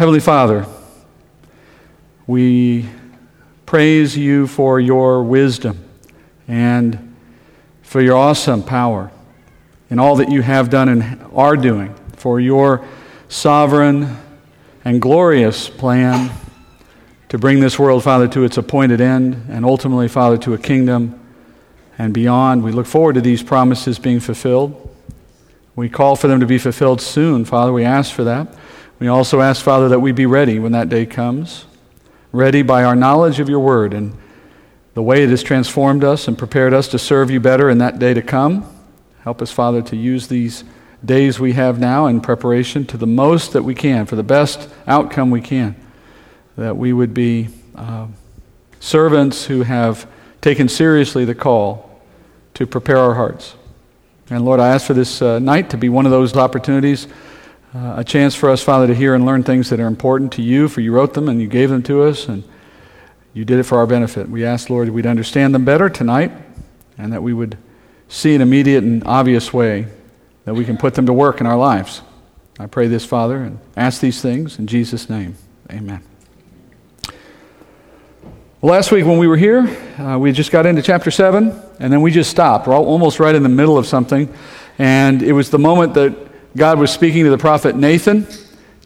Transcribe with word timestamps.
Heavenly 0.00 0.20
Father, 0.20 0.64
we 2.26 2.88
praise 3.66 4.16
you 4.16 4.46
for 4.46 4.80
your 4.80 5.22
wisdom 5.22 5.84
and 6.48 7.14
for 7.82 8.00
your 8.00 8.16
awesome 8.16 8.62
power 8.62 9.10
in 9.90 9.98
all 9.98 10.16
that 10.16 10.30
you 10.30 10.40
have 10.40 10.70
done 10.70 10.88
and 10.88 11.22
are 11.34 11.54
doing, 11.54 11.94
for 12.16 12.40
your 12.40 12.82
sovereign 13.28 14.16
and 14.86 15.02
glorious 15.02 15.68
plan 15.68 16.30
to 17.28 17.36
bring 17.36 17.60
this 17.60 17.78
world, 17.78 18.02
Father, 18.02 18.26
to 18.26 18.42
its 18.42 18.56
appointed 18.56 19.02
end, 19.02 19.48
and 19.50 19.66
ultimately, 19.66 20.08
Father, 20.08 20.38
to 20.38 20.54
a 20.54 20.58
kingdom 20.58 21.20
and 21.98 22.14
beyond. 22.14 22.64
We 22.64 22.72
look 22.72 22.86
forward 22.86 23.16
to 23.16 23.20
these 23.20 23.42
promises 23.42 23.98
being 23.98 24.20
fulfilled. 24.20 24.96
We 25.76 25.90
call 25.90 26.16
for 26.16 26.26
them 26.26 26.40
to 26.40 26.46
be 26.46 26.56
fulfilled 26.56 27.02
soon, 27.02 27.44
Father. 27.44 27.70
We 27.70 27.84
ask 27.84 28.14
for 28.14 28.24
that. 28.24 28.48
We 29.00 29.08
also 29.08 29.40
ask, 29.40 29.64
Father, 29.64 29.88
that 29.88 30.00
we 30.00 30.12
be 30.12 30.26
ready 30.26 30.58
when 30.58 30.72
that 30.72 30.90
day 30.90 31.06
comes, 31.06 31.64
ready 32.32 32.60
by 32.60 32.84
our 32.84 32.94
knowledge 32.94 33.40
of 33.40 33.48
your 33.48 33.60
word 33.60 33.94
and 33.94 34.14
the 34.92 35.02
way 35.02 35.22
it 35.22 35.30
has 35.30 35.42
transformed 35.42 36.04
us 36.04 36.28
and 36.28 36.36
prepared 36.36 36.74
us 36.74 36.86
to 36.88 36.98
serve 36.98 37.30
you 37.30 37.40
better 37.40 37.70
in 37.70 37.78
that 37.78 37.98
day 37.98 38.12
to 38.12 38.20
come. 38.20 38.70
Help 39.22 39.40
us, 39.40 39.50
Father, 39.50 39.80
to 39.80 39.96
use 39.96 40.28
these 40.28 40.64
days 41.02 41.40
we 41.40 41.54
have 41.54 41.80
now 41.80 42.08
in 42.08 42.20
preparation 42.20 42.84
to 42.84 42.98
the 42.98 43.06
most 43.06 43.54
that 43.54 43.62
we 43.62 43.74
can, 43.74 44.04
for 44.04 44.16
the 44.16 44.22
best 44.22 44.68
outcome 44.86 45.30
we 45.30 45.40
can. 45.40 45.74
That 46.56 46.76
we 46.76 46.92
would 46.92 47.14
be 47.14 47.48
uh, 47.74 48.06
servants 48.80 49.46
who 49.46 49.62
have 49.62 50.06
taken 50.42 50.68
seriously 50.68 51.24
the 51.24 51.34
call 51.34 52.02
to 52.52 52.66
prepare 52.66 52.98
our 52.98 53.14
hearts. 53.14 53.54
And 54.28 54.44
Lord, 54.44 54.60
I 54.60 54.68
ask 54.68 54.86
for 54.86 54.92
this 54.92 55.22
uh, 55.22 55.38
night 55.38 55.70
to 55.70 55.78
be 55.78 55.88
one 55.88 56.04
of 56.04 56.12
those 56.12 56.36
opportunities 56.36 57.08
uh, 57.74 57.94
a 57.98 58.04
chance 58.04 58.34
for 58.34 58.50
us, 58.50 58.62
Father, 58.62 58.88
to 58.88 58.94
hear 58.94 59.14
and 59.14 59.24
learn 59.24 59.44
things 59.44 59.70
that 59.70 59.78
are 59.78 59.86
important 59.86 60.32
to 60.32 60.42
you, 60.42 60.68
for 60.68 60.80
you 60.80 60.92
wrote 60.92 61.14
them 61.14 61.28
and 61.28 61.40
you 61.40 61.46
gave 61.46 61.70
them 61.70 61.82
to 61.84 62.02
us, 62.02 62.26
and 62.26 62.42
you 63.32 63.44
did 63.44 63.60
it 63.60 63.62
for 63.62 63.78
our 63.78 63.86
benefit. 63.86 64.28
We 64.28 64.44
ask, 64.44 64.70
Lord, 64.70 64.88
that 64.88 64.92
we'd 64.92 65.06
understand 65.06 65.54
them 65.54 65.64
better 65.64 65.88
tonight, 65.88 66.32
and 66.98 67.12
that 67.12 67.22
we 67.22 67.32
would 67.32 67.56
see 68.08 68.34
an 68.34 68.40
immediate 68.40 68.82
and 68.82 69.04
obvious 69.04 69.52
way 69.52 69.86
that 70.44 70.54
we 70.54 70.64
can 70.64 70.76
put 70.76 70.94
them 70.94 71.06
to 71.06 71.12
work 71.12 71.40
in 71.40 71.46
our 71.46 71.56
lives. 71.56 72.02
I 72.58 72.66
pray 72.66 72.88
this, 72.88 73.04
Father, 73.04 73.36
and 73.36 73.60
ask 73.76 74.00
these 74.00 74.20
things 74.20 74.58
in 74.58 74.66
Jesus' 74.66 75.08
name. 75.08 75.36
Amen. 75.70 76.02
Last 78.62 78.90
week 78.90 79.06
when 79.06 79.16
we 79.16 79.28
were 79.28 79.36
here, 79.36 79.60
uh, 79.98 80.18
we 80.18 80.32
just 80.32 80.50
got 80.50 80.66
into 80.66 80.82
chapter 80.82 81.10
7, 81.10 81.58
and 81.78 81.92
then 81.92 82.02
we 82.02 82.10
just 82.10 82.30
stopped. 82.30 82.66
We're 82.66 82.76
almost 82.76 83.20
right 83.20 83.34
in 83.34 83.44
the 83.44 83.48
middle 83.48 83.78
of 83.78 83.86
something. 83.86 84.28
And 84.76 85.22
it 85.22 85.32
was 85.32 85.50
the 85.50 85.58
moment 85.58 85.94
that 85.94 86.29
God 86.56 86.78
was 86.78 86.90
speaking 86.90 87.24
to 87.24 87.30
the 87.30 87.38
prophet 87.38 87.76
Nathan 87.76 88.26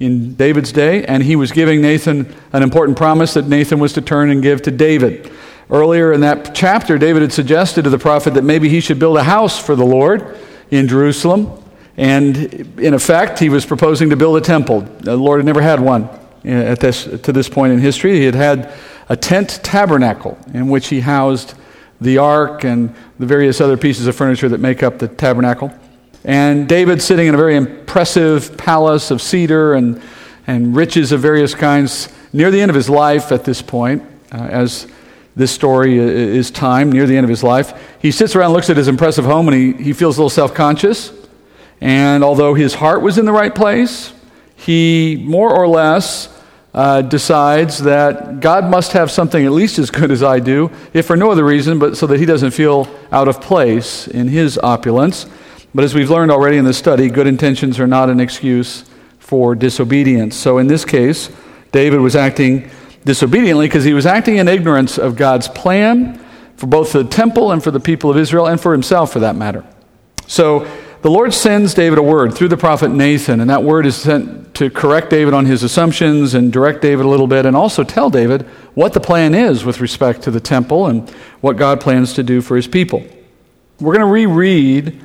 in 0.01 0.35
David's 0.35 0.73
day, 0.73 1.05
and 1.05 1.23
he 1.23 1.37
was 1.37 1.53
giving 1.53 1.81
Nathan 1.81 2.35
an 2.53 2.63
important 2.63 2.99
promise 2.99 3.35
that 3.35 3.47
Nathan 3.47 3.79
was 3.79 3.93
to 3.95 4.01
turn 4.01 4.31
and 4.31 4.43
give 4.43 4.63
to 4.63 4.71
David. 4.71 5.31
Earlier 5.71 6.13
in 6.13 6.21
that 6.21 6.55
chapter, 6.55 6.99
David 6.99 7.23
had 7.23 7.33
suggested 7.33 7.85
to 7.85 7.91
the 7.91 7.99
prophet 7.99 8.35
that 8.35 8.45
maybe 8.45 8.69
he 8.69 8.81
should 8.81 8.99
build 8.99 9.17
a 9.17 9.23
house 9.23 9.59
for 9.59 9.75
the 9.75 9.85
Lord 9.85 10.37
in 10.71 10.89
Jerusalem. 10.89 11.63
And 11.97 12.37
in 12.79 12.93
effect, 12.93 13.39
he 13.39 13.49
was 13.49 13.65
proposing 13.65 14.11
to 14.11 14.17
build 14.17 14.37
a 14.37 14.41
temple. 14.41 14.81
The 14.81 15.17
Lord 15.17 15.39
had 15.39 15.47
never 15.47 15.63
had 15.63 15.81
one 15.81 16.09
eh, 16.45 16.51
at 16.51 16.81
this, 16.81 17.05
to 17.05 17.33
this 17.33 17.49
point 17.49 17.73
in 17.73 17.79
history. 17.79 18.19
He 18.19 18.25
had 18.25 18.35
had 18.35 18.75
a 19.09 19.17
tent 19.17 19.61
tabernacle 19.63 20.37
in 20.53 20.69
which 20.69 20.89
he 20.89 21.01
housed 21.01 21.55
the 22.01 22.19
ark 22.19 22.65
and 22.65 22.95
the 23.19 23.27
various 23.27 23.61
other 23.61 23.77
pieces 23.77 24.07
of 24.07 24.17
furniture 24.17 24.49
that 24.49 24.61
make 24.61 24.83
up 24.83 24.99
the 24.99 25.09
tabernacle. 25.09 25.73
And 26.25 26.67
David, 26.67 27.03
sitting 27.03 27.27
in 27.27 27.35
a 27.35 27.39
very 27.39 27.55
impressive 27.55 28.57
palace 28.57 29.11
of 29.11 29.21
cedar 29.21 29.75
and, 29.75 30.01
and 30.47 30.75
riches 30.75 31.13
of 31.13 31.21
various 31.21 31.55
kinds, 31.55 32.09
near 32.33 32.51
the 32.51 32.61
end 32.61 32.71
of 32.71 32.75
his 32.75 32.89
life 32.89 33.31
at 33.31 33.45
this 33.45 33.61
point, 33.61 34.03
uh, 34.33 34.39
as 34.39 34.87
this 35.37 35.53
story 35.53 35.99
is 35.99 36.51
time, 36.51 36.91
near 36.91 37.07
the 37.07 37.17
end 37.17 37.25
of 37.25 37.31
his 37.31 37.43
life, 37.43 37.97
he 38.01 38.11
sits 38.11 38.35
around, 38.35 38.53
looks 38.53 38.71
at 38.71 38.77
his 38.77 38.89
impressive 38.89 39.25
home, 39.25 39.49
and 39.49 39.57
he, 39.79 39.85
he 39.85 39.93
feels 39.93 40.17
a 40.17 40.21
little 40.21 40.31
self 40.31 40.55
conscious. 40.55 41.13
And 41.81 42.25
although 42.25 42.55
his 42.55 42.75
heart 42.75 43.03
was 43.03 43.19
in 43.19 43.27
the 43.27 43.33
right 43.33 43.55
place, 43.55 44.13
he 44.57 45.23
more 45.27 45.55
or 45.55 45.69
less 45.69 46.29
uh, 46.73 47.03
decides 47.03 47.79
that 47.81 48.41
God 48.41 48.65
must 48.65 48.93
have 48.93 49.11
something 49.11 49.45
at 49.45 49.53
least 49.53 49.79
as 49.79 49.91
good 49.91 50.11
as 50.11 50.23
I 50.23 50.41
do, 50.41 50.71
if 50.93 51.07
for 51.07 51.17
no 51.17 51.31
other 51.31 51.45
reason, 51.45 51.79
but 51.79 51.97
so 51.97 52.07
that 52.07 52.19
he 52.19 52.27
doesn't 52.27 52.53
feel 52.53 52.89
out 53.13 53.29
of 53.29 53.41
place 53.41 54.09
in 54.09 54.29
his 54.29 54.57
opulence. 54.59 55.27
But 55.75 55.85
as 55.85 55.95
we've 55.95 56.11
learned 56.11 56.31
already 56.31 56.57
in 56.57 56.65
the 56.65 56.73
study, 56.73 57.09
good 57.09 57.27
intentions 57.27 57.81
are 57.81 57.87
not 57.87 58.09
an 58.09 58.21
excuse 58.21 58.85
for 59.19 59.55
disobedience. 59.55 60.37
So 60.37 60.59
in 60.59 60.69
this 60.69 60.85
case, 60.85 61.31
David 61.73 62.01
was 62.01 62.15
acting 62.15 62.71
disobediently 63.05 63.67
because 63.67 63.83
he 63.85 63.93
was 63.93 64.07
acting 64.07 64.37
in 64.37 64.47
ignorance 64.47 64.99
of 64.99 65.17
God's 65.17 65.49
plan 65.49 66.25
for 66.57 66.69
both 66.69 66.93
the 66.93 67.03
temple 67.03 67.51
and 67.51 67.63
for 67.63 67.73
the 67.73 67.81
people 67.81 68.11
of 68.11 68.17
Israel 68.17 68.47
and 68.47 68.61
for 68.61 68.73
himself 68.73 69.13
for 69.13 69.19
that 69.21 69.35
matter. 69.35 69.65
So 70.29 70.67
the 71.03 71.11
Lord 71.11 71.35
sends 71.35 71.75
David 71.75 71.99
a 71.99 72.03
word 72.03 72.35
through 72.35 72.49
the 72.49 72.57
prophet 72.57 72.91
Nathan, 72.91 73.41
and 73.41 73.51
that 73.51 73.63
word 73.63 73.85
is 73.85 73.97
sent 73.97 74.55
to 74.55 74.71
correct 74.71 75.11
David 75.11 75.35
on 75.35 75.45
his 75.45 75.63
assumptions 75.63 76.35
and 76.35 76.53
direct 76.53 76.81
David 76.81 77.05
a 77.05 77.09
little 77.09 77.27
bit, 77.27 77.45
and 77.45 77.57
also 77.57 77.83
tell 77.83 78.09
David 78.09 78.43
what 78.75 78.93
the 78.93 79.01
plan 79.01 79.35
is 79.35 79.65
with 79.65 79.81
respect 79.81 80.23
to 80.23 80.31
the 80.31 80.41
temple 80.41 80.87
and 80.87 81.11
what 81.41 81.57
God 81.57 81.81
plans 81.81 82.15
to 82.15 82.23
do 82.23 82.41
for 82.41 82.57
his 82.57 82.69
people. 82.69 83.05
We're 83.81 83.95
going 83.95 84.07
to 84.07 84.13
reread 84.13 85.03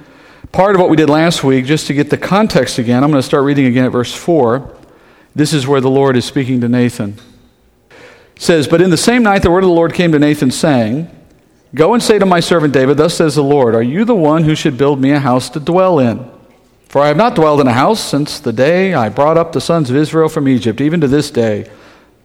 part 0.51 0.75
of 0.75 0.81
what 0.81 0.89
we 0.89 0.97
did 0.97 1.09
last 1.09 1.43
week, 1.43 1.65
just 1.65 1.87
to 1.87 1.93
get 1.93 2.09
the 2.09 2.17
context 2.17 2.77
again, 2.77 3.03
I'm 3.03 3.11
going 3.11 3.21
to 3.21 3.27
start 3.27 3.43
reading 3.43 3.65
again 3.65 3.85
at 3.85 3.91
verse 3.91 4.13
4. 4.13 4.75
This 5.35 5.53
is 5.53 5.67
where 5.67 5.81
the 5.81 5.89
Lord 5.89 6.17
is 6.17 6.25
speaking 6.25 6.61
to 6.61 6.69
Nathan. 6.69 7.17
It 7.91 8.41
says, 8.41 8.67
But 8.67 8.81
in 8.81 8.89
the 8.89 8.97
same 8.97 9.23
night 9.23 9.41
the 9.41 9.51
word 9.51 9.63
of 9.63 9.69
the 9.69 9.75
Lord 9.75 9.93
came 9.93 10.11
to 10.11 10.19
Nathan, 10.19 10.51
saying, 10.51 11.09
Go 11.75 11.93
and 11.93 12.01
say 12.01 12.17
to 12.17 12.25
my 12.25 12.39
servant 12.39 12.73
David, 12.73 12.97
Thus 12.97 13.15
says 13.15 13.35
the 13.35 13.43
Lord, 13.43 13.75
Are 13.75 13.83
you 13.83 14.05
the 14.05 14.15
one 14.15 14.43
who 14.43 14.55
should 14.55 14.77
build 14.77 14.99
me 14.99 15.11
a 15.11 15.19
house 15.19 15.49
to 15.51 15.59
dwell 15.59 15.99
in? 15.99 16.29
For 16.87 17.01
I 17.01 17.07
have 17.07 17.17
not 17.17 17.35
dwelled 17.35 17.61
in 17.61 17.67
a 17.67 17.73
house 17.73 18.03
since 18.03 18.39
the 18.39 18.51
day 18.51 18.95
I 18.95 19.09
brought 19.09 19.37
up 19.37 19.51
the 19.51 19.61
sons 19.61 19.91
of 19.91 19.95
Israel 19.95 20.27
from 20.27 20.47
Egypt, 20.47 20.81
even 20.81 20.99
to 21.01 21.07
this 21.07 21.29
day, 21.29 21.69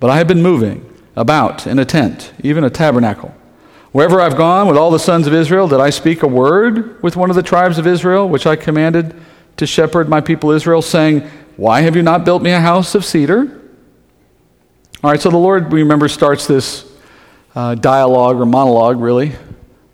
but 0.00 0.08
I 0.08 0.16
have 0.16 0.26
been 0.26 0.42
moving 0.42 0.90
about 1.14 1.66
in 1.66 1.78
a 1.78 1.84
tent, 1.84 2.32
even 2.42 2.64
a 2.64 2.70
tabernacle. 2.70 3.34
Wherever 3.94 4.20
I've 4.20 4.36
gone 4.36 4.66
with 4.66 4.76
all 4.76 4.90
the 4.90 4.98
sons 4.98 5.28
of 5.28 5.32
Israel, 5.32 5.68
did 5.68 5.78
I 5.78 5.90
speak 5.90 6.24
a 6.24 6.26
word 6.26 7.00
with 7.00 7.14
one 7.14 7.30
of 7.30 7.36
the 7.36 7.44
tribes 7.44 7.78
of 7.78 7.86
Israel, 7.86 8.28
which 8.28 8.44
I 8.44 8.56
commanded 8.56 9.14
to 9.56 9.68
shepherd 9.68 10.08
my 10.08 10.20
people 10.20 10.50
Israel, 10.50 10.82
saying, 10.82 11.20
Why 11.56 11.82
have 11.82 11.94
you 11.94 12.02
not 12.02 12.24
built 12.24 12.42
me 12.42 12.50
a 12.50 12.58
house 12.58 12.96
of 12.96 13.04
cedar? 13.04 13.62
All 15.04 15.12
right, 15.12 15.20
so 15.20 15.30
the 15.30 15.36
Lord, 15.36 15.72
we 15.72 15.80
remember, 15.80 16.08
starts 16.08 16.48
this 16.48 16.92
uh, 17.54 17.76
dialogue 17.76 18.40
or 18.40 18.46
monologue, 18.46 18.98
really, 18.98 19.36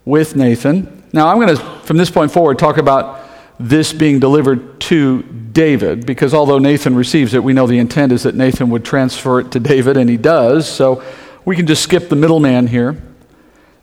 with 0.03 0.35
Nathan. 0.35 1.03
Now, 1.13 1.27
I'm 1.27 1.39
going 1.39 1.55
to, 1.55 1.63
from 1.83 1.97
this 1.97 2.09
point 2.09 2.31
forward, 2.31 2.57
talk 2.57 2.77
about 2.77 3.23
this 3.59 3.93
being 3.93 4.19
delivered 4.19 4.81
to 4.81 5.21
David, 5.21 6.07
because 6.07 6.33
although 6.33 6.57
Nathan 6.57 6.95
receives 6.95 7.35
it, 7.35 7.43
we 7.43 7.53
know 7.53 7.67
the 7.67 7.77
intent 7.77 8.13
is 8.13 8.23
that 8.23 8.33
Nathan 8.33 8.71
would 8.71 8.83
transfer 8.83 9.41
it 9.41 9.51
to 9.51 9.59
David, 9.59 9.95
and 9.95 10.09
he 10.09 10.17
does. 10.17 10.67
So 10.67 11.03
we 11.45 11.55
can 11.55 11.67
just 11.67 11.83
skip 11.83 12.09
the 12.09 12.15
middleman 12.15 12.65
here. 12.65 12.99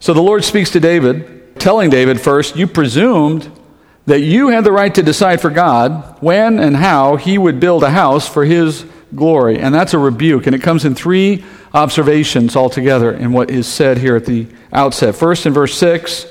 So 0.01 0.15
the 0.15 0.23
Lord 0.23 0.45
speaks 0.45 0.71
to 0.71 0.81
David, 0.81 1.59
telling 1.61 1.91
David 1.91 2.21
first, 2.21 2.57
You 2.57 2.67
presumed 2.67 3.51
that 4.07 4.21
you 4.21 4.49
had 4.49 4.65
the 4.65 4.73
right 4.73 4.95
to 4.95 5.03
decide 5.03 5.41
for 5.41 5.51
God 5.51 6.17
when 6.23 6.59
and 6.59 6.77
how 6.77 7.17
he 7.17 7.37
would 7.37 7.61
build 7.61 7.83
a 7.83 7.91
house 7.91 8.27
for 8.27 8.45
his 8.45 8.87
glory. 9.15 9.59
And 9.59 9.75
that's 9.75 9.93
a 9.93 9.99
rebuke. 9.99 10.47
And 10.47 10.55
it 10.55 10.63
comes 10.63 10.85
in 10.85 10.95
three 10.95 11.45
observations 11.75 12.57
altogether 12.57 13.13
in 13.13 13.33
what 13.33 13.51
is 13.51 13.67
said 13.67 13.99
here 13.99 14.17
at 14.17 14.25
the 14.25 14.47
outset. 14.73 15.15
First, 15.15 15.45
in 15.45 15.53
verse 15.53 15.77
6, 15.77 16.27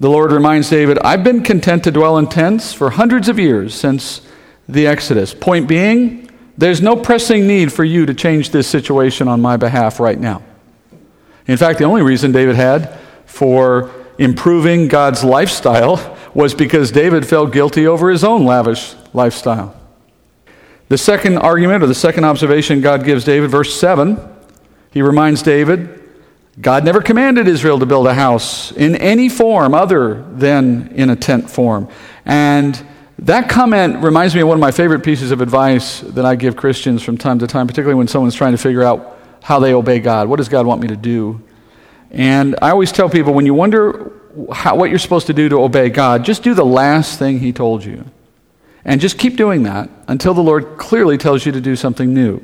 the 0.00 0.10
Lord 0.10 0.32
reminds 0.32 0.70
David, 0.70 0.98
I've 1.00 1.24
been 1.24 1.42
content 1.42 1.84
to 1.84 1.90
dwell 1.90 2.18
in 2.18 2.26
tents 2.28 2.72
for 2.72 2.90
hundreds 2.90 3.28
of 3.28 3.38
years 3.38 3.74
since 3.74 4.20
the 4.68 4.86
Exodus. 4.86 5.34
Point 5.34 5.68
being, 5.68 6.30
there's 6.56 6.80
no 6.80 6.96
pressing 6.96 7.46
need 7.46 7.72
for 7.72 7.84
you 7.84 8.06
to 8.06 8.14
change 8.14 8.50
this 8.50 8.66
situation 8.66 9.28
on 9.28 9.40
my 9.40 9.56
behalf 9.56 10.00
right 10.00 10.18
now. 10.18 10.42
In 11.48 11.56
fact, 11.56 11.78
the 11.78 11.84
only 11.84 12.02
reason 12.02 12.30
David 12.30 12.54
had 12.54 12.96
for 13.26 13.90
improving 14.18 14.88
God's 14.88 15.24
lifestyle 15.24 16.16
was 16.34 16.54
because 16.54 16.92
David 16.92 17.26
felt 17.26 17.52
guilty 17.52 17.86
over 17.86 18.10
his 18.10 18.22
own 18.22 18.44
lavish 18.44 18.94
lifestyle. 19.12 19.74
The 20.88 20.98
second 20.98 21.38
argument, 21.38 21.82
or 21.82 21.86
the 21.86 21.94
second 21.94 22.24
observation 22.24 22.80
God 22.80 23.04
gives 23.04 23.24
David, 23.24 23.50
verse 23.50 23.78
7, 23.78 24.18
he 24.90 25.02
reminds 25.02 25.42
David 25.42 25.94
God 26.60 26.84
never 26.84 27.00
commanded 27.00 27.46
Israel 27.46 27.78
to 27.78 27.86
build 27.86 28.06
a 28.08 28.14
house 28.14 28.72
in 28.72 28.96
any 28.96 29.28
form 29.28 29.74
other 29.74 30.22
than 30.32 30.88
in 30.88 31.08
a 31.08 31.14
tent 31.14 31.48
form. 31.48 31.88
And 32.24 32.84
that 33.20 33.48
comment 33.48 34.02
reminds 34.02 34.34
me 34.34 34.40
of 34.40 34.48
one 34.48 34.56
of 34.56 34.60
my 34.60 34.72
favorite 34.72 35.04
pieces 35.04 35.30
of 35.30 35.40
advice 35.40 36.00
that 36.00 36.24
I 36.24 36.34
give 36.34 36.56
Christians 36.56 37.02
from 37.02 37.16
time 37.16 37.38
to 37.38 37.46
time, 37.46 37.68
particularly 37.68 37.96
when 37.96 38.08
someone's 38.08 38.34
trying 38.34 38.52
to 38.52 38.58
figure 38.58 38.82
out 38.82 39.17
how 39.42 39.58
they 39.58 39.74
obey 39.74 39.98
God. 39.98 40.28
What 40.28 40.36
does 40.36 40.48
God 40.48 40.66
want 40.66 40.80
me 40.80 40.88
to 40.88 40.96
do? 40.96 41.42
And 42.10 42.56
I 42.62 42.70
always 42.70 42.92
tell 42.92 43.08
people 43.08 43.34
when 43.34 43.46
you 43.46 43.54
wonder 43.54 44.12
how, 44.52 44.76
what 44.76 44.90
you're 44.90 44.98
supposed 44.98 45.26
to 45.28 45.34
do 45.34 45.48
to 45.48 45.60
obey 45.60 45.90
God, 45.90 46.24
just 46.24 46.42
do 46.42 46.54
the 46.54 46.64
last 46.64 47.18
thing 47.18 47.40
He 47.40 47.52
told 47.52 47.84
you. 47.84 48.04
And 48.84 49.00
just 49.00 49.18
keep 49.18 49.36
doing 49.36 49.64
that 49.64 49.90
until 50.06 50.34
the 50.34 50.42
Lord 50.42 50.78
clearly 50.78 51.18
tells 51.18 51.44
you 51.44 51.52
to 51.52 51.60
do 51.60 51.76
something 51.76 52.14
new. 52.14 52.40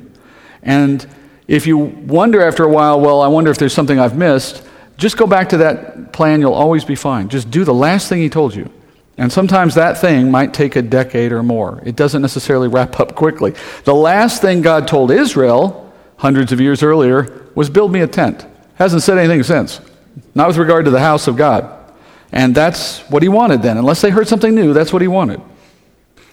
And 0.61 1.05
if 1.47 1.65
you 1.65 1.77
wonder 1.77 2.41
after 2.41 2.63
a 2.63 2.69
while, 2.69 2.99
well, 2.99 3.21
I 3.21 3.27
wonder 3.27 3.51
if 3.51 3.57
there's 3.57 3.73
something 3.73 3.99
I've 3.99 4.17
missed, 4.17 4.63
just 4.97 5.17
go 5.17 5.27
back 5.27 5.49
to 5.49 5.57
that 5.57 6.13
plan. 6.13 6.41
You'll 6.41 6.53
always 6.53 6.85
be 6.85 6.95
fine. 6.95 7.29
Just 7.29 7.51
do 7.51 7.63
the 7.63 7.73
last 7.73 8.09
thing 8.09 8.19
he 8.19 8.29
told 8.29 8.55
you. 8.55 8.71
And 9.17 9.31
sometimes 9.31 9.75
that 9.75 9.97
thing 9.97 10.29
might 10.29 10.53
take 10.53 10.75
a 10.75 10.81
decade 10.81 11.31
or 11.31 11.41
more. 11.41 11.81
It 11.85 11.95
doesn't 11.95 12.21
necessarily 12.21 12.67
wrap 12.67 12.99
up 12.99 13.15
quickly. 13.15 13.53
The 13.85 13.95
last 13.95 14.41
thing 14.41 14.61
God 14.61 14.87
told 14.87 15.11
Israel, 15.11 15.84
hundreds 16.17 16.51
of 16.51 16.61
years 16.61 16.83
earlier, 16.83 17.49
was 17.55 17.69
build 17.69 17.91
me 17.91 18.01
a 18.01 18.07
tent. 18.07 18.45
Hasn't 18.75 19.03
said 19.03 19.17
anything 19.17 19.43
since. 19.43 19.81
Not 20.33 20.47
with 20.47 20.57
regard 20.57 20.85
to 20.85 20.91
the 20.91 20.99
house 20.99 21.27
of 21.27 21.35
God. 21.35 21.71
And 22.31 22.53
that's 22.53 22.99
what 23.09 23.23
he 23.23 23.29
wanted 23.29 23.61
then. 23.61 23.77
Unless 23.77 24.01
they 24.01 24.09
heard 24.09 24.27
something 24.27 24.53
new, 24.53 24.73
that's 24.73 24.91
what 24.91 25.01
he 25.01 25.07
wanted. 25.07 25.41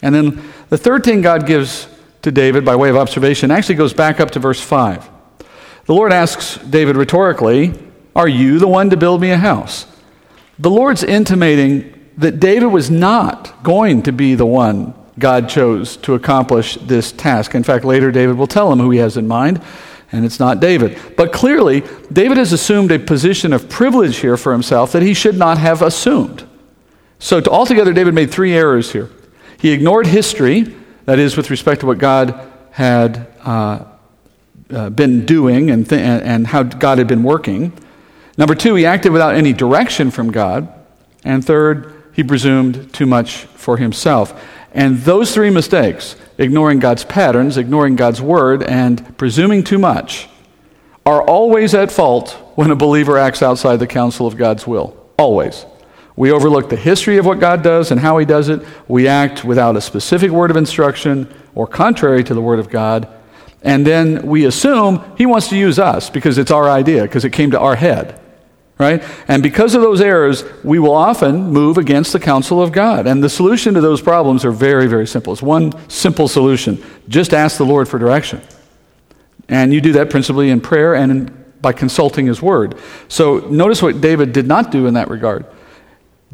And 0.03 0.15
then 0.15 0.43
the 0.69 0.79
third 0.79 1.05
thing 1.05 1.23
God 1.23 1.47
gives 1.47 1.87
to 2.23 2.33
David 2.33 2.65
by 2.65 2.77
way 2.77 2.89
of 2.89 2.97
observation 2.97 3.51
actually 3.51 3.77
goes 3.77 3.93
back 3.93 4.21
up 4.21 4.33
to 4.33 4.39
verse 4.39 4.61
5. 4.61 5.09
The 5.87 5.95
Lord 5.95 6.13
asks 6.13 6.57
David 6.57 6.97
rhetorically, 6.97 7.75
Are 8.15 8.29
you 8.29 8.59
the 8.59 8.69
one 8.69 8.91
to 8.91 8.97
build 8.97 9.21
me 9.21 9.31
a 9.31 9.37
house? 9.37 9.87
The 10.59 10.71
Lord's 10.71 11.03
intimating 11.03 12.11
that 12.19 12.41
David 12.41 12.67
was 12.67 12.91
not 12.91 13.63
going 13.63 14.03
to 14.03 14.13
be 14.13 14.35
the 14.35 14.47
one 14.47 14.95
God 15.19 15.49
chose 15.49 15.97
to 15.99 16.15
accomplish 16.15 16.77
this 16.77 17.13
task. 17.13 17.55
In 17.55 17.63
fact, 17.63 17.85
later 17.85 18.11
David 18.11 18.37
will 18.37 18.47
tell 18.47 18.73
him 18.73 18.79
who 18.79 18.91
he 18.91 18.99
has 18.99 19.17
in 19.17 19.29
mind, 19.29 19.61
and 20.11 20.25
it's 20.25 20.41
not 20.41 20.61
David. 20.61 20.99
But 21.17 21.33
clearly, 21.33 21.83
David 22.13 22.39
has 22.39 22.53
assumed 22.53 22.91
a 22.93 22.99
position 22.99 23.53
of 23.53 23.69
privilege 23.69 24.19
here 24.19 24.37
for 24.37 24.53
himself 24.53 24.93
that 24.93 25.03
he 25.03 25.15
should 25.15 25.37
not 25.37 25.59
have 25.59 25.83
assumed. 25.83 26.45
So, 27.19 27.43
altogether, 27.51 27.93
David 27.93 28.15
made 28.15 28.31
three 28.31 28.53
errors 28.53 28.93
here. 28.93 29.11
He 29.59 29.71
ignored 29.71 30.07
history, 30.07 30.75
that 31.05 31.19
is, 31.19 31.37
with 31.37 31.51
respect 31.51 31.81
to 31.81 31.87
what 31.87 31.99
God 31.99 32.49
had 32.73 33.29
uh, 33.45 33.85
uh, 34.71 34.91
been 34.91 35.25
doing 35.25 35.71
and, 35.71 35.89
th- 35.89 36.01
and 36.01 36.47
how 36.47 36.63
God 36.63 36.99
had 36.99 37.07
been 37.07 37.23
working. 37.23 37.73
Number 38.39 38.55
two, 38.55 38.75
he 38.75 38.87
acted 38.87 39.13
without 39.13 39.35
any 39.35 39.53
direction 39.53 40.11
from 40.11 40.33
God. 40.33 40.73
And 41.25 41.45
third, 41.45 42.02
he 42.13 42.23
presumed 42.23 42.93
too 42.93 43.07
much 43.07 43.45
for 43.55 43.77
himself. 43.77 44.41
And 44.73 44.99
those 45.01 45.35
three 45.35 45.51
mistakes, 45.51 46.17
ignoring 46.39 46.79
God's 46.79 47.05
patterns, 47.05 47.57
ignoring 47.57 47.97
God's 47.97 48.23
word, 48.23 48.63
and 48.63 49.17
presuming 49.19 49.65
too 49.65 49.79
much, 49.79 50.29
are 51.05 51.23
always 51.23 51.75
at 51.75 51.91
fault 51.91 52.31
when 52.55 52.71
a 52.71 52.77
believer 52.77 53.19
acts 53.19 53.43
outside 53.43 53.77
the 53.77 53.87
counsel 53.87 54.27
of 54.27 54.37
God's 54.37 54.67
will. 54.67 54.97
Always. 55.19 55.67
We 56.15 56.31
overlook 56.31 56.69
the 56.69 56.77
history 56.77 57.17
of 57.19 57.27
what 57.27 57.41
God 57.41 57.63
does 57.63 57.91
and 57.91 58.01
how 58.01 58.19
he 58.19 58.27
does 58.27 58.49
it. 58.49 58.65
We 58.87 59.09
act 59.09 59.45
without 59.45 59.77
a 59.77 59.81
specific 59.81 60.31
word 60.31 60.51
of 60.51 60.57
instruction 60.57 61.33
or 61.55 61.67
contrary 61.67 62.23
to 62.25 62.35
the 62.35 62.41
word 62.41 62.59
of 62.59 62.69
God. 62.69 63.09
And 63.63 63.87
then 63.87 64.27
we 64.27 64.45
assume 64.45 65.03
he 65.17 65.27
wants 65.27 65.49
to 65.49 65.57
use 65.57 65.79
us 65.79 66.11
because 66.11 66.39
it's 66.39 66.51
our 66.51 66.69
idea, 66.69 67.03
because 67.03 67.25
it 67.25 67.31
came 67.31 67.51
to 67.53 67.59
our 67.59 67.77
head 67.77 68.22
right? 68.79 69.03
And 69.29 69.43
because 69.43 69.75
of 69.75 69.83
those 69.83 70.01
errors, 70.01 70.45
we 70.65 70.79
will 70.79 70.95
often 70.95 71.53
move 71.53 71.79
against 71.79 72.13
the 72.13 72.21
counsel 72.21 72.61
of 72.61 72.73
God. 72.73 73.07
And 73.07 73.23
the 73.23 73.29
solution 73.29 73.75
to 73.75 73.81
those 73.81 74.01
problems 74.01 74.45
are 74.45 74.51
very, 74.51 74.87
very 74.87 75.07
simple. 75.07 75.33
It's 75.33 75.43
one 75.43 75.73
simple 75.89 76.29
solution 76.29 76.83
just 77.09 77.35
ask 77.35 77.59
the 77.59 77.65
Lord 77.65 77.89
for 77.89 77.99
direction. 77.99 78.41
And 79.49 79.73
you 79.73 79.81
do 79.81 79.93
that 79.93 80.11
principally 80.11 80.51
in 80.51 80.61
prayer 80.61 80.95
and 80.95 81.13
in, 81.13 81.45
by 81.61 81.73
consulting 81.73 82.27
His 82.27 82.41
Word. 82.41 82.77
So 83.09 83.39
notice 83.39 83.83
what 83.83 84.01
David 84.01 84.33
did 84.33 84.47
not 84.47 84.71
do 84.71 84.87
in 84.87 84.95
that 84.95 85.09
regard. 85.09 85.47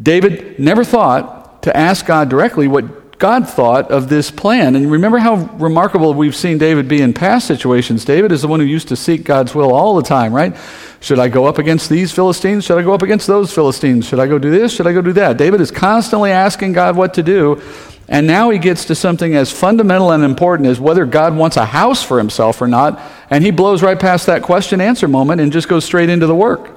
David 0.01 0.59
never 0.59 0.85
thought 0.85 1.63
to 1.65 1.77
ask 1.77 2.07
God 2.07 2.29
directly 2.29 2.69
what 2.69 2.98
God 3.19 3.49
thought 3.49 3.91
of 3.91 4.09
this 4.09 4.31
plan. 4.31 4.77
And 4.77 4.91
remember 4.91 5.19
how 5.19 5.35
remarkable 5.57 6.15
we've 6.15 6.37
seen 6.37 6.57
David 6.57 6.87
be 6.87 7.03
in 7.03 7.13
past 7.13 7.47
situations. 7.49 8.05
David 8.05 8.31
is 8.31 8.43
the 8.43 8.49
one 8.49 8.61
who 8.61 8.67
used 8.67 8.89
to 8.89 8.97
seek 8.97 9.25
God's 9.25 9.55
will 9.55 9.73
all 9.73 9.97
the 9.97 10.03
time, 10.03 10.33
right? 10.33 10.57
Should 11.01 11.19
I 11.19 11.29
go 11.29 11.45
up 11.45 11.59
against 11.59 11.91
these 11.91 12.13
Philistines? 12.13 12.65
Should 12.65 12.79
I 12.79 12.83
go 12.83 12.95
up 12.95 13.03
against 13.03 13.27
those 13.27 13.53
Philistines? 13.53 14.07
Should 14.07 14.21
I 14.21 14.27
go 14.29 14.39
do 14.39 14.51
this? 14.51 14.73
Should 14.73 14.87
I 14.87 14.93
go 14.93 15.03
do 15.03 15.13
that? 15.15 15.37
David 15.37 15.61
is 15.61 15.71
constantly 15.71 16.31
asking 16.31 16.73
God 16.73 16.97
what 16.97 17.15
to 17.15 17.23
do. 17.23 17.61
And 18.09 18.27
now 18.27 18.51
he 18.51 18.59
gets 18.59 18.87
to 18.87 18.95
something 18.95 19.35
as 19.35 19.53
fundamental 19.53 20.13
and 20.13 20.25
important 20.25 20.69
as 20.69 20.81
whether 20.81 21.05
God 21.05 21.37
wants 21.37 21.57
a 21.57 21.67
house 21.67 22.03
for 22.03 22.19
himself 22.19 22.63
or 22.63 22.69
not. 22.69 23.01
And 23.31 23.45
he 23.45 23.51
blows 23.51 23.83
right 23.83 23.99
past 23.99 24.27
that 24.27 24.43
question 24.43 24.81
answer 24.81 25.09
moment 25.09 25.41
and 25.41 25.53
just 25.53 25.69
goes 25.69 25.85
straight 25.85 26.09
into 26.09 26.27
the 26.27 26.35
work. 26.35 26.71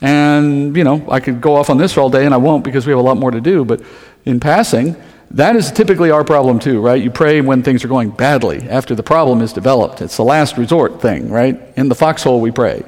And, 0.00 0.74
you 0.74 0.84
know, 0.84 1.06
I 1.10 1.20
could 1.20 1.40
go 1.40 1.54
off 1.54 1.70
on 1.70 1.76
this 1.76 1.96
all 1.98 2.10
day 2.10 2.24
and 2.24 2.34
I 2.34 2.38
won't 2.38 2.64
because 2.64 2.86
we 2.86 2.90
have 2.92 2.98
a 2.98 3.02
lot 3.02 3.18
more 3.18 3.30
to 3.30 3.40
do. 3.40 3.64
But 3.64 3.82
in 4.24 4.40
passing, 4.40 4.96
that 5.32 5.54
is 5.54 5.70
typically 5.70 6.10
our 6.10 6.24
problem 6.24 6.58
too, 6.58 6.80
right? 6.80 7.00
You 7.00 7.10
pray 7.10 7.40
when 7.40 7.62
things 7.62 7.84
are 7.84 7.88
going 7.88 8.10
badly, 8.10 8.68
after 8.68 8.94
the 8.94 9.02
problem 9.02 9.40
is 9.40 9.52
developed. 9.52 10.02
It's 10.02 10.16
the 10.16 10.24
last 10.24 10.58
resort 10.58 11.00
thing, 11.00 11.30
right? 11.30 11.60
In 11.76 11.88
the 11.88 11.94
foxhole, 11.94 12.40
we 12.40 12.50
pray. 12.50 12.84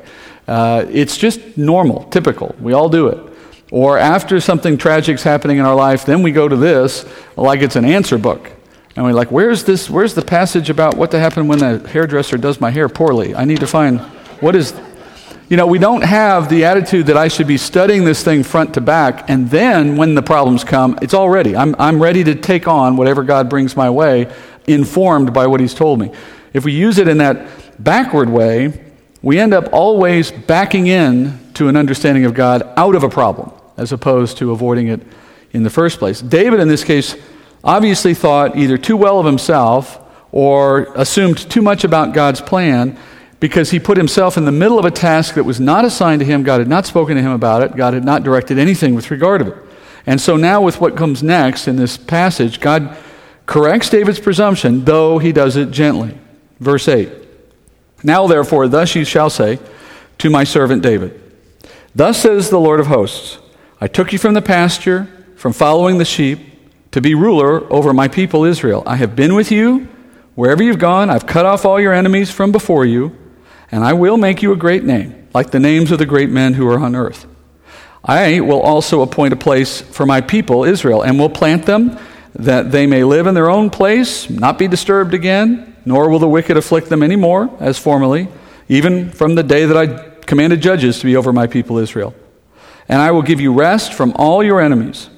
Uh, 0.49 0.85
it's 0.91 1.17
just 1.17 1.56
normal, 1.56 2.05
typical. 2.05 2.55
We 2.61 2.73
all 2.73 2.89
do 2.89 3.09
it. 3.09 3.33
Or 3.71 3.97
after 3.97 4.41
something 4.41 4.77
tragic's 4.77 5.23
happening 5.23 5.59
in 5.59 5.65
our 5.65 5.75
life, 5.75 6.05
then 6.05 6.23
we 6.23 6.33
go 6.33 6.49
to 6.49 6.56
this 6.56 7.06
like 7.37 7.62
it's 7.62 7.77
an 7.77 7.85
answer 7.85 8.19
book. 8.19 8.50
And 8.97 9.05
we're 9.05 9.12
like, 9.12 9.31
where's 9.31 9.65
this? 9.65 9.89
Where's 9.89 10.15
the 10.15 10.23
passage 10.23 10.69
about 10.69 10.97
what 10.97 11.11
to 11.12 11.19
happen 11.19 11.49
when 11.49 11.61
the 11.61 11.89
hairdresser 11.89 12.37
does 12.37 12.61
my 12.61 12.71
hair 12.71 12.89
poorly? 12.89 13.35
I 13.35 13.44
need 13.47 13.61
to 13.61 13.67
find 13.67 14.00
what 14.41 14.55
is 14.55 14.73
you 15.49 15.56
know, 15.56 15.67
we 15.67 15.79
don't 15.79 16.03
have 16.03 16.49
the 16.49 16.65
attitude 16.65 17.06
that 17.06 17.17
I 17.17 17.29
should 17.29 17.47
be 17.47 17.59
studying 17.59 18.05
this 18.05 18.25
thing 18.25 18.43
front 18.43 18.75
to 18.75 18.81
back, 18.81 19.29
and 19.29 19.50
then 19.50 19.97
when 19.97 20.15
the 20.15 20.23
problems 20.23 20.65
come, 20.65 20.99
it's 21.03 21.15
all 21.15 21.29
ready. 21.29 21.56
I'm, 21.56 21.75
I'm 21.79 22.03
ready 22.03 22.25
to 22.25 22.35
take 22.35 22.67
on 22.67 22.97
whatever 22.97 23.23
God 23.23 23.50
brings 23.50 23.77
my 23.77 23.91
way, 23.91 24.33
informed 24.67 25.35
by 25.35 25.47
what 25.47 25.61
He's 25.61 25.75
told 25.75 26.00
me. 26.00 26.12
If 26.53 26.65
we 26.65 26.73
use 26.73 26.99
it 26.99 27.09
in 27.09 27.19
that 27.19 27.47
backward 27.83 28.29
way, 28.29 28.81
we 29.21 29.39
end 29.39 29.55
up 29.55 29.73
always 29.73 30.33
backing 30.33 30.87
in 30.87 31.39
to 31.55 31.69
an 31.69 31.77
understanding 31.77 32.25
of 32.25 32.35
God 32.35 32.62
out 32.77 32.94
of 32.94 33.03
a 33.03 33.09
problem, 33.09 33.53
as 33.77 33.93
opposed 33.93 34.39
to 34.39 34.53
avoiding 34.53 34.89
it 34.89 35.00
in 35.53 35.62
the 35.62 35.71
first 35.71 35.99
place. 35.99 36.21
David, 36.21 36.61
in 36.61 36.69
this 36.69 36.85
case, 36.85 37.15
obviously 37.62 38.15
thought 38.15 38.56
either 38.56 38.79
too 38.79 38.97
well 38.97 39.21
of 39.21 39.27
himself 39.27 39.99
or 40.33 40.85
assumed 40.94 41.39
too 41.39 41.62
much 41.62 41.85
about 41.85 42.15
God's 42.15 42.41
plan 42.41 42.99
because 43.43 43.73
he 43.73 43.81
put 43.81 43.97
himself 43.97 44.37
in 44.37 44.44
the 44.44 44.53
middle 44.53 44.79
of 44.79 44.85
a 44.85 44.91
task 44.93 45.35
that 45.35 45.43
was 45.43 45.59
not 45.59 45.85
assigned 45.85 46.21
to 46.21 46.25
him. 46.25 46.44
God 46.44 46.61
had 46.61 46.69
not 46.69 46.87
spoken 46.87 47.17
to 47.17 47.23
him 47.23 47.33
about 47.33 47.62
it, 47.62 47.75
God 47.75 47.93
had 47.93 48.05
not 48.05 48.23
directed 48.23 48.56
anything 48.56 48.94
with 48.94 49.11
regard 49.11 49.41
to 49.41 49.49
it. 49.49 49.59
And 50.06 50.21
so 50.21 50.37
now, 50.37 50.61
with 50.62 50.81
what 50.81 50.97
comes 50.97 51.25
next 51.25 51.67
in 51.67 51.75
this 51.75 51.97
passage, 51.97 52.61
God 52.61 52.97
corrects 53.47 53.91
David's 53.91 54.21
presumption, 54.21 54.85
though 54.85 55.19
he 55.19 55.33
does 55.33 55.56
it 55.56 55.73
gently. 55.73 56.17
Verse 56.61 56.87
8 56.87 57.11
Now, 58.05 58.29
therefore, 58.29 58.69
thus 58.69 58.94
you 58.94 59.05
shall 59.05 59.29
say 59.29 59.58
to 60.19 60.31
my 60.31 60.44
servant 60.44 60.84
David, 60.84 61.20
Thus 61.96 62.22
says 62.22 62.49
the 62.49 62.61
Lord 62.61 62.79
of 62.79 62.87
hosts, 62.87 63.39
I 63.81 63.89
took 63.89 64.13
you 64.13 64.20
from 64.20 64.34
the 64.34 64.43
pasture, 64.43 65.08
from 65.34 65.53
following 65.53 65.99
the 65.99 66.05
sheep, 66.05 66.39
to 66.93 67.01
be 67.01 67.17
ruler 67.17 67.65
over 67.72 67.93
my 67.93 68.06
people 68.06 68.44
Israel. 68.44 68.84
I 68.87 68.94
have 68.96 69.17
been 69.17 69.34
with 69.34 69.51
you 69.51 69.89
wherever 70.37 70.63
you've 70.63 70.79
gone, 70.79 71.11
I've 71.11 71.27
cut 71.27 71.44
off 71.44 71.65
all 71.65 71.81
your 71.81 71.93
enemies 71.93 72.31
from 72.31 72.53
before 72.53 72.84
you 72.84 73.19
and 73.72 73.82
I 73.82 73.94
will 73.94 74.19
make 74.19 74.43
you 74.43 74.52
a 74.52 74.56
great 74.56 74.84
name, 74.84 75.29
like 75.34 75.50
the 75.50 75.58
names 75.58 75.91
of 75.91 75.98
the 75.98 76.06
great 76.06 76.29
men 76.29 76.55
who 76.55 76.69
are 76.69 76.79
on 76.79 76.94
earth. 76.94 77.26
I 78.05 78.41
will 78.41 78.60
also 78.60 79.00
appoint 79.00 79.32
a 79.32 79.36
place 79.36 79.81
for 79.81 80.05
my 80.05 80.20
people, 80.20 80.64
Israel, 80.64 81.02
and 81.02 81.19
will 81.19 81.31
plant 81.31 81.64
them 81.64 81.98
that 82.34 82.70
they 82.70 82.86
may 82.86 83.02
live 83.02 83.26
in 83.26 83.34
their 83.34 83.50
own 83.50 83.70
place, 83.70 84.29
not 84.29 84.58
be 84.58 84.69
disturbed 84.69 85.14
again, 85.14 85.76
nor 85.84 86.08
will 86.10 86.19
the 86.19 86.29
wicked 86.29 86.56
afflict 86.56 86.88
them 86.88 87.02
any 87.02 87.17
more, 87.17 87.50
as 87.60 87.79
formerly, 87.79 88.29
even 88.69 89.10
from 89.10 89.34
the 89.34 89.43
day 89.43 89.64
that 89.64 89.76
I 89.76 89.86
commanded 90.26 90.60
judges 90.60 90.98
to 90.98 91.06
be 91.06 91.17
over 91.17 91.32
my 91.32 91.46
people 91.46 91.79
Israel. 91.79 92.14
And 92.88 93.00
I 93.00 93.10
will 93.10 93.22
give 93.22 93.41
you 93.41 93.52
rest 93.52 93.94
from 93.94 94.12
all 94.17 94.43
your 94.43 94.60
enemies. 94.60 95.08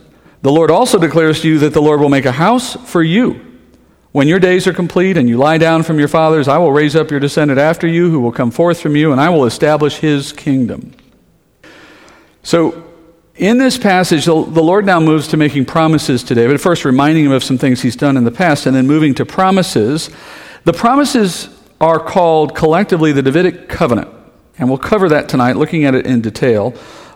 The 0.43 0.53
Lord 0.53 0.71
also 0.71 0.99
declares 0.99 1.41
to 1.41 1.49
you 1.49 1.59
that 1.61 1.73
the 1.73 1.83
Lord 1.83 2.01
will 2.01 2.09
make 2.09 2.27
a 2.27 2.33
house 2.33 2.75
for 2.89 3.03
you 3.03 3.44
when 4.15 4.29
your 4.29 4.39
days 4.39 4.69
are 4.69 4.73
complete 4.73 5.17
and 5.17 5.29
you 5.29 5.37
lie 5.37 5.59
down 5.59 5.83
from 5.83 5.99
your 5.99 6.07
fathers, 6.07 6.47
I 6.47 6.57
will 6.59 6.71
raise 6.71 6.95
up 6.95 7.11
your 7.11 7.19
descendant 7.19 7.59
after 7.59 7.89
you 7.89 8.13
who 8.13 8.21
will 8.21 8.31
come 8.31 8.53
forth 8.53 8.81
from 8.81 8.95
you, 8.95 9.11
and 9.11 9.21
I 9.21 9.29
will 9.29 9.45
establish 9.45 9.97
his 9.97 10.31
kingdom. 10.31 10.95
So, 12.45 12.85
in 13.35 13.59
this 13.59 13.77
passage, 13.77 14.27
the 14.27 14.33
Lord 14.33 14.87
now 14.87 15.01
moves 15.01 15.27
to 15.29 15.37
making 15.37 15.65
promises 15.65 16.23
to 16.25 16.35
David, 16.37 16.61
first 16.61 16.85
reminding 16.85 17.25
him 17.25 17.33
of 17.33 17.43
some 17.43 17.59
things 17.59 17.83
he's 17.83 17.97
done 17.97 18.17
in 18.17 18.23
the 18.23 18.31
past, 18.31 18.67
and 18.67 18.77
then 18.77 18.87
moving 18.87 19.17
to 19.17 19.27
promises. 19.27 20.11
The 20.63 20.73
promises 20.73 21.49
are 21.81 21.99
called 21.99 22.55
collectively 22.55 23.11
the 23.11 23.23
Davidic 23.23 23.69
covenant, 23.69 24.11
and 24.59 24.69
we'll 24.69 24.79
cover 24.79 25.09
that 25.09 25.29
tonight, 25.29 25.57
looking 25.57 25.87
at 25.87 25.97
it 25.97 26.07
in 26.07 26.21
detail. 26.21 26.73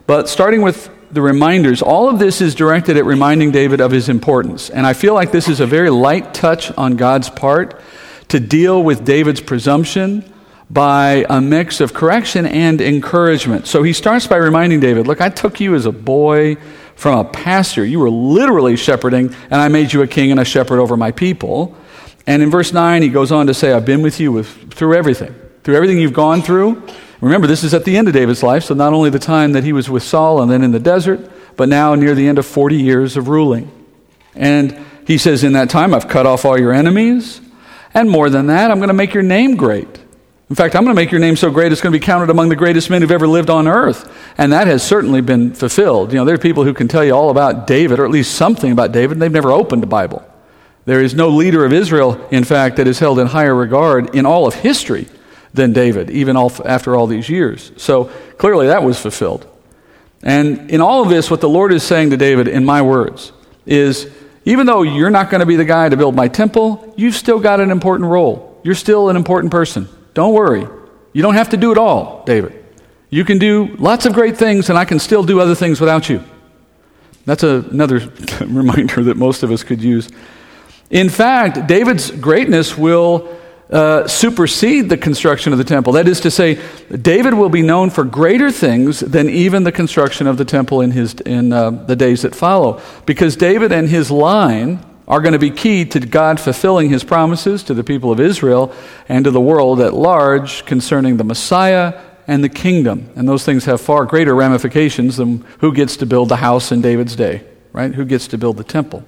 But 0.09 0.29
starting 0.29 0.63
with 0.63 0.91
the 1.11 1.23
reminders, 1.23 1.81
all 1.83 2.09
of 2.09 2.19
this 2.19 2.41
is 2.41 2.55
directed 2.55 2.97
at 2.97 3.05
reminding 3.05 3.51
David 3.51 3.81
of 3.81 3.91
his 3.91 4.09
importance. 4.09 4.71
And 4.71 4.87
I 4.87 4.93
feel 4.93 5.15
like 5.15 5.33
this 5.33 5.49
is 5.49 5.61
a 5.61 5.67
very 5.67 5.91
light 5.91 6.35
touch 6.35 6.71
on 6.77 6.97
God's 6.97 7.31
part 7.31 7.81
to 8.29 8.41
deal 8.41 8.83
with 8.83 9.05
David's 9.05 9.41
presumption 9.41 10.33
by 10.71 11.25
a 11.31 11.41
mix 11.41 11.81
of 11.81 11.95
correction 11.95 12.45
and 12.45 12.81
encouragement. 12.81 13.67
So 13.67 13.83
he 13.83 13.95
starts 13.95 14.27
by 14.27 14.37
reminding 14.37 14.81
David, 14.81 15.07
Look, 15.07 15.21
I 15.21 15.31
took 15.31 15.61
you 15.61 15.75
as 15.75 15.87
a 15.87 15.93
boy 15.93 16.57
from 16.95 17.19
a 17.19 17.25
pasture. 17.25 17.85
You 17.85 18.01
were 18.01 18.11
literally 18.11 18.77
shepherding, 18.77 19.35
and 19.51 19.55
I 19.55 19.69
made 19.69 19.93
you 19.93 20.03
a 20.03 20.07
king 20.07 20.31
and 20.31 20.39
a 20.39 20.45
shepherd 20.45 20.79
over 20.79 20.97
my 20.97 21.11
people. 21.11 21.75
And 22.27 22.43
in 22.43 22.51
verse 22.51 22.73
9, 22.73 23.01
he 23.01 23.09
goes 23.09 23.33
on 23.33 23.47
to 23.47 23.55
say, 23.55 23.73
I've 23.73 23.87
been 23.87 24.03
with 24.03 24.21
you 24.21 24.31
with, 24.31 24.75
through 24.75 24.95
everything, 24.95 25.35
through 25.65 25.77
everything 25.77 25.99
you've 25.99 26.13
gone 26.13 26.43
through. 26.43 26.83
Remember, 27.21 27.47
this 27.47 27.65
is 27.65 27.75
at 27.75 27.85
the 27.85 27.97
end 27.97 28.07
of 28.07 28.15
David's 28.15 28.43
life, 28.43 28.65
so 28.65 28.75
not 28.75 28.93
only 28.93 29.11
the 29.11 29.19
time 29.19 29.53
that 29.53 29.65
he 29.65 29.73
was 29.73 29.91
with 29.91 30.03
Saul 30.03 30.41
and 30.41 30.51
then 30.51 30.63
in 30.63 30.71
the 30.71 30.79
desert, 30.79 31.31
but 31.57 31.69
now 31.69 31.95
near 31.95 32.15
the 32.15 32.29
end 32.29 32.39
of 32.39 32.47
40 32.47 32.77
years 32.77 33.17
of 33.17 33.29
ruling. 33.29 33.71
And 34.35 34.79
he 35.07 35.19
says, 35.19 35.43
In 35.43 35.53
that 35.55 35.69
time, 35.69 35.95
I've 35.95 36.07
cut 36.07 36.27
off 36.27 36.45
all 36.45 36.59
your 36.59 36.73
enemies. 36.73 37.41
And 37.93 38.09
more 38.09 38.31
than 38.31 38.47
that, 38.47 38.71
I'm 38.71 38.79
going 38.79 38.89
to 38.89 38.95
make 38.95 39.15
your 39.15 39.25
name 39.25 39.57
great. 39.57 39.89
In 40.49 40.57
fact, 40.57 40.77
I'm 40.77 40.85
going 40.85 40.95
to 40.95 41.01
make 41.03 41.11
your 41.11 41.21
name 41.21 41.37
so 41.37 41.51
great 41.51 41.73
it's 41.73 41.81
going 41.81 41.93
to 41.93 41.99
be 41.99 42.05
counted 42.05 42.31
among 42.31 42.49
the 42.49 42.57
greatest 42.57 42.89
men 42.89 43.03
who've 43.03 43.11
ever 43.11 43.27
lived 43.27 43.51
on 43.51 43.67
earth. 43.67 44.11
And 44.39 44.53
that 44.53 44.67
has 44.67 44.83
certainly 44.83 45.21
been 45.21 45.53
fulfilled. 45.53 46.13
You 46.13 46.19
know, 46.19 46.25
there 46.25 46.37
are 46.37 46.39
people 46.39 46.65
who 46.65 46.73
can 46.73 46.89
tell 46.89 47.05
you 47.05 47.13
all 47.13 47.31
about 47.31 47.67
David, 47.67 47.99
or 47.99 48.05
at 48.05 48.11
least 48.11 48.35
something 48.35 48.71
about 48.71 48.93
David, 48.93 49.13
and 49.13 49.23
they've 49.23 49.33
never 49.33 49.51
opened 49.51 49.83
a 49.83 49.89
Bible. 49.89 50.25
There 50.85 51.03
is 51.03 51.15
no 51.15 51.29
leader 51.29 51.65
of 51.65 51.73
Israel, 51.73 52.27
in 52.31 52.45
fact, 52.45 52.77
that 52.77 52.87
is 52.87 52.99
held 52.99 53.19
in 53.19 53.27
higher 53.27 53.55
regard 53.55 54.15
in 54.15 54.25
all 54.25 54.47
of 54.47 54.55
history 54.55 55.09
than 55.55 55.73
David, 55.73 56.11
even 56.11 56.37
after 56.37 56.95
all 56.95 57.07
these 57.07 57.29
years. 57.29 57.73
So 57.77 58.05
clearly 58.37 58.67
that 58.69 58.83
was 58.83 59.01
fulfilled. 59.01 59.47
And 60.23 60.71
in 60.71 60.81
all 60.81 61.03
of 61.03 61.09
this, 61.09 61.31
what 61.31 61.41
the 61.41 61.49
Lord 61.49 61.73
is 61.73 61.83
saying 61.83 62.11
to 62.11 62.17
David, 62.17 62.49
in 62.49 62.65
my 62.65 62.83
words, 62.83 63.33
is 63.67 64.11
even 64.45 64.67
though 64.67 64.83
you're 64.83 65.11
not 65.11 65.31
going 65.31 65.41
to 65.41 65.47
be 65.47 65.57
the 65.57 65.65
guy 65.65 65.89
to 65.89 65.97
build 65.97 66.15
my 66.15 66.29
temple, 66.29 66.95
you've 66.97 67.15
still 67.15 67.39
got 67.39 67.61
an 67.61 67.71
important 67.71 68.11
role. 68.11 68.61
You're 68.65 68.75
still 68.75 69.09
an 69.09 69.17
important 69.17 69.53
person. 69.53 69.89
Don't 70.15 70.35
worry. 70.35 70.67
You 71.13 71.23
don't 71.23 71.35
have 71.35 71.51
to 71.51 71.57
do 71.57 71.71
it 71.73 71.79
all, 71.79 72.25
David. 72.25 72.65
You 73.11 73.25
can 73.25 73.39
do 73.39 73.77
lots 73.79 74.07
of 74.07 74.13
great 74.13 74.37
things, 74.37 74.69
and 74.69 74.79
I 74.79 74.85
can 74.85 74.99
still 74.99 75.23
do 75.23 75.41
other 75.41 75.55
things 75.55 75.81
without 75.81 76.09
you. 76.09 76.23
That's 77.25 77.43
a, 77.43 77.65
another 77.71 78.01
reminder 78.41 79.05
that 79.05 79.17
most 79.17 79.43
of 79.43 79.51
us 79.51 79.63
could 79.63 79.83
use. 79.83 80.09
In 80.91 81.09
fact, 81.09 81.67
David's 81.67 82.11
greatness 82.11 82.77
will 82.77 83.38
uh, 83.71 84.07
supersede 84.09 84.89
the 84.89 84.97
construction 84.97 85.53
of 85.53 85.59
the 85.59 85.65
temple. 85.65 85.93
That 85.93 86.09
is 86.09 86.21
to 86.21 86.31
say, 86.31 86.59
David 86.91 87.35
will 87.35 87.51
be 87.51 87.63
known 87.63 87.91
for 87.91 88.05
greater 88.05 88.51
things 88.51 89.01
than 89.01 89.29
even 89.29 89.65
the 89.65 89.73
construction 89.73 90.27
of 90.27 90.39
the 90.39 90.45
temple 90.45 90.81
in, 90.81 90.93
his, 90.93 91.15
in 91.15 91.53
uh, 91.53 91.71
the 91.71 91.97
days 91.97 92.23
that 92.23 92.35
follow. 92.35 92.81
Because 93.05 93.37
David 93.37 93.73
and 93.73 93.89
his 93.89 94.11
line 94.11 94.85
are 95.07 95.21
going 95.21 95.33
to 95.33 95.39
be 95.39 95.51
key 95.51 95.85
to 95.87 96.01
God 96.01 96.39
fulfilling 96.39 96.91
his 96.91 97.05
promises 97.05 97.63
to 97.65 97.75
the 97.75 97.85
people 97.85 98.13
of 98.13 98.21
Israel 98.21 98.73
and 99.09 99.25
to 99.25 99.31
the 99.31 99.41
world 99.41 99.81
at 99.81 99.95
large 99.95 100.65
concerning 100.67 101.17
the 101.17 101.25
Messiah 101.25 102.01
and 102.27 102.45
the 102.45 102.49
kingdom. 102.49 103.11
And 103.17 103.27
those 103.27 103.45
things 103.45 103.65
have 103.65 103.81
far 103.81 104.05
greater 104.05 104.35
ramifications 104.35 105.17
than 105.17 105.47
who 105.61 105.73
gets 105.73 105.97
to 105.99 106.07
build 106.07 106.29
the 106.29 106.37
house 106.37 106.71
in 106.73 106.83
David's 106.83 107.17
day, 107.17 107.43
right? 107.73 107.95
Who 107.95 108.05
gets 108.05 108.29
to 108.29 108.39
build 108.39 108.59
the 108.59 108.65
temple. 108.65 109.03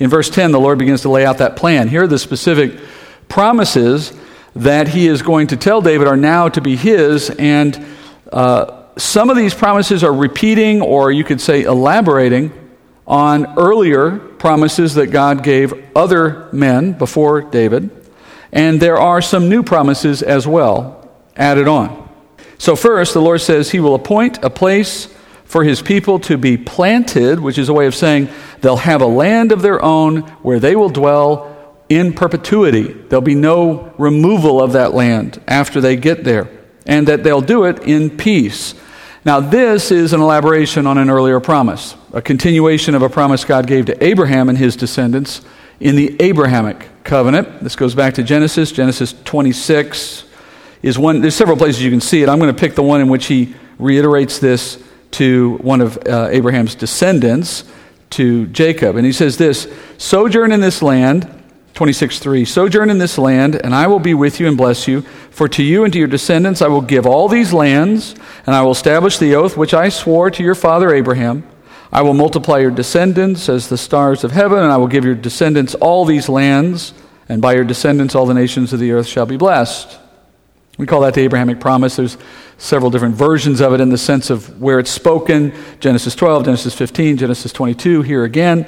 In 0.00 0.10
verse 0.10 0.28
10, 0.28 0.50
the 0.50 0.60
Lord 0.60 0.78
begins 0.78 1.02
to 1.02 1.08
lay 1.08 1.24
out 1.24 1.38
that 1.38 1.56
plan. 1.56 1.88
Here 1.88 2.02
are 2.02 2.08
the 2.08 2.18
specific 2.18 2.80
promises 3.30 4.12
that 4.54 4.88
he 4.88 5.06
is 5.06 5.22
going 5.22 5.46
to 5.46 5.56
tell 5.56 5.80
David 5.80 6.06
are 6.06 6.16
now 6.16 6.48
to 6.50 6.60
be 6.60 6.76
his, 6.76 7.30
and 7.30 7.86
uh, 8.32 8.82
some 8.98 9.30
of 9.30 9.36
these 9.36 9.54
promises 9.54 10.04
are 10.04 10.12
repeating, 10.12 10.82
or 10.82 11.10
you 11.10 11.24
could 11.24 11.40
say 11.40 11.62
elaborating, 11.62 12.52
on 13.06 13.58
earlier 13.58 14.18
promises 14.18 14.94
that 14.94 15.08
God 15.08 15.42
gave 15.42 15.72
other 15.96 16.48
men 16.52 16.92
before 16.92 17.40
David. 17.40 17.90
And 18.52 18.80
there 18.80 18.98
are 18.98 19.20
some 19.20 19.48
new 19.48 19.62
promises 19.62 20.22
as 20.22 20.46
well 20.46 21.10
added 21.36 21.66
on. 21.66 22.08
So, 22.58 22.76
first, 22.76 23.14
the 23.14 23.22
Lord 23.22 23.40
says 23.40 23.70
he 23.70 23.80
will 23.80 23.94
appoint 23.94 24.44
a 24.44 24.50
place 24.50 25.08
for 25.44 25.64
his 25.64 25.82
people 25.82 26.20
to 26.20 26.36
be 26.36 26.56
planted, 26.56 27.40
which 27.40 27.58
is 27.58 27.68
a 27.68 27.72
way 27.72 27.86
of 27.86 27.94
saying 27.94 28.28
they'll 28.60 28.76
have 28.76 29.02
a 29.02 29.06
land 29.06 29.50
of 29.50 29.62
their 29.62 29.82
own 29.82 30.20
where 30.42 30.60
they 30.60 30.76
will 30.76 30.90
dwell 30.90 31.49
in 31.90 32.14
perpetuity. 32.14 32.84
There'll 32.84 33.20
be 33.20 33.34
no 33.34 33.92
removal 33.98 34.62
of 34.62 34.72
that 34.72 34.94
land 34.94 35.42
after 35.46 35.82
they 35.82 35.96
get 35.96 36.24
there, 36.24 36.48
and 36.86 37.06
that 37.08 37.22
they'll 37.22 37.42
do 37.42 37.64
it 37.64 37.80
in 37.80 38.16
peace. 38.16 38.74
Now, 39.24 39.40
this 39.40 39.90
is 39.90 40.14
an 40.14 40.20
elaboration 40.22 40.86
on 40.86 40.96
an 40.96 41.10
earlier 41.10 41.40
promise, 41.40 41.94
a 42.14 42.22
continuation 42.22 42.94
of 42.94 43.02
a 43.02 43.10
promise 43.10 43.44
God 43.44 43.66
gave 43.66 43.86
to 43.86 44.02
Abraham 44.02 44.48
and 44.48 44.56
his 44.56 44.76
descendants 44.76 45.42
in 45.78 45.96
the 45.96 46.16
Abrahamic 46.20 46.88
covenant. 47.04 47.62
This 47.62 47.76
goes 47.76 47.94
back 47.94 48.14
to 48.14 48.22
Genesis. 48.22 48.72
Genesis 48.72 49.14
26 49.24 50.24
is 50.82 50.98
one, 50.98 51.20
there's 51.20 51.34
several 51.34 51.58
places 51.58 51.82
you 51.82 51.90
can 51.90 52.00
see 52.00 52.22
it. 52.22 52.30
I'm 52.30 52.38
going 52.38 52.54
to 52.54 52.58
pick 52.58 52.74
the 52.74 52.82
one 52.82 53.02
in 53.02 53.08
which 53.08 53.26
he 53.26 53.54
reiterates 53.78 54.38
this 54.38 54.82
to 55.12 55.56
one 55.58 55.80
of 55.80 55.98
uh, 56.06 56.28
Abraham's 56.30 56.74
descendants, 56.74 57.64
to 58.10 58.46
Jacob. 58.48 58.96
And 58.96 59.06
he 59.06 59.12
says 59.12 59.36
this 59.36 59.72
Sojourn 59.98 60.52
in 60.52 60.60
this 60.60 60.82
land 60.82 61.39
26 61.74 62.18
3 62.18 62.44
Sojourn 62.44 62.90
in 62.90 62.98
this 62.98 63.18
land, 63.18 63.54
and 63.56 63.74
I 63.74 63.86
will 63.86 63.98
be 63.98 64.14
with 64.14 64.40
you 64.40 64.48
and 64.48 64.56
bless 64.56 64.86
you. 64.86 65.02
For 65.30 65.48
to 65.48 65.62
you 65.62 65.84
and 65.84 65.92
to 65.92 65.98
your 65.98 66.08
descendants 66.08 66.62
I 66.62 66.68
will 66.68 66.82
give 66.82 67.06
all 67.06 67.28
these 67.28 67.52
lands, 67.52 68.14
and 68.46 68.54
I 68.54 68.62
will 68.62 68.72
establish 68.72 69.18
the 69.18 69.34
oath 69.34 69.56
which 69.56 69.74
I 69.74 69.88
swore 69.88 70.30
to 70.30 70.42
your 70.42 70.54
father 70.54 70.92
Abraham. 70.92 71.44
I 71.92 72.02
will 72.02 72.14
multiply 72.14 72.58
your 72.58 72.70
descendants 72.70 73.48
as 73.48 73.68
the 73.68 73.78
stars 73.78 74.22
of 74.22 74.32
heaven, 74.32 74.58
and 74.58 74.70
I 74.70 74.76
will 74.76 74.86
give 74.86 75.04
your 75.04 75.14
descendants 75.14 75.74
all 75.74 76.04
these 76.04 76.28
lands, 76.28 76.94
and 77.28 77.42
by 77.42 77.54
your 77.54 77.64
descendants 77.64 78.14
all 78.14 78.26
the 78.26 78.34
nations 78.34 78.72
of 78.72 78.80
the 78.80 78.92
earth 78.92 79.06
shall 79.06 79.26
be 79.26 79.36
blessed. 79.36 79.98
We 80.78 80.86
call 80.86 81.02
that 81.02 81.14
the 81.14 81.22
Abrahamic 81.22 81.60
promise. 81.60 81.96
There's 81.96 82.16
several 82.58 82.90
different 82.90 83.14
versions 83.14 83.60
of 83.60 83.72
it 83.72 83.80
in 83.80 83.88
the 83.88 83.98
sense 83.98 84.30
of 84.30 84.60
where 84.60 84.78
it's 84.78 84.90
spoken 84.90 85.52
Genesis 85.80 86.14
12, 86.14 86.44
Genesis 86.44 86.74
15, 86.74 87.16
Genesis 87.16 87.52
22, 87.52 88.02
here 88.02 88.24
again. 88.24 88.66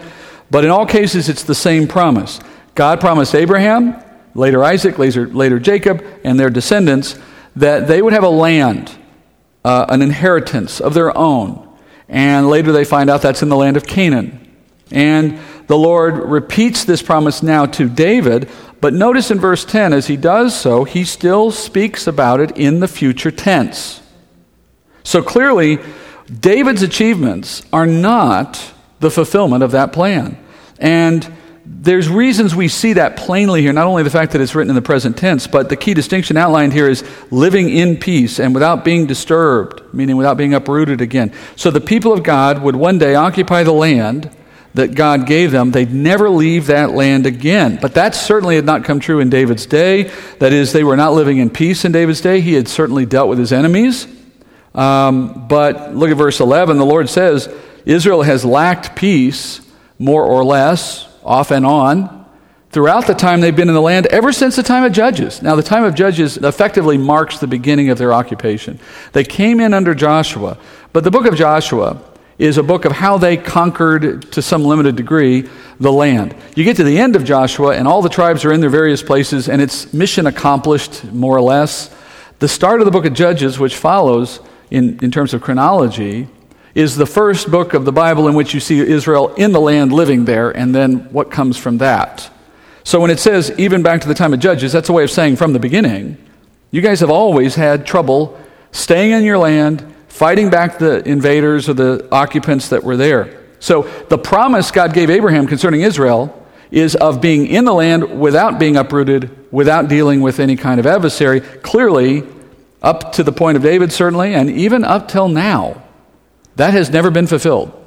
But 0.50 0.64
in 0.64 0.71
all 0.71 0.85
cases, 0.85 1.28
it's 1.28 1.44
the 1.44 1.54
same 1.54 1.87
promise. 1.88 2.40
God 2.75 3.00
promised 3.00 3.35
Abraham, 3.35 4.02
later 4.35 4.64
Isaac, 4.64 4.99
later, 4.99 5.26
later 5.26 5.59
Jacob, 5.59 6.05
and 6.25 6.38
their 6.38 6.50
descendants 6.50 7.19
that 7.57 7.87
they 7.87 8.00
would 8.00 8.12
have 8.12 8.25
a 8.25 8.31
land, 8.31 8.97
uh, 9.64 9.87
an 9.88 10.00
inheritance 10.02 10.81
of 10.81 10.95
their 10.95 11.17
own. 11.17 11.69
And 12.09 12.49
later 12.49 12.73
they 12.73 12.85
find 12.85 13.11
out 13.11 13.23
that's 13.23 13.43
in 13.43 13.49
the 13.49 13.57
land 13.57 13.76
of 13.76 13.87
Canaan. 13.87 14.38
And 14.91 15.38
the 15.67 15.79
Lord 15.79 16.17
repeats 16.17 16.85
this 16.85 17.02
promise 17.02 17.43
now 17.43 17.67
to 17.67 17.88
David, 17.88 18.49
but 18.81 18.93
notice 18.93 19.31
in 19.31 19.38
verse 19.38 19.64
10, 19.64 19.93
as 19.93 20.07
he 20.09 20.17
does 20.17 20.59
so, 20.59 20.85
he 20.85 21.05
still 21.05 21.50
speaks 21.50 22.07
about 22.07 22.41
it 22.41 22.57
in 22.57 22.81
the 22.81 22.88
future 22.88 23.31
tense. 23.31 24.02
So 25.05 25.23
clearly, 25.23 25.79
David's 26.41 26.83
achievements 26.83 27.64
are 27.73 27.87
not 27.87 28.73
the 29.00 29.11
fulfillment 29.11 29.62
of 29.62 29.71
that 29.73 29.93
plan. 29.93 30.38
And 30.79 31.31
there's 31.64 32.09
reasons 32.09 32.57
we 32.57 32.66
see 32.66 32.95
that 32.95 33.16
plainly 33.16 33.62
here, 33.62 33.73
not 33.73 33.87
only 33.87 34.02
the 34.02 34.11
fact 34.11 34.33
that 34.33 34.40
it's 34.40 34.54
written 34.54 34.71
in 34.71 34.75
the 34.75 34.83
present 34.83 35.16
tense, 35.16 35.47
but 35.47 35.69
the 35.69 35.76
key 35.76 35.95
distinction 35.95 36.37
outlined 36.37 36.73
here 36.73 36.88
is 36.88 37.04
living 37.31 37.69
in 37.71 37.97
peace 37.97 38.40
and 38.40 38.52
without 38.52 38.85
being 38.85 39.07
disturbed, 39.07 39.81
meaning 39.95 40.16
without 40.16 40.37
being 40.37 40.54
uprooted 40.54 41.00
again. 41.00 41.33
So 41.54 41.71
the 41.71 41.81
people 41.81 42.12
of 42.12 42.25
God 42.25 42.62
would 42.62 42.75
one 42.75 42.99
day 42.99 43.14
occupy 43.14 43.62
the 43.62 43.73
land 43.73 44.28
that 44.75 44.95
God 44.97 45.26
gave 45.26 45.52
them. 45.52 45.71
They'd 45.71 45.92
never 45.92 46.31
leave 46.31 46.66
that 46.66 46.92
land 46.92 47.26
again. 47.26 47.78
But 47.81 47.95
that 47.95 48.16
certainly 48.16 48.57
had 48.57 48.64
not 48.64 48.85
come 48.85 48.99
true 48.99 49.21
in 49.21 49.31
David's 49.31 49.66
day. 49.66 50.11
That 50.40 50.52
is, 50.52 50.73
they 50.73 50.83
were 50.83 50.97
not 50.97 51.12
living 51.12 51.38
in 51.38 51.50
peace 51.50 51.85
in 51.85 51.92
David's 51.92 52.23
day. 52.23 52.40
He 52.40 52.54
had 52.54 52.66
certainly 52.66 53.07
dealt 53.07 53.28
with 53.28 53.38
his 53.38 53.52
enemies. 53.52 54.09
Um, 54.75 55.47
but 55.47 55.95
look 55.95 56.11
at 56.11 56.16
verse 56.16 56.40
11. 56.40 56.78
The 56.78 56.87
Lord 56.87 57.09
says, 57.09 57.54
Israel 57.85 58.23
has 58.23 58.45
lacked 58.45 58.97
peace 58.97 59.61
more 59.99 60.25
or 60.25 60.42
less 60.42 61.07
off 61.25 61.50
and 61.50 61.64
on 61.67 62.23
throughout 62.71 63.07
the 63.07 63.14
time 63.14 63.41
they've 63.41 63.55
been 63.55 63.69
in 63.69 63.75
the 63.75 63.81
land, 63.81 64.07
ever 64.07 64.33
since 64.33 64.57
the 64.57 64.62
time 64.62 64.83
of 64.83 64.93
Judges. 64.93 65.43
Now, 65.43 65.55
the 65.55 65.62
time 65.62 65.85
of 65.85 65.95
Judges 65.95 66.38
effectively 66.38 66.97
marks 66.97 67.38
the 67.38 67.47
beginning 67.47 67.91
of 67.91 67.99
their 67.99 68.14
occupation. 68.14 68.81
They 69.12 69.25
came 69.25 69.61
in 69.61 69.75
under 69.75 69.95
Joshua, 69.95 70.57
but 70.93 71.05
the 71.05 71.11
book 71.11 71.26
of 71.26 71.37
Joshua 71.37 72.00
is 72.38 72.57
a 72.57 72.62
book 72.62 72.87
of 72.87 72.93
how 72.93 73.19
they 73.19 73.37
conquered, 73.37 74.33
to 74.33 74.41
some 74.41 74.64
limited 74.64 74.97
degree, 74.97 75.49
the 75.79 75.93
land. 75.93 76.35
You 76.57 76.64
get 76.64 76.76
to 76.79 76.85
the 76.85 76.99
end 76.99 77.14
of 77.14 77.25
Joshua, 77.25 77.76
and 77.76 77.87
all 77.87 78.00
the 78.00 78.09
tribes 78.09 78.45
are 78.45 78.52
in 78.52 78.61
their 78.61 78.71
various 78.71 79.02
places, 79.02 79.50
and 79.50 79.61
it's 79.61 79.93
mission 79.93 80.26
accomplished, 80.26 81.05
more 81.05 81.37
or 81.37 81.43
less. 81.43 81.95
The 82.38 82.49
start 82.49 82.81
of 82.81 82.87
the 82.87 82.91
book 82.91 83.05
of 83.05 83.12
Judges, 83.12 83.59
which 83.59 83.76
follows 83.76 84.41
in, 84.71 84.99
in 85.02 85.11
terms 85.11 85.35
of 85.35 85.43
chronology, 85.43 86.26
is 86.75 86.97
the 86.97 87.07
first 87.07 87.50
book 87.50 87.75
of 87.75 87.85
the 87.85 87.93
Bible 87.93 88.29
in 88.29 88.35
which 88.35 88.55
you 88.55 88.61
see 88.61 88.81
Israel 88.81 89.35
in 89.35 89.52
the 89.52 89.61
land 89.61 89.93
living 89.93 90.25
there, 90.25 90.50
and 90.50 90.75
then 90.75 91.00
what 91.12 91.31
comes 91.31 91.59
from 91.59 91.79
that. 91.79 92.31
So 92.85 93.00
when 93.00 93.11
it 93.11 93.21
says, 93.21 93.52
even 93.59 93.83
back 93.83 94.00
to 94.00 94.09
the 94.09 94.14
time 94.14 94.33
of 94.33 94.41
Judges, 94.41 94.73
that's 94.73 94.88
a 94.88 94.93
way 94.93 95.05
of 95.05 95.11
saying 95.11 95.37
from 95.37 95.52
the 95.52 95.59
beginning, 95.59 96.17
you 96.71 96.81
guys 96.81 97.00
have 97.00 97.11
always 97.11 97.55
had 97.55 97.87
trouble 97.87 98.41
staying 98.73 99.12
in 99.12 99.25
your 99.25 99.38
land, 99.38 99.85
fighting 100.09 100.50
back 100.50 100.79
the 100.79 101.07
invaders 101.09 101.69
or 101.69 101.75
the 101.75 102.09
occupants 102.11 102.71
that 102.71 102.83
were 102.83 102.97
there. 102.97 103.38
So 103.61 103.83
the 104.09 104.19
promise 104.19 104.71
God 104.71 104.95
gave 104.95 105.11
Abraham 105.11 105.47
concerning 105.47 105.83
Israel 105.83 106.38
is 106.71 106.97
of 106.97 107.21
being 107.21 107.47
in 107.47 107.67
the 107.67 107.75
land 107.75 108.19
without 108.19 108.59
being 108.59 108.76
uprooted, 108.76 109.31
without 109.52 109.88
dealing 109.88 110.23
with 110.23 110.41
any 110.41 110.57
kind 110.57 110.81
of 110.81 110.87
adversary. 110.87 111.41
Clearly, 111.41 112.25
up 112.81 113.12
to 113.12 113.23
the 113.23 113.31
point 113.31 113.57
of 113.57 113.62
David, 113.62 113.93
certainly, 113.93 114.35
and 114.35 114.50
even 114.50 114.83
up 114.83 115.07
till 115.07 115.29
now. 115.29 115.83
That 116.56 116.75
has 116.75 116.90
never 116.90 117.11
been 117.11 117.26
fulfilled. 117.26 117.78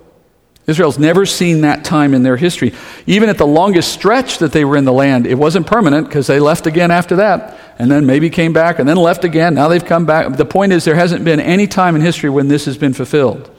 Israel's 0.68 0.98
never 0.98 1.28
seen 1.28 1.62
that 1.62 1.84
time 1.84 2.16
in 2.16 2.24
their 2.24 2.38
history. 2.38 2.74
Even 3.06 3.30
at 3.30 3.38
the 3.38 3.46
longest 3.46 3.94
stretch 3.94 4.40
that 4.40 4.52
they 4.52 4.66
were 4.66 4.76
in 4.78 4.86
the 4.86 4.94
land, 4.94 5.28
it 5.28 5.36
wasn't 5.36 5.68
permanent 5.68 6.08
because 6.08 6.26
they 6.26 6.40
left 6.40 6.66
again 6.66 6.90
after 6.90 7.18
that, 7.18 7.56
and 7.78 7.92
then 7.92 8.08
maybe 8.08 8.32
came 8.32 8.52
back, 8.52 8.80
and 8.80 8.90
then 8.90 8.98
left 8.98 9.24
again. 9.24 9.54
Now 9.54 9.68
they've 9.68 9.86
come 9.86 10.08
back. 10.08 10.36
The 10.36 10.46
point 10.46 10.74
is, 10.74 10.84
there 10.84 10.96
hasn't 10.96 11.24
been 11.24 11.40
any 11.40 11.68
time 11.68 11.96
in 11.96 12.02
history 12.02 12.32
when 12.32 12.48
this 12.48 12.66
has 12.66 12.78
been 12.78 12.94
fulfilled. 12.94 13.52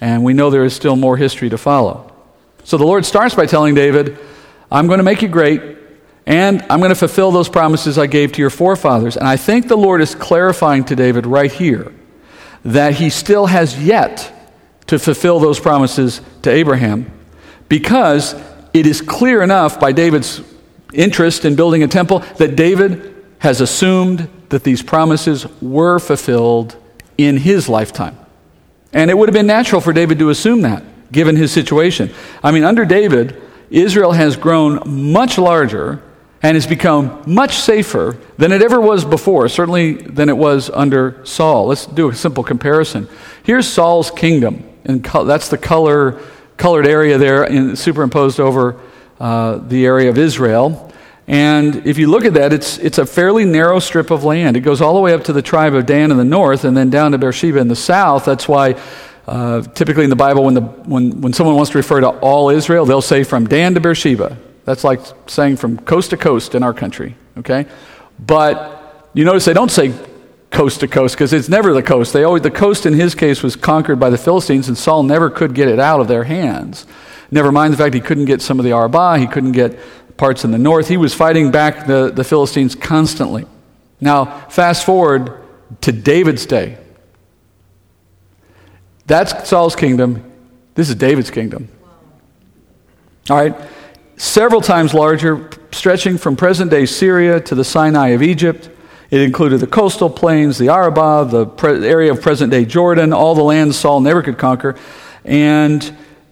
And 0.00 0.24
we 0.24 0.34
know 0.34 0.50
there 0.50 0.64
is 0.64 0.74
still 0.74 0.96
more 0.96 1.16
history 1.16 1.48
to 1.48 1.56
follow. 1.56 2.12
So 2.64 2.76
the 2.76 2.84
Lord 2.84 3.06
starts 3.06 3.34
by 3.34 3.46
telling 3.46 3.74
David, 3.74 4.18
I'm 4.70 4.88
going 4.88 4.98
to 4.98 5.04
make 5.04 5.22
you 5.22 5.28
great, 5.28 5.62
and 6.26 6.60
I'm 6.68 6.80
going 6.80 6.90
to 6.90 6.96
fulfill 6.96 7.30
those 7.30 7.48
promises 7.48 7.96
I 7.96 8.08
gave 8.08 8.32
to 8.32 8.40
your 8.40 8.50
forefathers. 8.50 9.16
And 9.16 9.26
I 9.26 9.36
think 9.36 9.68
the 9.68 9.76
Lord 9.76 10.02
is 10.02 10.14
clarifying 10.14 10.84
to 10.84 10.96
David 10.96 11.24
right 11.24 11.50
here 11.50 11.92
that 12.64 12.94
he 12.94 13.10
still 13.10 13.46
has 13.46 13.82
yet 13.82 14.32
to 14.92 14.98
fulfill 14.98 15.40
those 15.40 15.58
promises 15.58 16.20
to 16.42 16.50
Abraham 16.50 17.10
because 17.70 18.34
it 18.74 18.86
is 18.86 19.00
clear 19.00 19.40
enough 19.40 19.80
by 19.80 19.90
David's 19.90 20.42
interest 20.92 21.46
in 21.46 21.56
building 21.56 21.82
a 21.82 21.88
temple 21.88 22.18
that 22.36 22.56
David 22.56 23.14
has 23.38 23.62
assumed 23.62 24.28
that 24.50 24.64
these 24.64 24.82
promises 24.82 25.46
were 25.62 25.98
fulfilled 25.98 26.76
in 27.16 27.38
his 27.38 27.70
lifetime. 27.70 28.18
And 28.92 29.10
it 29.10 29.16
would 29.16 29.30
have 29.30 29.32
been 29.32 29.46
natural 29.46 29.80
for 29.80 29.94
David 29.94 30.18
to 30.18 30.28
assume 30.28 30.60
that, 30.60 30.84
given 31.10 31.36
his 31.36 31.50
situation. 31.50 32.10
I 32.42 32.50
mean, 32.50 32.62
under 32.62 32.84
David, 32.84 33.40
Israel 33.70 34.12
has 34.12 34.36
grown 34.36 34.82
much 34.84 35.38
larger 35.38 36.02
and 36.42 36.54
has 36.54 36.66
become 36.66 37.22
much 37.26 37.56
safer 37.56 38.18
than 38.36 38.52
it 38.52 38.60
ever 38.60 38.78
was 38.78 39.06
before, 39.06 39.48
certainly 39.48 39.94
than 39.94 40.28
it 40.28 40.36
was 40.36 40.68
under 40.68 41.24
Saul. 41.24 41.68
Let's 41.68 41.86
do 41.86 42.10
a 42.10 42.14
simple 42.14 42.44
comparison. 42.44 43.08
Here's 43.42 43.66
Saul's 43.66 44.10
kingdom 44.10 44.68
and 44.84 45.04
co- 45.04 45.24
that's 45.24 45.48
the 45.48 45.58
color, 45.58 46.20
colored 46.56 46.86
area 46.86 47.18
there 47.18 47.44
in, 47.44 47.76
superimposed 47.76 48.40
over 48.40 48.80
uh, 49.20 49.56
the 49.56 49.86
area 49.86 50.10
of 50.10 50.18
Israel. 50.18 50.92
And 51.28 51.86
if 51.86 51.98
you 51.98 52.08
look 52.08 52.24
at 52.24 52.34
that, 52.34 52.52
it's, 52.52 52.78
it's 52.78 52.98
a 52.98 53.06
fairly 53.06 53.44
narrow 53.44 53.78
strip 53.78 54.10
of 54.10 54.24
land. 54.24 54.56
It 54.56 54.60
goes 54.60 54.80
all 54.80 54.94
the 54.94 55.00
way 55.00 55.14
up 55.14 55.24
to 55.24 55.32
the 55.32 55.42
tribe 55.42 55.74
of 55.74 55.86
Dan 55.86 56.10
in 56.10 56.16
the 56.16 56.24
north 56.24 56.64
and 56.64 56.76
then 56.76 56.90
down 56.90 57.12
to 57.12 57.18
Beersheba 57.18 57.58
in 57.58 57.68
the 57.68 57.76
south. 57.76 58.24
That's 58.24 58.48
why 58.48 58.74
uh, 59.26 59.62
typically 59.62 60.04
in 60.04 60.10
the 60.10 60.16
Bible, 60.16 60.44
when, 60.44 60.54
the, 60.54 60.62
when, 60.62 61.20
when 61.20 61.32
someone 61.32 61.54
wants 61.54 61.70
to 61.70 61.78
refer 61.78 62.00
to 62.00 62.08
all 62.08 62.50
Israel, 62.50 62.84
they'll 62.84 63.00
say 63.00 63.22
from 63.22 63.46
Dan 63.46 63.74
to 63.74 63.80
Beersheba. 63.80 64.36
That's 64.64 64.84
like 64.84 65.00
saying 65.28 65.56
from 65.56 65.78
coast 65.78 66.10
to 66.10 66.16
coast 66.16 66.54
in 66.54 66.62
our 66.62 66.74
country, 66.74 67.16
okay? 67.38 67.66
But 68.18 69.10
you 69.14 69.24
notice 69.24 69.44
they 69.44 69.52
don't 69.52 69.70
say 69.70 69.94
coast 70.52 70.80
to 70.80 70.88
coast 70.88 71.16
because 71.16 71.32
it's 71.32 71.48
never 71.48 71.72
the 71.72 71.82
coast. 71.82 72.12
They 72.12 72.22
always, 72.22 72.42
the 72.42 72.50
coast 72.50 72.86
in 72.86 72.92
his 72.92 73.14
case 73.14 73.42
was 73.42 73.56
conquered 73.56 73.98
by 73.98 74.10
the 74.10 74.18
Philistines, 74.18 74.68
and 74.68 74.78
Saul 74.78 75.02
never 75.02 75.30
could 75.30 75.54
get 75.54 75.66
it 75.66 75.80
out 75.80 76.00
of 76.00 76.08
their 76.08 76.24
hands. 76.24 76.86
Never 77.30 77.50
mind 77.50 77.72
the 77.72 77.78
fact 77.78 77.94
he 77.94 78.00
couldn't 78.00 78.26
get 78.26 78.42
some 78.42 78.58
of 78.60 78.64
the 78.64 78.72
Arabah, 78.72 79.18
he 79.18 79.26
couldn't 79.26 79.52
get 79.52 79.78
parts 80.16 80.44
in 80.44 80.50
the 80.50 80.58
north. 80.58 80.88
He 80.88 80.98
was 80.98 81.14
fighting 81.14 81.50
back 81.50 81.86
the, 81.86 82.12
the 82.14 82.22
Philistines 82.22 82.74
constantly. 82.74 83.46
Now, 84.00 84.46
fast 84.48 84.84
forward 84.84 85.40
to 85.80 85.92
David's 85.92 86.44
day. 86.44 86.76
That's 89.06 89.48
Saul's 89.48 89.74
kingdom. 89.74 90.30
This 90.74 90.88
is 90.88 90.94
David's 90.94 91.30
kingdom. 91.30 91.68
All 93.30 93.36
right? 93.36 93.56
Several 94.16 94.60
times 94.60 94.92
larger, 94.92 95.50
stretching 95.72 96.18
from 96.18 96.36
present 96.36 96.70
day 96.70 96.86
Syria 96.86 97.40
to 97.40 97.54
the 97.54 97.64
Sinai 97.64 98.08
of 98.08 98.22
Egypt. 98.22 98.68
It 99.12 99.20
included 99.20 99.60
the 99.60 99.66
coastal 99.66 100.08
plains, 100.08 100.56
the 100.56 100.70
Arabah, 100.70 101.24
the 101.24 101.44
pre- 101.44 101.86
area 101.86 102.10
of 102.10 102.22
present 102.22 102.50
day 102.50 102.64
Jordan, 102.64 103.12
all 103.12 103.34
the 103.34 103.42
lands 103.42 103.78
Saul 103.78 104.00
never 104.00 104.22
could 104.22 104.38
conquer. 104.38 104.74
And 105.22 105.84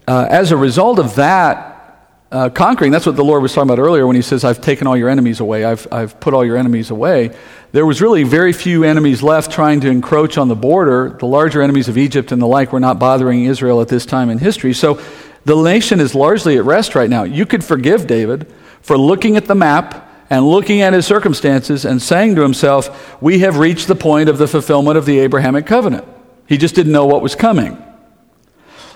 uh, 0.09 0.27
as 0.31 0.51
a 0.51 0.57
result 0.57 0.99
of 0.99 1.17
that 1.17 2.09
uh, 2.33 2.49
conquering, 2.49 2.91
that's 2.91 3.05
what 3.05 3.17
the 3.17 3.23
Lord 3.23 3.43
was 3.43 3.53
talking 3.53 3.69
about 3.69 3.83
earlier 3.83 4.07
when 4.07 4.17
he 4.17 4.23
says, 4.23 4.45
I've 4.45 4.63
taken 4.63 4.87
all 4.87 4.97
your 4.97 5.11
enemies 5.11 5.41
away, 5.41 5.63
I've, 5.63 5.87
I've 5.93 6.19
put 6.21 6.33
all 6.33 6.43
your 6.43 6.57
enemies 6.57 6.91
away. 6.91 7.37
There 7.73 7.85
was 7.85 8.01
really 8.01 8.23
very 8.23 8.55
few 8.55 8.83
enemies 8.83 9.23
left 9.23 9.53
trying 9.53 9.81
to 9.81 9.89
encroach 9.91 10.39
on 10.39 10.49
the 10.49 10.57
border. 10.57 11.11
The 11.11 11.27
larger 11.27 11.61
enemies 11.61 11.89
of 11.89 11.99
Egypt 11.99 12.33
and 12.33 12.41
the 12.41 12.47
like 12.47 12.73
were 12.73 12.81
not 12.81 12.99
bothering 12.99 13.45
Israel 13.45 13.83
at 13.83 13.89
this 13.89 14.07
time 14.07 14.31
in 14.31 14.39
history. 14.39 14.73
So 14.73 14.99
the 15.45 15.63
nation 15.63 16.01
is 16.01 16.15
largely 16.15 16.57
at 16.57 16.65
rest 16.65 16.95
right 16.95 17.11
now. 17.11 17.25
You 17.25 17.45
could 17.45 17.63
forgive 17.63 18.07
David 18.07 18.51
for 18.81 18.97
looking 18.97 19.37
at 19.37 19.45
the 19.45 19.55
map 19.55 20.10
and 20.31 20.47
looking 20.47 20.81
at 20.81 20.93
his 20.93 21.07
circumstances 21.07 21.85
and 21.85 22.01
saying 22.01 22.37
to 22.37 22.43
himself, 22.43 23.21
We 23.21 23.41
have 23.41 23.59
reached 23.59 23.89
the 23.89 23.97
point 23.97 24.29
of 24.29 24.39
the 24.39 24.47
fulfillment 24.47 24.97
of 24.97 25.05
the 25.05 25.19
Abrahamic 25.19 25.67
covenant. 25.67 26.07
He 26.47 26.57
just 26.57 26.77
didn't 26.77 26.93
know 26.93 27.07
what 27.07 27.21
was 27.21 27.35
coming. 27.35 27.83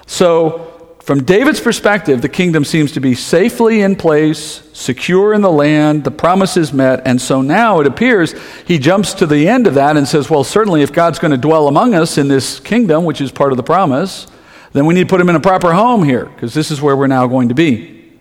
So, 0.06 0.70
from 1.02 1.24
David's 1.24 1.60
perspective, 1.60 2.22
the 2.22 2.30
kingdom 2.30 2.64
seems 2.64 2.92
to 2.92 3.00
be 3.00 3.14
safely 3.14 3.82
in 3.82 3.94
place, 3.94 4.62
secure 4.72 5.34
in 5.34 5.42
the 5.42 5.50
land, 5.50 6.02
the 6.04 6.10
promise 6.10 6.56
is 6.56 6.72
met, 6.72 7.02
and 7.04 7.20
so 7.20 7.42
now 7.42 7.80
it 7.80 7.86
appears 7.86 8.34
he 8.66 8.78
jumps 8.78 9.12
to 9.14 9.26
the 9.26 9.46
end 9.46 9.66
of 9.66 9.74
that 9.74 9.98
and 9.98 10.08
says, 10.08 10.30
Well, 10.30 10.44
certainly 10.44 10.82
if 10.82 10.92
God's 10.92 11.18
going 11.18 11.32
to 11.32 11.36
dwell 11.36 11.68
among 11.68 11.94
us 11.94 12.16
in 12.16 12.28
this 12.28 12.58
kingdom, 12.60 13.04
which 13.04 13.20
is 13.20 13.30
part 13.32 13.52
of 13.52 13.56
the 13.56 13.62
promise, 13.62 14.28
then 14.72 14.86
we 14.86 14.94
need 14.94 15.08
to 15.08 15.12
put 15.12 15.20
him 15.20 15.28
in 15.28 15.36
a 15.36 15.40
proper 15.40 15.72
home 15.72 16.04
here, 16.04 16.24
because 16.26 16.54
this 16.54 16.70
is 16.70 16.80
where 16.80 16.96
we're 16.96 17.06
now 17.06 17.26
going 17.26 17.48
to 17.48 17.54
be. 17.54 18.12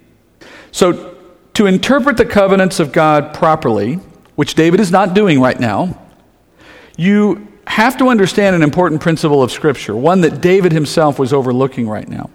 So, 0.71 1.12
to 1.53 1.65
interpret 1.65 2.17
the 2.17 2.25
covenants 2.25 2.79
of 2.79 2.91
God 2.91 3.33
properly, 3.33 3.95
which 4.35 4.55
David 4.55 4.79
is 4.79 4.91
not 4.91 5.13
doing 5.13 5.39
right 5.39 5.59
now, 5.59 5.99
you 6.97 7.47
have 7.67 7.97
to 7.97 8.09
understand 8.09 8.55
an 8.55 8.63
important 8.63 9.01
principle 9.01 9.41
of 9.41 9.51
Scripture, 9.51 9.95
one 9.95 10.21
that 10.21 10.41
David 10.41 10.71
himself 10.71 11.17
was 11.17 11.31
overlooking 11.31 11.87
right 11.87 12.07
now. 12.07 12.29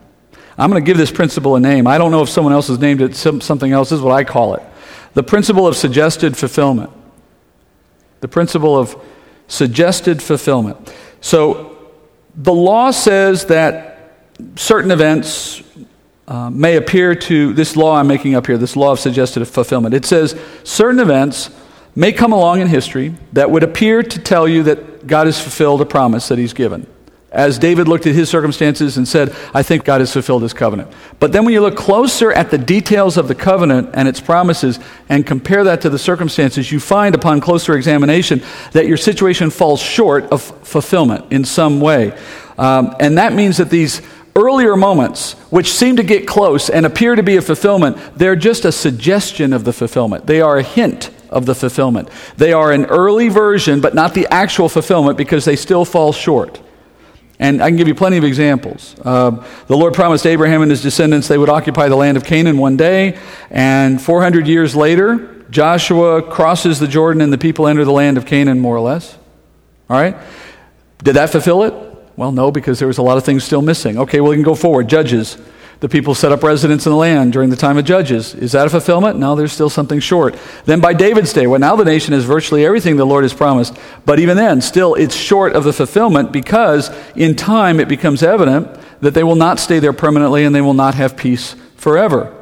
I'm 0.56 0.70
going 0.70 0.82
to 0.82 0.86
give 0.86 0.96
this 0.96 1.12
principle 1.12 1.54
a 1.54 1.60
name. 1.60 1.86
I 1.86 1.98
don't 1.98 2.10
know 2.10 2.22
if 2.22 2.28
someone 2.28 2.52
else 2.52 2.68
has 2.68 2.78
named 2.78 3.00
it 3.00 3.14
something 3.14 3.70
else. 3.70 3.90
This 3.90 3.98
is 3.98 4.02
what 4.02 4.12
I 4.12 4.24
call 4.24 4.54
it 4.54 4.62
the 5.14 5.22
principle 5.24 5.66
of 5.66 5.76
suggested 5.76 6.36
fulfillment. 6.36 6.90
The 8.20 8.28
principle 8.28 8.78
of 8.78 8.96
suggested 9.48 10.22
fulfillment. 10.22 10.94
So, 11.20 11.76
the 12.36 12.52
law 12.52 12.92
says 12.92 13.46
that 13.46 14.12
certain 14.54 14.92
events 14.92 15.60
uh, 16.28 16.50
may 16.50 16.76
appear 16.76 17.14
to 17.14 17.54
this 17.54 17.74
law 17.74 17.96
I'm 17.96 18.06
making 18.06 18.34
up 18.34 18.46
here, 18.46 18.58
this 18.58 18.76
law 18.76 18.92
of 18.92 19.00
suggested 19.00 19.44
fulfillment. 19.46 19.94
It 19.94 20.04
says 20.04 20.38
certain 20.62 21.00
events 21.00 21.48
may 21.96 22.12
come 22.12 22.32
along 22.32 22.60
in 22.60 22.68
history 22.68 23.14
that 23.32 23.50
would 23.50 23.62
appear 23.62 24.02
to 24.02 24.18
tell 24.20 24.46
you 24.46 24.62
that 24.64 25.06
God 25.06 25.26
has 25.26 25.40
fulfilled 25.40 25.80
a 25.80 25.86
promise 25.86 26.28
that 26.28 26.38
He's 26.38 26.52
given. 26.52 26.86
As 27.30 27.58
David 27.58 27.88
looked 27.88 28.06
at 28.06 28.14
his 28.14 28.30
circumstances 28.30 28.96
and 28.96 29.06
said, 29.06 29.34
I 29.52 29.62
think 29.62 29.84
God 29.84 30.00
has 30.00 30.12
fulfilled 30.12 30.42
His 30.42 30.54
covenant. 30.54 30.90
But 31.18 31.32
then 31.32 31.44
when 31.44 31.52
you 31.54 31.60
look 31.60 31.76
closer 31.76 32.30
at 32.32 32.50
the 32.50 32.56
details 32.56 33.16
of 33.16 33.28
the 33.28 33.34
covenant 33.34 33.90
and 33.94 34.06
its 34.06 34.20
promises 34.20 34.78
and 35.08 35.26
compare 35.26 35.64
that 35.64 35.82
to 35.82 35.90
the 35.90 35.98
circumstances, 35.98 36.70
you 36.70 36.80
find 36.80 37.14
upon 37.14 37.40
closer 37.40 37.74
examination 37.74 38.42
that 38.72 38.86
your 38.86 38.96
situation 38.96 39.50
falls 39.50 39.80
short 39.80 40.24
of 40.32 40.42
fulfillment 40.66 41.30
in 41.30 41.44
some 41.44 41.80
way. 41.80 42.18
Um, 42.56 42.94
and 42.98 43.18
that 43.18 43.34
means 43.34 43.58
that 43.58 43.70
these 43.70 44.02
earlier 44.38 44.76
moments, 44.76 45.32
which 45.50 45.72
seem 45.72 45.96
to 45.96 46.02
get 46.02 46.26
close 46.26 46.70
and 46.70 46.86
appear 46.86 47.14
to 47.16 47.22
be 47.22 47.36
a 47.36 47.42
fulfillment, 47.42 47.96
they're 48.16 48.36
just 48.36 48.64
a 48.64 48.72
suggestion 48.72 49.52
of 49.52 49.64
the 49.64 49.72
fulfillment. 49.72 50.26
They 50.26 50.40
are 50.40 50.58
a 50.58 50.62
hint 50.62 51.10
of 51.30 51.46
the 51.46 51.54
fulfillment. 51.54 52.08
They 52.36 52.52
are 52.52 52.72
an 52.72 52.86
early 52.86 53.28
version, 53.28 53.80
but 53.80 53.94
not 53.94 54.14
the 54.14 54.26
actual 54.30 54.68
fulfillment 54.68 55.18
because 55.18 55.44
they 55.44 55.56
still 55.56 55.84
fall 55.84 56.12
short. 56.12 56.60
And 57.40 57.62
I 57.62 57.68
can 57.68 57.76
give 57.76 57.86
you 57.86 57.94
plenty 57.94 58.16
of 58.16 58.24
examples. 58.24 58.96
Uh, 59.04 59.44
the 59.68 59.76
Lord 59.76 59.94
promised 59.94 60.26
Abraham 60.26 60.62
and 60.62 60.70
his 60.70 60.82
descendants 60.82 61.28
they 61.28 61.38
would 61.38 61.48
occupy 61.48 61.88
the 61.88 61.96
land 61.96 62.16
of 62.16 62.24
Canaan 62.24 62.58
one 62.58 62.76
day, 62.76 63.18
and 63.50 64.00
400 64.00 64.46
years 64.46 64.74
later, 64.74 65.44
Joshua 65.50 66.22
crosses 66.22 66.78
the 66.78 66.88
Jordan 66.88 67.22
and 67.22 67.32
the 67.32 67.38
people 67.38 67.66
enter 67.66 67.84
the 67.84 67.92
land 67.92 68.18
of 68.18 68.26
Canaan, 68.26 68.58
more 68.58 68.76
or 68.76 68.80
less. 68.80 69.16
All 69.88 69.98
right? 69.98 70.16
Did 71.02 71.14
that 71.14 71.30
fulfill 71.30 71.62
it? 71.62 71.87
Well, 72.18 72.32
no, 72.32 72.50
because 72.50 72.80
there 72.80 72.88
was 72.88 72.98
a 72.98 73.02
lot 73.02 73.16
of 73.16 73.24
things 73.24 73.44
still 73.44 73.62
missing. 73.62 73.96
Okay, 73.96 74.20
well, 74.20 74.30
we 74.30 74.36
can 74.36 74.42
go 74.42 74.56
forward. 74.56 74.88
Judges. 74.88 75.38
The 75.78 75.88
people 75.88 76.16
set 76.16 76.32
up 76.32 76.42
residence 76.42 76.84
in 76.84 76.90
the 76.90 76.98
land 76.98 77.32
during 77.32 77.48
the 77.48 77.54
time 77.54 77.78
of 77.78 77.84
Judges. 77.84 78.34
Is 78.34 78.50
that 78.50 78.66
a 78.66 78.70
fulfillment? 78.70 79.20
No, 79.20 79.36
there's 79.36 79.52
still 79.52 79.70
something 79.70 80.00
short. 80.00 80.36
Then 80.64 80.80
by 80.80 80.94
David's 80.94 81.32
day, 81.32 81.46
well, 81.46 81.60
now 81.60 81.76
the 81.76 81.84
nation 81.84 82.14
has 82.14 82.24
virtually 82.24 82.66
everything 82.66 82.96
the 82.96 83.04
Lord 83.04 83.22
has 83.22 83.32
promised. 83.32 83.78
But 84.04 84.18
even 84.18 84.36
then, 84.36 84.60
still, 84.60 84.96
it's 84.96 85.14
short 85.14 85.52
of 85.52 85.62
the 85.62 85.72
fulfillment 85.72 86.32
because 86.32 86.90
in 87.14 87.36
time 87.36 87.78
it 87.78 87.86
becomes 87.86 88.24
evident 88.24 88.68
that 89.00 89.14
they 89.14 89.22
will 89.22 89.36
not 89.36 89.60
stay 89.60 89.78
there 89.78 89.92
permanently 89.92 90.44
and 90.44 90.52
they 90.52 90.60
will 90.60 90.74
not 90.74 90.96
have 90.96 91.16
peace 91.16 91.54
forever. 91.76 92.34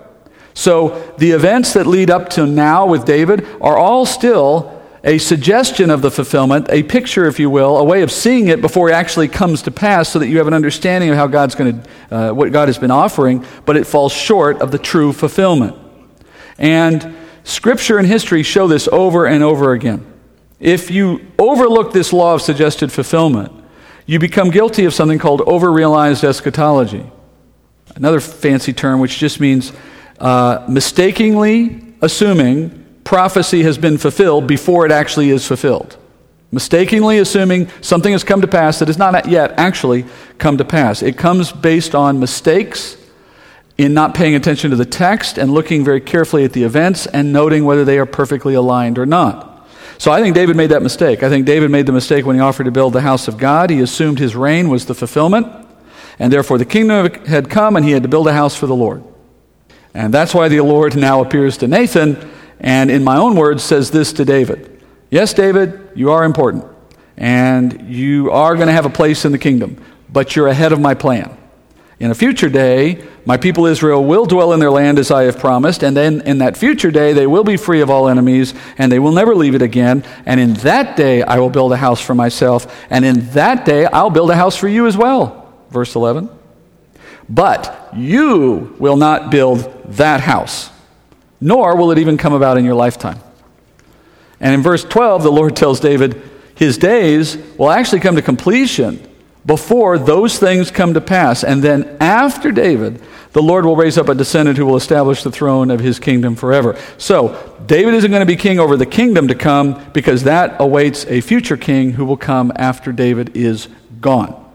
So 0.54 1.14
the 1.18 1.32
events 1.32 1.74
that 1.74 1.86
lead 1.86 2.08
up 2.08 2.30
to 2.30 2.46
now 2.46 2.86
with 2.86 3.04
David 3.04 3.46
are 3.60 3.76
all 3.76 4.06
still 4.06 4.75
a 5.06 5.18
suggestion 5.18 5.88
of 5.88 6.02
the 6.02 6.10
fulfillment, 6.10 6.66
a 6.68 6.82
picture, 6.82 7.26
if 7.26 7.38
you 7.38 7.48
will, 7.48 7.78
a 7.78 7.84
way 7.84 8.02
of 8.02 8.10
seeing 8.10 8.48
it 8.48 8.60
before 8.60 8.90
it 8.90 8.92
actually 8.92 9.28
comes 9.28 9.62
to 9.62 9.70
pass 9.70 10.08
so 10.08 10.18
that 10.18 10.26
you 10.26 10.38
have 10.38 10.48
an 10.48 10.52
understanding 10.52 11.10
of 11.10 11.16
how 11.16 11.28
God's 11.28 11.54
going 11.54 11.80
to, 11.80 11.88
uh, 12.10 12.32
what 12.32 12.50
God 12.50 12.68
has 12.68 12.76
been 12.76 12.90
offering, 12.90 13.44
but 13.64 13.76
it 13.76 13.86
falls 13.86 14.12
short 14.12 14.60
of 14.60 14.72
the 14.72 14.78
true 14.78 15.12
fulfillment. 15.12 15.76
And 16.58 17.14
Scripture 17.44 17.98
and 17.98 18.08
history 18.08 18.42
show 18.42 18.66
this 18.66 18.88
over 18.90 19.26
and 19.26 19.44
over 19.44 19.72
again. 19.72 20.04
If 20.58 20.90
you 20.90 21.24
overlook 21.38 21.92
this 21.92 22.12
law 22.12 22.34
of 22.34 22.42
suggested 22.42 22.90
fulfillment, 22.90 23.52
you 24.06 24.18
become 24.18 24.50
guilty 24.50 24.86
of 24.86 24.94
something 24.94 25.20
called 25.20 25.40
overrealized 25.42 26.24
eschatology. 26.24 27.06
another 27.94 28.18
fancy 28.18 28.72
term 28.72 28.98
which 28.98 29.18
just 29.18 29.38
means 29.38 29.72
uh, 30.18 30.66
mistakenly 30.68 31.94
assuming 32.02 32.85
prophecy 33.06 33.62
has 33.62 33.78
been 33.78 33.96
fulfilled 33.96 34.46
before 34.46 34.84
it 34.84 34.92
actually 34.92 35.30
is 35.30 35.46
fulfilled. 35.46 35.96
Mistakenly 36.50 37.18
assuming 37.18 37.68
something 37.80 38.12
has 38.12 38.24
come 38.24 38.40
to 38.40 38.48
pass 38.48 38.80
that 38.80 38.88
has 38.88 38.98
not 38.98 39.28
yet 39.28 39.52
actually 39.58 40.04
come 40.38 40.58
to 40.58 40.64
pass. 40.64 41.02
It 41.02 41.16
comes 41.16 41.52
based 41.52 41.94
on 41.94 42.20
mistakes 42.20 42.96
in 43.78 43.94
not 43.94 44.14
paying 44.14 44.34
attention 44.34 44.70
to 44.70 44.76
the 44.76 44.84
text 44.84 45.38
and 45.38 45.52
looking 45.52 45.84
very 45.84 46.00
carefully 46.00 46.44
at 46.44 46.52
the 46.52 46.64
events 46.64 47.06
and 47.06 47.32
noting 47.32 47.64
whether 47.64 47.84
they 47.84 47.98
are 47.98 48.06
perfectly 48.06 48.54
aligned 48.54 48.98
or 48.98 49.06
not. 49.06 49.68
So 49.98 50.10
I 50.10 50.20
think 50.20 50.34
David 50.34 50.56
made 50.56 50.70
that 50.70 50.82
mistake. 50.82 51.22
I 51.22 51.28
think 51.28 51.46
David 51.46 51.70
made 51.70 51.86
the 51.86 51.92
mistake 51.92 52.26
when 52.26 52.36
he 52.36 52.42
offered 52.42 52.64
to 52.64 52.70
build 52.70 52.92
the 52.92 53.00
house 53.00 53.28
of 53.28 53.38
God. 53.38 53.70
He 53.70 53.80
assumed 53.80 54.18
his 54.18 54.34
reign 54.34 54.68
was 54.68 54.86
the 54.86 54.94
fulfillment, 54.94 55.46
and 56.18 56.32
therefore 56.32 56.58
the 56.58 56.64
kingdom 56.64 57.12
had 57.26 57.50
come 57.50 57.76
and 57.76 57.84
he 57.84 57.92
had 57.92 58.02
to 58.02 58.08
build 58.08 58.26
a 58.26 58.32
house 58.32 58.56
for 58.56 58.66
the 58.66 58.74
Lord. 58.74 59.02
And 59.94 60.12
that's 60.12 60.34
why 60.34 60.48
the 60.48 60.60
Lord 60.60 60.96
now 60.96 61.22
appears 61.22 61.56
to 61.58 61.68
Nathan 61.68 62.30
and, 62.60 62.90
in 62.90 63.04
my 63.04 63.16
own 63.16 63.36
words, 63.36 63.62
says 63.62 63.90
this 63.90 64.12
to 64.14 64.24
David 64.24 64.82
Yes, 65.10 65.32
David, 65.32 65.90
you 65.94 66.10
are 66.10 66.24
important, 66.24 66.64
and 67.16 67.88
you 67.88 68.30
are 68.30 68.54
going 68.54 68.66
to 68.66 68.72
have 68.72 68.86
a 68.86 68.90
place 68.90 69.24
in 69.24 69.32
the 69.32 69.38
kingdom, 69.38 69.82
but 70.12 70.34
you're 70.34 70.48
ahead 70.48 70.72
of 70.72 70.80
my 70.80 70.94
plan. 70.94 71.36
In 71.98 72.10
a 72.10 72.14
future 72.14 72.50
day, 72.50 73.02
my 73.24 73.38
people 73.38 73.64
Israel 73.64 74.04
will 74.04 74.26
dwell 74.26 74.52
in 74.52 74.60
their 74.60 74.70
land 74.70 74.98
as 74.98 75.10
I 75.10 75.24
have 75.24 75.38
promised, 75.38 75.82
and 75.82 75.96
then 75.96 76.20
in 76.22 76.38
that 76.38 76.56
future 76.56 76.90
day, 76.90 77.14
they 77.14 77.26
will 77.26 77.44
be 77.44 77.56
free 77.56 77.80
of 77.80 77.88
all 77.88 78.08
enemies, 78.08 78.52
and 78.76 78.92
they 78.92 78.98
will 78.98 79.12
never 79.12 79.34
leave 79.34 79.54
it 79.54 79.62
again. 79.62 80.04
And 80.26 80.38
in 80.38 80.54
that 80.54 80.96
day, 80.96 81.22
I 81.22 81.38
will 81.38 81.48
build 81.48 81.72
a 81.72 81.76
house 81.76 82.00
for 82.00 82.14
myself, 82.14 82.86
and 82.90 83.04
in 83.04 83.30
that 83.30 83.64
day, 83.64 83.86
I'll 83.86 84.10
build 84.10 84.30
a 84.30 84.36
house 84.36 84.56
for 84.56 84.68
you 84.68 84.86
as 84.86 84.96
well. 84.96 85.54
Verse 85.70 85.94
11. 85.94 86.28
But 87.30 87.90
you 87.96 88.76
will 88.78 88.96
not 88.96 89.30
build 89.30 89.60
that 89.94 90.20
house, 90.20 90.70
nor 91.40 91.76
will 91.76 91.90
it 91.90 91.98
even 91.98 92.16
come 92.16 92.32
about 92.32 92.58
in 92.58 92.64
your 92.64 92.74
lifetime. 92.74 93.18
And 94.40 94.54
in 94.54 94.62
verse 94.62 94.84
12, 94.84 95.22
the 95.22 95.32
Lord 95.32 95.56
tells 95.56 95.80
David, 95.80 96.20
his 96.54 96.78
days 96.78 97.36
will 97.58 97.70
actually 97.70 98.00
come 98.00 98.16
to 98.16 98.22
completion 98.22 99.06
before 99.44 99.98
those 99.98 100.38
things 100.38 100.70
come 100.70 100.94
to 100.94 101.00
pass. 101.00 101.44
And 101.44 101.62
then 101.62 101.96
after 102.00 102.50
David, 102.50 103.00
the 103.32 103.42
Lord 103.42 103.64
will 103.64 103.76
raise 103.76 103.98
up 103.98 104.08
a 104.08 104.14
descendant 104.14 104.58
who 104.58 104.66
will 104.66 104.76
establish 104.76 105.22
the 105.22 105.30
throne 105.30 105.70
of 105.70 105.80
his 105.80 105.98
kingdom 105.98 106.34
forever. 106.34 106.76
So, 106.98 107.54
David 107.66 107.94
isn't 107.94 108.10
going 108.10 108.20
to 108.20 108.26
be 108.26 108.36
king 108.36 108.58
over 108.58 108.76
the 108.76 108.86
kingdom 108.86 109.28
to 109.28 109.34
come 109.34 109.84
because 109.92 110.22
that 110.22 110.56
awaits 110.60 111.04
a 111.06 111.20
future 111.20 111.56
king 111.56 111.92
who 111.92 112.04
will 112.04 112.16
come 112.16 112.52
after 112.56 112.92
David 112.92 113.36
is 113.36 113.68
gone. 114.00 114.45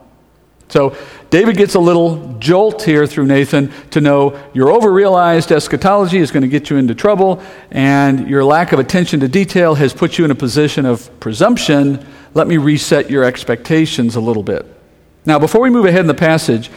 So, 0.72 0.96
David 1.32 1.58
gets 1.58 1.76
a 1.76 1.80
little 1.80 2.38
jolt 2.40 2.84
here 2.84 3.06
through 3.06 3.26
Nathan 3.26 3.74
to 3.92 4.00
know 4.00 4.42
your 4.54 4.70
overrealized 4.70 5.52
eschatology 5.52 6.18
is 6.18 6.32
going 6.32 6.44
to 6.44 6.48
get 6.48 6.70
you 6.70 6.78
into 6.78 6.96
trouble, 6.96 7.42
and 7.72 8.30
your 8.30 8.46
lack 8.46 8.72
of 8.72 8.80
attention 8.80 9.20
to 9.20 9.28
detail 9.28 9.76
has 9.76 9.94
put 9.94 10.18
you 10.18 10.24
in 10.24 10.32
a 10.32 10.36
position 10.36 10.86
of 10.86 11.20
presumption. 11.20 12.06
Let 12.34 12.48
me 12.48 12.56
reset 12.56 13.12
your 13.12 13.26
expectations 13.26 14.16
a 14.16 14.22
little 14.22 14.44
bit. 14.44 14.66
Now, 15.26 15.40
before 15.40 15.60
we 15.60 15.70
move 15.70 15.86
ahead 15.86 16.02
in 16.02 16.08
the 16.08 16.14
passage, 16.14 16.72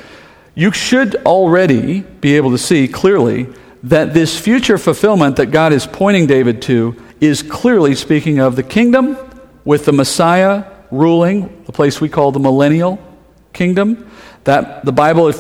you 0.57 0.73
should 0.73 1.15
already 1.25 2.01
be 2.01 2.37
able 2.37 2.51
to 2.51 2.59
see 2.59 2.89
clearly 2.89 3.47
that 3.85 4.13
this 4.13 4.37
future 4.37 4.77
fulfillment 4.77 5.37
that 5.37 5.47
God 5.47 5.73
is 5.73 5.87
pointing 5.87 6.27
David 6.27 6.63
to 6.63 7.01
is 7.21 7.45
clearly 7.45 7.95
speaking 7.95 8.41
of 8.41 8.57
the 8.57 8.65
kingdom 8.65 9.17
with 9.65 9.85
the 9.85 9.93
Messiah 9.93 10.65
ruling, 10.91 11.63
the 11.65 11.73
place 11.73 12.01
we 12.01 12.09
call 12.09 12.33
the 12.33 12.41
millennial 12.41 12.99
kingdom. 13.55 14.11
That 14.45 14.85
the 14.85 14.93
Bible 14.93 15.33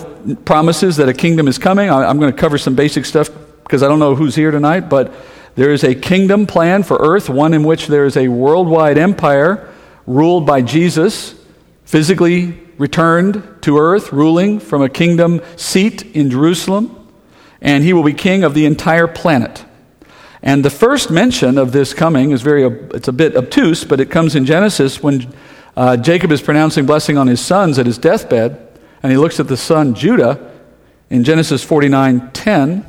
promises 0.46 0.96
that 0.96 1.08
a 1.08 1.12
kingdom 1.12 1.46
is 1.46 1.58
coming. 1.58 1.90
I'm 1.90 2.18
going 2.18 2.32
to 2.32 2.38
cover 2.38 2.56
some 2.56 2.74
basic 2.74 3.04
stuff 3.04 3.28
because 3.62 3.82
I 3.82 3.88
don't 3.88 3.98
know 3.98 4.14
who's 4.14 4.34
here 4.34 4.50
tonight, 4.50 4.88
but 4.88 5.12
there 5.56 5.70
is 5.70 5.84
a 5.84 5.94
kingdom 5.94 6.46
plan 6.46 6.82
for 6.82 6.96
earth, 6.96 7.28
one 7.28 7.52
in 7.52 7.64
which 7.64 7.86
there 7.86 8.06
is 8.06 8.16
a 8.16 8.28
worldwide 8.28 8.96
empire 8.96 9.68
ruled 10.06 10.46
by 10.46 10.62
Jesus, 10.62 11.34
physically 11.84 12.58
returned 12.78 13.62
to 13.62 13.78
earth, 13.78 14.12
ruling 14.12 14.58
from 14.58 14.82
a 14.82 14.88
kingdom 14.88 15.40
seat 15.56 16.02
in 16.16 16.30
Jerusalem, 16.30 17.08
and 17.60 17.84
he 17.84 17.92
will 17.92 18.02
be 18.02 18.12
king 18.12 18.42
of 18.42 18.54
the 18.54 18.66
entire 18.66 19.06
planet. 19.06 19.64
And 20.42 20.64
the 20.64 20.70
first 20.70 21.10
mention 21.10 21.56
of 21.56 21.72
this 21.72 21.94
coming 21.94 22.32
is 22.32 22.42
very, 22.42 22.64
it's 22.64 23.08
a 23.08 23.12
bit 23.12 23.36
obtuse, 23.36 23.84
but 23.84 24.00
it 24.00 24.10
comes 24.10 24.34
in 24.34 24.44
Genesis 24.44 25.02
when 25.02 25.32
uh, 25.76 25.96
Jacob 25.96 26.30
is 26.32 26.40
pronouncing 26.40 26.86
blessing 26.86 27.18
on 27.18 27.26
his 27.26 27.40
sons 27.40 27.78
at 27.78 27.86
his 27.86 27.98
deathbed 27.98 28.64
and 29.04 29.12
he 29.12 29.18
looks 29.18 29.38
at 29.38 29.48
the 29.48 29.56
son 29.56 29.94
Judah 29.94 30.50
in 31.10 31.24
Genesis 31.24 31.62
49 31.62 32.30
10. 32.32 32.86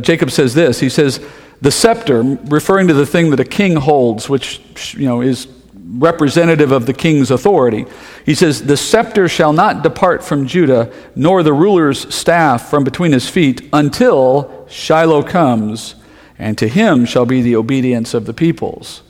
Jacob 0.00 0.32
says 0.32 0.54
this 0.54 0.80
He 0.80 0.88
says, 0.88 1.24
The 1.60 1.70
scepter, 1.70 2.22
referring 2.22 2.88
to 2.88 2.94
the 2.94 3.06
thing 3.06 3.30
that 3.30 3.38
a 3.38 3.44
king 3.44 3.76
holds, 3.76 4.28
which 4.28 4.60
you 4.94 5.06
know, 5.06 5.20
is 5.20 5.46
representative 5.72 6.72
of 6.72 6.86
the 6.86 6.92
king's 6.92 7.30
authority. 7.30 7.86
He 8.24 8.34
says, 8.34 8.64
The 8.64 8.76
scepter 8.76 9.28
shall 9.28 9.52
not 9.52 9.84
depart 9.84 10.24
from 10.24 10.48
Judah, 10.48 10.92
nor 11.14 11.44
the 11.44 11.52
ruler's 11.52 12.12
staff 12.12 12.68
from 12.68 12.82
between 12.82 13.12
his 13.12 13.28
feet, 13.28 13.68
until 13.72 14.66
Shiloh 14.68 15.22
comes, 15.22 15.94
and 16.40 16.58
to 16.58 16.66
him 16.66 17.04
shall 17.04 17.24
be 17.24 17.40
the 17.40 17.54
obedience 17.54 18.14
of 18.14 18.26
the 18.26 18.34
peoples. 18.34 19.02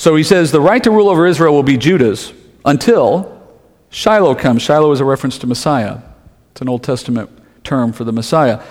So 0.00 0.16
he 0.16 0.22
says, 0.22 0.50
The 0.50 0.62
right 0.62 0.82
to 0.84 0.90
rule 0.90 1.10
over 1.10 1.26
Israel 1.26 1.52
will 1.52 1.62
be 1.62 1.76
Judah's 1.76 2.32
until 2.64 3.38
Shiloh 3.90 4.34
comes. 4.34 4.62
Shiloh 4.62 4.92
is 4.92 5.00
a 5.00 5.04
reference 5.04 5.36
to 5.40 5.46
Messiah. 5.46 5.98
It's 6.52 6.62
an 6.62 6.70
Old 6.70 6.82
Testament 6.82 7.28
term 7.64 7.92
for 7.92 8.04
the 8.04 8.12
Messiah. 8.12 8.64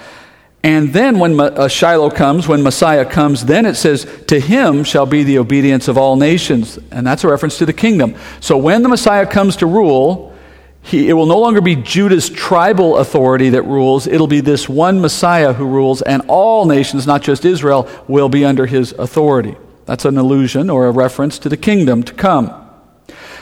And 0.63 0.91
then 0.91 1.19
when 1.19 1.39
uh, 1.39 1.67
Shiloh 1.67 2.09
comes, 2.09 2.47
when 2.47 2.63
Messiah 2.63 3.05
comes, 3.05 3.45
then 3.45 3.67
it 3.67 3.75
says, 3.75 4.07
To 4.29 4.39
him 4.39 4.83
shall 4.83 5.05
be 5.05 5.21
the 5.21 5.37
obedience 5.37 5.87
of 5.87 5.99
all 5.99 6.15
nations. 6.15 6.79
And 6.89 7.05
that's 7.05 7.23
a 7.23 7.27
reference 7.27 7.59
to 7.59 7.67
the 7.67 7.73
kingdom. 7.73 8.15
So 8.39 8.57
when 8.57 8.81
the 8.81 8.89
Messiah 8.89 9.27
comes 9.27 9.57
to 9.57 9.67
rule, 9.67 10.35
he, 10.81 11.09
it 11.09 11.13
will 11.13 11.27
no 11.27 11.37
longer 11.37 11.61
be 11.61 11.75
Judah's 11.75 12.27
tribal 12.31 12.97
authority 12.97 13.51
that 13.51 13.67
rules. 13.67 14.07
It'll 14.07 14.25
be 14.25 14.41
this 14.41 14.67
one 14.67 14.99
Messiah 14.99 15.53
who 15.53 15.67
rules, 15.67 16.01
and 16.01 16.23
all 16.27 16.65
nations, 16.65 17.05
not 17.05 17.21
just 17.21 17.45
Israel, 17.45 17.87
will 18.07 18.29
be 18.29 18.45
under 18.45 18.65
his 18.65 18.93
authority. 18.93 19.55
That's 19.89 20.05
an 20.05 20.19
allusion 20.19 20.69
or 20.69 20.85
a 20.85 20.91
reference 20.91 21.39
to 21.39 21.49
the 21.49 21.57
kingdom 21.57 22.03
to 22.03 22.13
come. 22.13 22.53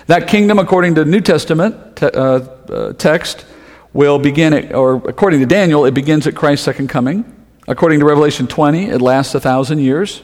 That 0.05 0.29
kingdom, 0.29 0.59
according 0.59 0.95
to 0.95 1.03
New 1.03 1.19
Testament 1.19 1.97
te- 1.97 2.05
uh, 2.05 2.39
uh, 2.39 2.93
text, 2.93 3.45
will 3.91 4.17
begin, 4.17 4.53
at, 4.53 4.73
or 4.73 4.95
according 5.09 5.41
to 5.41 5.45
Daniel, 5.45 5.83
it 5.83 5.93
begins 5.93 6.25
at 6.25 6.37
Christ's 6.37 6.63
second 6.63 6.87
coming. 6.87 7.25
According 7.67 7.99
to 7.99 8.05
Revelation 8.05 8.47
20, 8.47 8.85
it 8.85 9.01
lasts 9.01 9.35
a 9.35 9.41
thousand 9.41 9.79
years. 9.79 10.21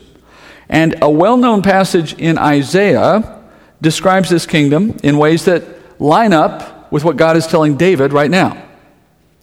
And 0.69 0.95
a 1.01 1.09
well 1.09 1.35
known 1.35 1.61
passage 1.61 2.13
in 2.13 2.37
Isaiah 2.37 3.43
describes 3.81 4.29
this 4.29 4.45
kingdom 4.45 4.95
in 5.03 5.17
ways 5.17 5.43
that 5.43 5.99
line 5.99 6.31
up 6.31 6.89
with 6.89 7.03
what 7.03 7.17
God 7.17 7.35
is 7.35 7.47
telling 7.47 7.75
David 7.75 8.13
right 8.13 8.31
now. 8.31 8.65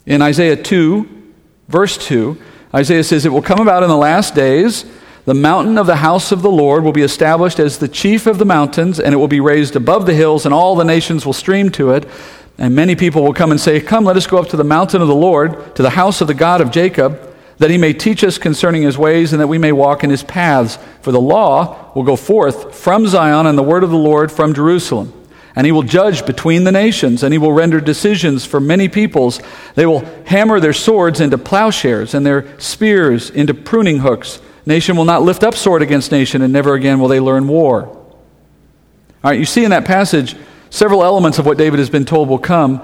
In 0.06 0.22
Isaiah 0.22 0.56
2, 0.56 1.34
verse 1.68 1.98
2, 1.98 2.40
Isaiah 2.74 3.04
says, 3.04 3.26
It 3.26 3.32
will 3.32 3.42
come 3.42 3.60
about 3.60 3.82
in 3.82 3.90
the 3.90 3.98
last 3.98 4.34
days 4.34 4.86
the 5.26 5.35
mountain 5.35 5.76
of 5.76 5.87
the 5.87 5.96
house 5.96 6.33
of 6.33 6.42
the 6.42 6.50
Lord 6.50 6.83
will 6.83 6.92
be 6.92 7.02
established 7.02 7.59
as 7.59 7.78
the 7.78 7.88
chief 7.88 8.26
of 8.26 8.38
the 8.38 8.44
mountains, 8.46 8.98
and 8.98 9.12
it 9.12 9.18
will 9.18 9.28
be 9.28 9.40
raised 9.40 9.76
above 9.76 10.06
the 10.06 10.14
hills, 10.14 10.46
and 10.46 10.54
all 10.54 10.74
the 10.74 10.85
nations 10.85 11.26
will 11.26 11.35
stream 11.35 11.70
to 11.72 11.90
it. 11.90 12.09
And 12.56 12.74
many 12.74 12.94
people 12.96 13.22
will 13.22 13.35
come 13.35 13.50
and 13.50 13.61
say, 13.61 13.80
Come, 13.80 14.04
let 14.04 14.16
us 14.16 14.26
go 14.26 14.38
up 14.38 14.48
to 14.48 14.56
the 14.56 14.64
mountain 14.64 15.02
of 15.02 15.09
the 15.09 15.14
Lord, 15.14 15.76
to 15.76 15.83
the 15.83 15.90
house 15.90 16.20
of 16.20 16.26
the 16.26 16.35
God 16.35 16.61
of 16.61 16.70
Jacob, 16.70 17.20
that 17.59 17.70
he 17.70 17.76
may 17.76 17.92
teach 17.92 18.24
us 18.24 18.38
concerning 18.38 18.83
his 18.83 18.96
ways, 18.96 19.33
and 19.33 19.40
that 19.40 19.46
we 19.46 19.59
may 19.59 19.72
walk 19.72 20.02
in 20.02 20.11
his 20.11 20.22
paths. 20.22 20.78
For 21.02 21.12
the 21.12 21.20
law 21.20 21.92
will 21.94 22.02
go 22.02 22.16
forth 22.16 22.74
from 22.74 23.06
Zion, 23.06 23.46
and 23.46 23.59
the 23.59 23.62
word 23.62 23.85
of 23.85 23.90
the 23.90 23.96
Lord 23.96 24.33
from 24.33 24.54
Jerusalem. 24.54 25.12
And 25.54 25.66
he 25.66 25.72
will 25.72 25.83
judge 25.83 26.24
between 26.24 26.64
the 26.64 26.72
nations, 26.72 27.22
and 27.22 27.35
he 27.35 27.38
will 27.38 27.52
render 27.52 27.80
decisions 27.80 28.46
for 28.46 28.61
many 28.61 28.88
peoples. 28.88 29.40
They 29.74 29.85
will 29.85 30.04
hammer 30.26 30.61
their 30.61 30.72
swords 30.72 31.20
into 31.20 31.37
plowshares, 31.37 32.14
and 32.14 32.24
their 32.24 32.59
spears 32.59 33.28
into 33.28 33.52
pruning 33.52 33.98
hooks. 33.98 34.40
Nation 34.66 34.96
will 34.96 35.05
not 35.05 35.23
lift 35.23 35.42
up 35.42 35.55
sword 35.55 35.83
against 35.83 36.12
nation, 36.12 36.42
and 36.42 36.53
never 36.53 36.75
again 36.75 37.01
will 37.01 37.09
they 37.09 37.20
learn 37.20 37.49
war. 37.49 37.87
All 37.87 39.31
right, 39.31 39.38
you 39.38 39.44
see 39.44 39.64
in 39.64 39.70
that 39.70 39.85
passage 39.85 40.37
several 40.70 41.03
elements 41.05 41.38
of 41.38 41.46
what 41.46 41.59
David 41.59 41.79
has 41.79 41.90
been 41.90 42.05
told 42.05 42.29
will 42.29 42.38
come 42.38 42.79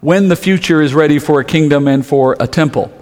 when 0.00 0.28
the 0.28 0.36
future 0.36 0.82
is 0.82 0.94
ready 0.94 1.18
for 1.18 1.40
a 1.40 1.44
kingdom 1.44 1.86
and 1.88 2.04
for 2.04 2.36
a 2.40 2.46
temple. 2.46 2.92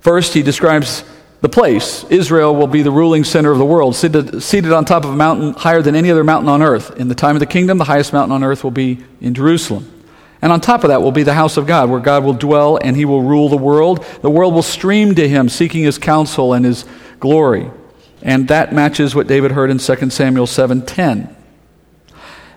First, 0.00 0.34
he 0.34 0.42
describes 0.42 1.04
the 1.40 1.48
place. 1.48 2.04
Israel 2.04 2.54
will 2.54 2.66
be 2.66 2.82
the 2.82 2.90
ruling 2.90 3.24
center 3.24 3.50
of 3.50 3.58
the 3.58 3.64
world, 3.64 3.94
seated, 3.96 4.72
on 4.72 4.84
top 4.84 5.04
of 5.04 5.10
a 5.10 5.16
mountain 5.16 5.52
higher 5.54 5.82
than 5.82 5.94
any 5.94 6.10
other 6.10 6.24
mountain 6.24 6.48
on 6.48 6.62
earth. 6.62 6.96
In 6.96 7.08
the 7.08 7.14
time 7.14 7.36
of 7.36 7.40
the 7.40 7.46
kingdom, 7.46 7.78
the 7.78 7.84
highest 7.84 8.12
mountain 8.12 8.32
on 8.32 8.42
earth 8.42 8.64
will 8.64 8.70
be 8.70 9.04
in 9.20 9.34
Jerusalem. 9.34 9.92
And 10.40 10.52
on 10.52 10.60
top 10.60 10.84
of 10.84 10.88
that 10.88 11.02
will 11.02 11.12
be 11.12 11.24
the 11.24 11.34
house 11.34 11.56
of 11.56 11.66
God, 11.66 11.90
where 11.90 12.00
God 12.00 12.24
will 12.24 12.32
dwell 12.32 12.78
and 12.80 12.96
he 12.96 13.04
will 13.04 13.22
rule 13.22 13.48
the 13.48 13.56
world. 13.56 14.04
The 14.22 14.30
world 14.30 14.54
will 14.54 14.62
stream 14.62 15.14
to 15.16 15.28
him, 15.28 15.48
seeking 15.48 15.82
his 15.82 15.98
counsel 15.98 16.52
and 16.52 16.64
his 16.64 16.84
glory. 17.20 17.70
And 18.22 18.48
that 18.48 18.72
matches 18.72 19.14
what 19.14 19.26
David 19.26 19.52
heard 19.52 19.70
in 19.70 19.78
2 19.78 20.10
Samuel 20.10 20.46
7:10. 20.46 21.34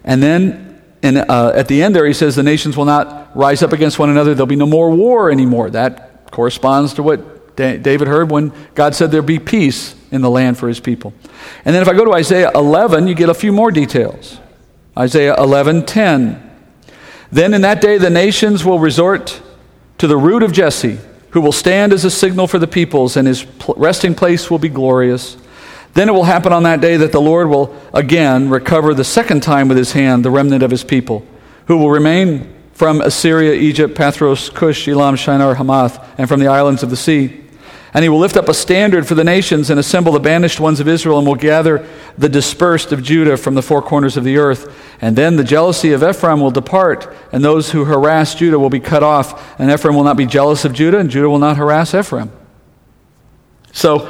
And 0.03 0.23
then 0.23 0.81
in, 1.01 1.17
uh, 1.17 1.51
at 1.55 1.67
the 1.67 1.83
end 1.83 1.95
there 1.95 2.05
he 2.05 2.13
says 2.13 2.35
the 2.35 2.43
nations 2.43 2.75
will 2.75 2.85
not 2.85 3.35
rise 3.35 3.61
up 3.63 3.73
against 3.73 3.99
one 3.99 4.09
another. 4.09 4.33
There'll 4.33 4.47
be 4.47 4.55
no 4.55 4.65
more 4.65 4.89
war 4.89 5.31
anymore. 5.31 5.69
That 5.69 6.31
corresponds 6.31 6.93
to 6.95 7.03
what 7.03 7.55
David 7.55 8.07
heard 8.07 8.31
when 8.31 8.51
God 8.73 8.95
said 8.95 9.11
there'd 9.11 9.25
be 9.25 9.39
peace 9.39 9.95
in 10.11 10.21
the 10.21 10.29
land 10.29 10.57
for 10.57 10.67
his 10.67 10.79
people. 10.79 11.13
And 11.65 11.75
then 11.75 11.81
if 11.81 11.87
I 11.87 11.93
go 11.93 12.05
to 12.05 12.13
Isaiah 12.13 12.51
11, 12.55 13.07
you 13.07 13.13
get 13.13 13.29
a 13.29 13.33
few 13.33 13.51
more 13.51 13.71
details. 13.71 14.39
Isaiah 14.97 15.35
11:10. 15.37 16.41
Then 17.31 17.53
in 17.53 17.61
that 17.61 17.81
day 17.81 17.97
the 17.97 18.09
nations 18.09 18.65
will 18.65 18.79
resort 18.79 19.41
to 19.97 20.07
the 20.07 20.17
root 20.17 20.43
of 20.43 20.51
Jesse, 20.51 20.99
who 21.31 21.41
will 21.41 21.51
stand 21.51 21.93
as 21.93 22.05
a 22.05 22.11
signal 22.11 22.47
for 22.47 22.59
the 22.59 22.67
peoples, 22.67 23.17
and 23.17 23.27
his 23.27 23.45
resting 23.75 24.15
place 24.15 24.49
will 24.49 24.59
be 24.59 24.69
glorious. 24.69 25.37
Then 25.93 26.07
it 26.07 26.13
will 26.13 26.23
happen 26.23 26.53
on 26.53 26.63
that 26.63 26.81
day 26.81 26.97
that 26.97 27.11
the 27.11 27.21
Lord 27.21 27.49
will 27.49 27.75
again 27.93 28.49
recover 28.49 28.93
the 28.93 29.03
second 29.03 29.43
time 29.43 29.67
with 29.67 29.77
his 29.77 29.91
hand 29.91 30.23
the 30.23 30.31
remnant 30.31 30.63
of 30.63 30.71
his 30.71 30.83
people, 30.83 31.25
who 31.67 31.77
will 31.77 31.89
remain 31.89 32.53
from 32.73 33.01
Assyria, 33.01 33.53
Egypt, 33.53 33.95
Pathros, 33.95 34.53
Cush, 34.53 34.87
Elam, 34.87 35.15
Shinar, 35.15 35.55
Hamath, 35.55 36.03
and 36.17 36.27
from 36.27 36.39
the 36.39 36.47
islands 36.47 36.83
of 36.83 36.89
the 36.89 36.97
sea. 36.97 37.41
And 37.93 38.03
he 38.03 38.09
will 38.09 38.19
lift 38.19 38.37
up 38.37 38.47
a 38.47 38.53
standard 38.53 39.05
for 39.05 39.15
the 39.15 39.23
nations 39.23 39.69
and 39.69 39.77
assemble 39.79 40.13
the 40.13 40.19
banished 40.19 40.61
ones 40.61 40.79
of 40.79 40.87
Israel, 40.87 41.17
and 41.17 41.27
will 41.27 41.35
gather 41.35 41.85
the 42.17 42.29
dispersed 42.29 42.93
of 42.93 43.03
Judah 43.03 43.35
from 43.35 43.53
the 43.53 43.61
four 43.61 43.81
corners 43.81 44.15
of 44.15 44.23
the 44.23 44.37
earth. 44.37 44.73
And 45.01 45.17
then 45.17 45.35
the 45.35 45.43
jealousy 45.43 45.91
of 45.91 46.01
Ephraim 46.01 46.39
will 46.39 46.51
depart, 46.51 47.13
and 47.33 47.43
those 47.43 47.71
who 47.71 47.83
harass 47.83 48.33
Judah 48.33 48.57
will 48.57 48.69
be 48.69 48.79
cut 48.79 49.03
off, 49.03 49.59
and 49.59 49.69
Ephraim 49.69 49.95
will 49.95 50.05
not 50.05 50.15
be 50.15 50.25
jealous 50.25 50.63
of 50.63 50.71
Judah, 50.71 50.99
and 50.99 51.09
Judah 51.09 51.29
will 51.29 51.39
not 51.39 51.57
harass 51.57 51.93
Ephraim. 51.93 52.31
So, 53.73 54.09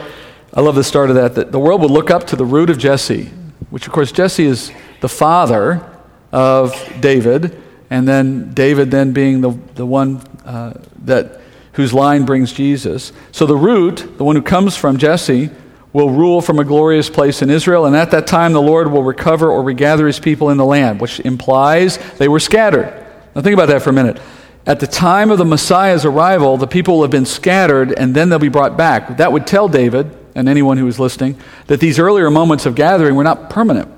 I 0.53 0.61
love 0.61 0.75
the 0.75 0.83
start 0.83 1.09
of 1.09 1.15
that, 1.15 1.35
that 1.35 1.51
the 1.51 1.59
world 1.59 1.81
will 1.81 1.89
look 1.89 2.11
up 2.11 2.27
to 2.27 2.35
the 2.35 2.45
root 2.45 2.69
of 2.69 2.77
Jesse, 2.77 3.31
which, 3.69 3.87
of 3.87 3.93
course, 3.93 4.11
Jesse 4.11 4.45
is 4.45 4.71
the 4.99 5.09
father 5.09 5.87
of 6.31 6.73
David, 6.99 7.59
and 7.89 8.07
then 8.07 8.53
David 8.53 8.91
then 8.91 9.11
being 9.11 9.41
the, 9.41 9.51
the 9.75 9.85
one 9.85 10.17
uh, 10.45 10.73
that 11.05 11.40
whose 11.81 11.93
line 11.93 12.25
brings 12.25 12.53
Jesus. 12.53 13.11
So 13.31 13.45
the 13.45 13.57
root, 13.57 14.17
the 14.17 14.23
one 14.23 14.35
who 14.35 14.41
comes 14.41 14.77
from 14.77 14.97
Jesse, 14.97 15.49
will 15.93 16.09
rule 16.09 16.41
from 16.41 16.59
a 16.59 16.63
glorious 16.63 17.09
place 17.09 17.41
in 17.41 17.49
Israel, 17.49 17.85
and 17.85 17.95
at 17.95 18.11
that 18.11 18.27
time 18.27 18.53
the 18.53 18.61
Lord 18.61 18.91
will 18.91 19.03
recover 19.03 19.49
or 19.49 19.61
regather 19.61 20.07
his 20.07 20.19
people 20.19 20.49
in 20.49 20.57
the 20.57 20.65
land, 20.65 21.01
which 21.01 21.19
implies 21.19 21.97
they 22.17 22.27
were 22.27 22.39
scattered. 22.39 23.05
Now 23.35 23.41
think 23.41 23.53
about 23.53 23.67
that 23.67 23.81
for 23.81 23.89
a 23.89 23.93
minute. 23.93 24.21
At 24.65 24.79
the 24.79 24.87
time 24.87 25.31
of 25.31 25.37
the 25.37 25.45
Messiah's 25.45 26.05
arrival, 26.05 26.55
the 26.57 26.67
people 26.67 26.95
will 26.95 27.01
have 27.01 27.11
been 27.11 27.25
scattered 27.25 27.91
and 27.91 28.13
then 28.13 28.29
they'll 28.29 28.39
be 28.39 28.47
brought 28.47 28.77
back. 28.77 29.17
That 29.17 29.31
would 29.31 29.47
tell 29.47 29.67
David 29.67 30.15
and 30.35 30.47
anyone 30.47 30.77
who 30.77 30.87
is 30.87 30.99
listening 30.99 31.37
that 31.67 31.79
these 31.79 31.97
earlier 31.97 32.29
moments 32.29 32.65
of 32.65 32.75
gathering 32.75 33.15
were 33.15 33.23
not 33.23 33.49
permanent 33.49 33.91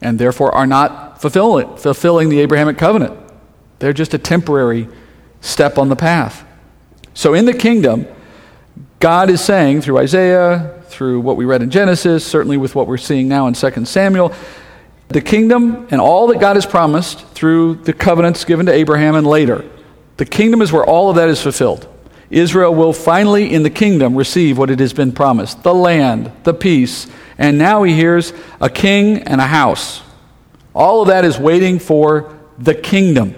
and 0.00 0.18
therefore 0.18 0.52
are 0.54 0.66
not 0.66 1.20
fulfilling, 1.20 1.76
fulfilling 1.76 2.28
the 2.28 2.40
Abrahamic 2.40 2.78
covenant. 2.78 3.16
They're 3.78 3.92
just 3.92 4.12
a 4.12 4.18
temporary 4.18 4.88
step 5.40 5.78
on 5.78 5.88
the 5.88 5.96
path. 5.96 6.44
So 7.14 7.34
in 7.34 7.44
the 7.44 7.54
kingdom, 7.54 8.06
God 9.00 9.30
is 9.30 9.42
saying 9.42 9.82
through 9.82 9.98
Isaiah, 9.98 10.82
through 10.86 11.20
what 11.20 11.36
we 11.36 11.44
read 11.44 11.62
in 11.62 11.70
Genesis, 11.70 12.24
certainly 12.24 12.56
with 12.56 12.74
what 12.74 12.86
we're 12.86 12.98
seeing 12.98 13.28
now 13.28 13.46
in 13.46 13.54
2 13.54 13.84
Samuel, 13.84 14.32
the 15.08 15.20
kingdom 15.20 15.88
and 15.90 16.00
all 16.00 16.28
that 16.28 16.40
God 16.40 16.56
has 16.56 16.66
promised 16.66 17.26
through 17.28 17.76
the 17.76 17.92
covenants 17.92 18.44
given 18.44 18.66
to 18.66 18.72
Abraham 18.72 19.14
and 19.14 19.26
later, 19.26 19.64
the 20.16 20.24
kingdom 20.24 20.62
is 20.62 20.72
where 20.72 20.84
all 20.84 21.10
of 21.10 21.16
that 21.16 21.28
is 21.28 21.42
fulfilled. 21.42 21.88
Israel 22.30 22.74
will 22.74 22.92
finally, 22.92 23.52
in 23.52 23.62
the 23.62 23.70
kingdom, 23.70 24.14
receive 24.14 24.56
what 24.56 24.70
it 24.70 24.80
has 24.80 24.92
been 24.92 25.12
promised 25.12 25.62
the 25.62 25.74
land, 25.74 26.32
the 26.44 26.54
peace, 26.54 27.06
and 27.36 27.58
now 27.58 27.82
he 27.82 27.94
hears 27.94 28.32
a 28.60 28.70
king 28.70 29.18
and 29.24 29.40
a 29.40 29.46
house. 29.46 30.00
All 30.74 31.02
of 31.02 31.08
that 31.08 31.24
is 31.24 31.38
waiting 31.38 31.78
for 31.78 32.38
the 32.58 32.74
kingdom. 32.74 33.34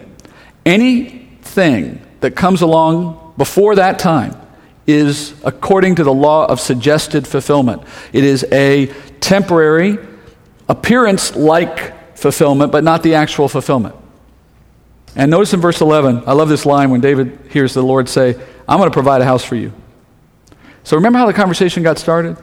Anything 0.64 2.00
that 2.20 2.37
comes 2.37 2.62
along 2.62 3.23
before 3.37 3.77
that 3.77 3.99
time 3.99 4.40
is 4.87 5.35
according 5.44 5.97
to 5.97 6.05
the 6.05 6.12
law 6.12 6.47
of 6.47 6.61
suggested 6.61 7.27
fulfillment. 7.27 7.83
It 8.12 8.25
is 8.25 8.44
a 8.53 8.87
temporary, 9.20 9.99
appearance 10.68 11.35
like 11.35 12.16
fulfillment, 12.16 12.70
but 12.70 12.85
not 12.85 13.03
the 13.03 13.14
actual 13.14 13.49
fulfillment. 13.49 13.94
And 15.16 15.31
notice 15.31 15.55
in 15.55 15.61
verse 15.61 15.81
11, 15.81 16.25
I 16.27 16.33
love 16.33 16.49
this 16.49 16.66
line 16.66 16.90
when 16.90 17.01
David 17.01 17.38
hears 17.51 17.73
the 17.75 17.83
Lord 17.83 18.09
say, 18.09 18.35
I'm 18.68 18.79
going 18.79 18.90
to 18.90 18.94
provide 18.94 19.20
a 19.20 19.25
house 19.25 19.44
for 19.44 19.55
you. 19.55 19.73
So 20.83 20.97
remember 20.97 21.18
how 21.18 21.27
the 21.27 21.33
conversation 21.33 21.83
got 21.83 21.99
started? 21.99 22.37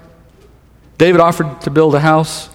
David 0.97 1.21
offered 1.21 1.61
to 1.61 1.69
build 1.69 1.95
a 1.95 1.99
house 1.99 2.49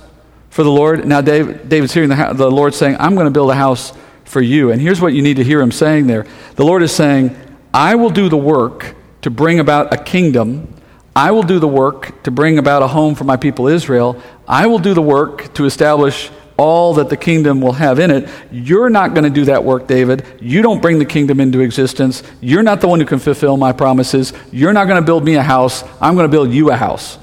for 0.50 0.62
the 0.62 0.70
Lord. 0.70 1.06
Now 1.06 1.20
David, 1.20 1.68
David's 1.68 1.92
hearing 1.92 2.08
the, 2.08 2.32
the 2.34 2.50
Lord 2.50 2.74
saying, 2.74 2.96
I'm 2.98 3.14
going 3.14 3.26
to 3.26 3.30
build 3.30 3.50
a 3.50 3.54
house 3.54 3.92
for 4.24 4.40
you. 4.40 4.72
And 4.72 4.80
here's 4.80 5.00
what 5.00 5.12
you 5.12 5.22
need 5.22 5.36
to 5.36 5.44
hear 5.44 5.60
him 5.60 5.70
saying 5.70 6.06
there. 6.06 6.26
The 6.56 6.64
Lord 6.64 6.82
is 6.82 6.92
saying, 6.92 7.36
I 7.76 7.94
will 7.94 8.08
do 8.08 8.30
the 8.30 8.38
work 8.38 8.96
to 9.20 9.28
bring 9.28 9.60
about 9.60 9.92
a 9.92 9.98
kingdom. 9.98 10.74
I 11.14 11.32
will 11.32 11.42
do 11.42 11.58
the 11.58 11.68
work 11.68 12.22
to 12.22 12.30
bring 12.30 12.56
about 12.56 12.80
a 12.80 12.86
home 12.86 13.14
for 13.14 13.24
my 13.24 13.36
people 13.36 13.68
Israel. 13.68 14.18
I 14.48 14.66
will 14.66 14.78
do 14.78 14.94
the 14.94 15.02
work 15.02 15.52
to 15.52 15.66
establish 15.66 16.30
all 16.56 16.94
that 16.94 17.10
the 17.10 17.18
kingdom 17.18 17.60
will 17.60 17.74
have 17.74 17.98
in 17.98 18.10
it. 18.10 18.30
You're 18.50 18.88
not 18.88 19.12
going 19.12 19.24
to 19.24 19.30
do 19.30 19.44
that 19.44 19.62
work, 19.62 19.86
David. 19.86 20.24
You 20.40 20.62
don't 20.62 20.80
bring 20.80 20.98
the 20.98 21.04
kingdom 21.04 21.38
into 21.38 21.60
existence. 21.60 22.22
You're 22.40 22.62
not 22.62 22.80
the 22.80 22.88
one 22.88 22.98
who 22.98 23.04
can 23.04 23.18
fulfill 23.18 23.58
my 23.58 23.72
promises. 23.72 24.32
You're 24.50 24.72
not 24.72 24.86
going 24.86 24.98
to 24.98 25.04
build 25.04 25.22
me 25.22 25.34
a 25.34 25.42
house. 25.42 25.84
I'm 26.00 26.14
going 26.14 26.24
to 26.24 26.34
build 26.34 26.54
you 26.54 26.70
a 26.70 26.76
house. 26.76 27.18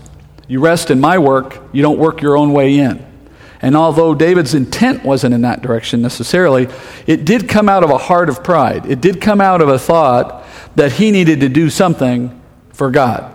You 0.48 0.60
rest 0.60 0.92
in 0.92 1.00
my 1.00 1.18
work. 1.18 1.64
You 1.72 1.82
don't 1.82 1.98
work 1.98 2.22
your 2.22 2.38
own 2.38 2.54
way 2.54 2.78
in. 2.78 3.04
And 3.64 3.76
although 3.76 4.14
David's 4.14 4.54
intent 4.54 5.04
wasn't 5.04 5.34
in 5.34 5.42
that 5.42 5.64
direction 5.64 6.04
necessarily, 6.04 6.68
it 7.08 7.26
did 7.26 7.50
come 7.50 7.70
out 7.70 7.84
of 7.84 7.90
a 7.90 7.98
heart 7.98 8.30
of 8.30 8.44
pride. 8.44 8.86
It 8.86 9.02
did 9.02 9.20
come 9.20 9.42
out 9.42 9.60
of 9.60 9.70
a 9.70 9.80
thought 9.80 10.43
that 10.76 10.94
he 10.94 11.12
needed 11.12 11.42
to 11.42 11.50
do 11.50 11.70
something 11.70 12.42
for 12.72 12.92
God. 12.92 13.32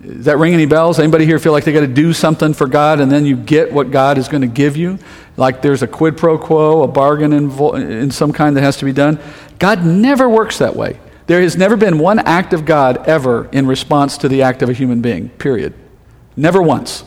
Does 0.00 0.26
that 0.26 0.38
ring 0.38 0.54
any 0.54 0.66
bells? 0.66 0.98
Anybody 0.98 1.26
here 1.26 1.38
feel 1.38 1.52
like 1.52 1.64
they 1.64 1.72
got 1.72 1.80
to 1.80 1.86
do 1.88 2.12
something 2.12 2.54
for 2.54 2.68
God 2.68 3.00
and 3.00 3.10
then 3.10 3.26
you 3.26 3.36
get 3.36 3.72
what 3.72 3.90
God 3.90 4.16
is 4.16 4.28
going 4.28 4.42
to 4.42 4.46
give 4.46 4.76
you? 4.76 4.98
Like 5.36 5.60
there's 5.60 5.82
a 5.82 5.88
quid 5.88 6.16
pro 6.16 6.38
quo, 6.38 6.82
a 6.82 6.88
bargain 6.88 7.32
in, 7.32 7.50
in 7.74 8.10
some 8.10 8.32
kind 8.32 8.56
that 8.56 8.62
has 8.62 8.76
to 8.76 8.84
be 8.84 8.92
done? 8.92 9.18
God 9.58 9.84
never 9.84 10.28
works 10.28 10.58
that 10.58 10.76
way. 10.76 11.00
There 11.26 11.42
has 11.42 11.56
never 11.56 11.76
been 11.76 11.98
one 11.98 12.20
act 12.20 12.52
of 12.52 12.64
God 12.64 13.08
ever 13.08 13.48
in 13.52 13.66
response 13.66 14.18
to 14.18 14.28
the 14.28 14.42
act 14.42 14.62
of 14.62 14.70
a 14.70 14.72
human 14.72 15.02
being, 15.02 15.28
period. 15.30 15.74
Never 16.36 16.62
once. 16.62 17.04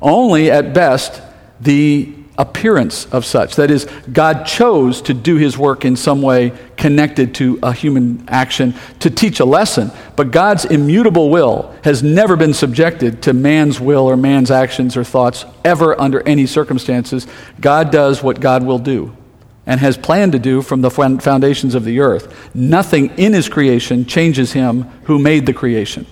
Only 0.00 0.50
at 0.50 0.74
best 0.74 1.22
the 1.60 2.12
appearance 2.42 3.06
of 3.06 3.24
such. 3.24 3.54
That 3.54 3.70
is, 3.70 3.86
God 4.12 4.44
chose 4.44 5.00
to 5.02 5.14
do 5.14 5.36
his 5.36 5.56
work 5.56 5.84
in 5.84 5.94
some 5.94 6.20
way 6.20 6.52
connected 6.76 7.36
to 7.36 7.60
a 7.62 7.72
human 7.72 8.24
action 8.28 8.74
to 8.98 9.08
teach 9.08 9.38
a 9.38 9.44
lesson. 9.44 9.92
But 10.16 10.32
God's 10.32 10.64
immutable 10.64 11.30
will 11.30 11.72
has 11.84 12.02
never 12.02 12.34
been 12.34 12.52
subjected 12.52 13.22
to 13.22 13.32
man's 13.32 13.80
will 13.80 14.10
or 14.10 14.16
man's 14.16 14.50
actions 14.50 14.96
or 14.96 15.04
thoughts 15.04 15.44
ever 15.64 15.98
under 16.00 16.20
any 16.26 16.46
circumstances. 16.46 17.28
God 17.60 17.92
does 17.92 18.24
what 18.24 18.40
God 18.40 18.64
will 18.64 18.80
do 18.80 19.16
and 19.64 19.78
has 19.78 19.96
planned 19.96 20.32
to 20.32 20.40
do 20.40 20.60
from 20.60 20.80
the 20.80 20.90
foundations 20.90 21.76
of 21.76 21.84
the 21.84 22.00
earth. 22.00 22.52
Nothing 22.56 23.10
in 23.16 23.32
his 23.32 23.48
creation 23.48 24.04
changes 24.04 24.52
him 24.52 24.82
who 25.04 25.20
made 25.20 25.46
the 25.46 25.54
creation. 25.54 26.06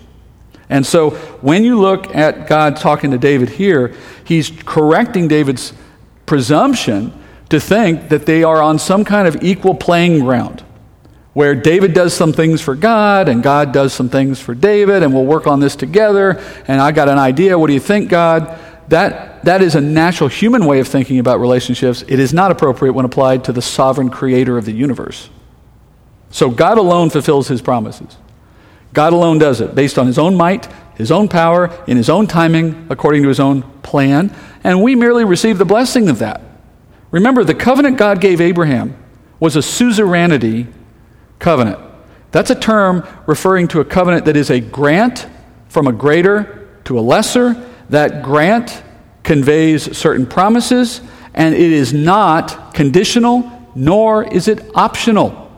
And 0.69 0.87
so 0.87 1.11
when 1.41 1.65
you 1.65 1.81
look 1.81 2.15
at 2.15 2.47
God 2.47 2.77
talking 2.77 3.11
to 3.11 3.19
David 3.19 3.49
here, 3.49 3.93
he's 4.23 4.53
correcting 4.65 5.27
David's 5.27 5.73
presumption 6.31 7.13
to 7.49 7.59
think 7.59 8.09
that 8.09 8.25
they 8.25 8.45
are 8.45 8.63
on 8.63 8.79
some 8.79 9.05
kind 9.05 9.27
of 9.27 9.43
equal 9.43 9.75
playing 9.75 10.21
ground 10.21 10.63
where 11.33 11.57
David 11.57 11.93
does 11.93 12.15
some 12.15 12.33
things 12.33 12.61
for 12.61 12.77
God 12.77 13.29
and 13.29 13.43
God 13.43 13.73
does 13.73 13.93
some 13.93 14.09
things 14.09 14.39
for 14.39 14.55
David 14.55 15.03
and 15.03 15.13
we'll 15.13 15.25
work 15.25 15.49
on 15.49 15.59
this 15.59 15.75
together 15.75 16.41
and 16.69 16.81
I 16.81 16.93
got 16.93 17.09
an 17.09 17.19
idea. 17.19 17.59
What 17.59 17.67
do 17.67 17.73
you 17.73 17.81
think 17.81 18.09
God? 18.09 18.57
That 18.91 19.43
that 19.43 19.61
is 19.61 19.75
a 19.75 19.81
natural 19.81 20.29
human 20.29 20.67
way 20.67 20.79
of 20.79 20.87
thinking 20.87 21.19
about 21.19 21.41
relationships. 21.41 22.05
It 22.07 22.21
is 22.21 22.33
not 22.33 22.53
appropriate 22.53 22.93
when 22.93 23.05
applied 23.05 23.43
to 23.47 23.53
the 23.53 23.63
sovereign 23.63 24.09
creator 24.09 24.57
of 24.57 24.67
the 24.67 24.73
universe. 24.73 25.31
So 26.31 26.49
God 26.49 26.79
alone 26.79 27.11
fulfills 27.11 27.49
his 27.49 27.61
promises. 27.61 28.17
God 28.93 29.13
alone 29.13 29.39
does 29.39 29.61
it, 29.61 29.75
based 29.75 29.99
on 29.99 30.07
his 30.07 30.19
own 30.19 30.37
might, 30.37 30.69
his 31.01 31.11
own 31.11 31.29
power, 31.29 31.71
in 31.87 31.97
his 31.97 32.09
own 32.09 32.27
timing, 32.27 32.87
according 32.91 33.23
to 33.23 33.29
his 33.29 33.41
own 33.41 33.63
plan, 33.83 34.35
and 34.63 34.83
we 34.83 34.95
merely 34.95 35.25
receive 35.25 35.59
the 35.59 35.65
blessing 35.65 36.09
of 36.09 36.19
that. 36.21 36.41
Remember, 37.11 37.43
the 37.43 37.55
covenant 37.55 37.99
God 37.99 38.21
gave 38.21 38.41
Abraham 38.41 38.97
was 39.41 39.57
a 39.57 39.63
suzerainty 39.63 40.69
covenant. 41.39 41.79
That's 42.31 42.51
a 42.51 42.55
term 42.55 43.07
referring 43.27 43.69
to 43.69 43.81
a 43.81 43.85
covenant 43.85 44.27
that 44.27 44.37
is 44.37 44.51
a 44.51 44.61
grant 44.61 45.27
from 45.69 45.87
a 45.87 45.93
greater 45.93 46.69
to 46.85 46.99
a 46.99 47.01
lesser. 47.01 47.55
That 47.89 48.23
grant 48.23 48.83
conveys 49.25 49.97
certain 49.97 50.27
promises, 50.27 51.01
and 51.35 51.55
it 51.55 51.73
is 51.73 51.93
not 51.93 52.75
conditional, 52.75 53.51
nor 53.75 54.25
is 54.25 54.47
it 54.47 54.71
optional. 54.77 55.50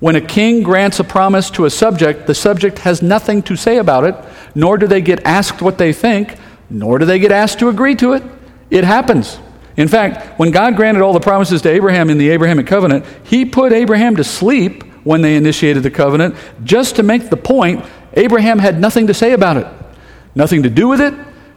When 0.00 0.16
a 0.16 0.20
king 0.20 0.62
grants 0.62 0.98
a 0.98 1.04
promise 1.04 1.50
to 1.52 1.66
a 1.66 1.70
subject, 1.70 2.26
the 2.26 2.34
subject 2.34 2.80
has 2.80 3.02
nothing 3.02 3.42
to 3.42 3.54
say 3.56 3.76
about 3.76 4.04
it, 4.04 4.14
nor 4.54 4.78
do 4.78 4.86
they 4.86 5.02
get 5.02 5.24
asked 5.26 5.60
what 5.60 5.76
they 5.76 5.92
think, 5.92 6.36
nor 6.70 6.98
do 6.98 7.04
they 7.04 7.18
get 7.18 7.32
asked 7.32 7.58
to 7.58 7.68
agree 7.68 7.94
to 7.96 8.14
it. 8.14 8.22
It 8.70 8.84
happens. 8.84 9.38
In 9.76 9.88
fact, 9.88 10.38
when 10.38 10.50
God 10.50 10.74
granted 10.76 11.02
all 11.02 11.12
the 11.12 11.20
promises 11.20 11.62
to 11.62 11.70
Abraham 11.70 12.08
in 12.08 12.16
the 12.16 12.30
Abrahamic 12.30 12.66
covenant, 12.66 13.04
he 13.24 13.44
put 13.44 13.72
Abraham 13.72 14.16
to 14.16 14.24
sleep 14.24 14.84
when 15.04 15.20
they 15.20 15.36
initiated 15.36 15.82
the 15.82 15.90
covenant 15.90 16.34
just 16.64 16.96
to 16.96 17.02
make 17.02 17.28
the 17.28 17.36
point 17.36 17.84
Abraham 18.14 18.58
had 18.58 18.80
nothing 18.80 19.06
to 19.06 19.14
say 19.14 19.32
about 19.32 19.56
it, 19.56 19.66
nothing 20.34 20.62
to 20.62 20.70
do 20.70 20.88
with 20.88 21.00
it, 21.00 21.14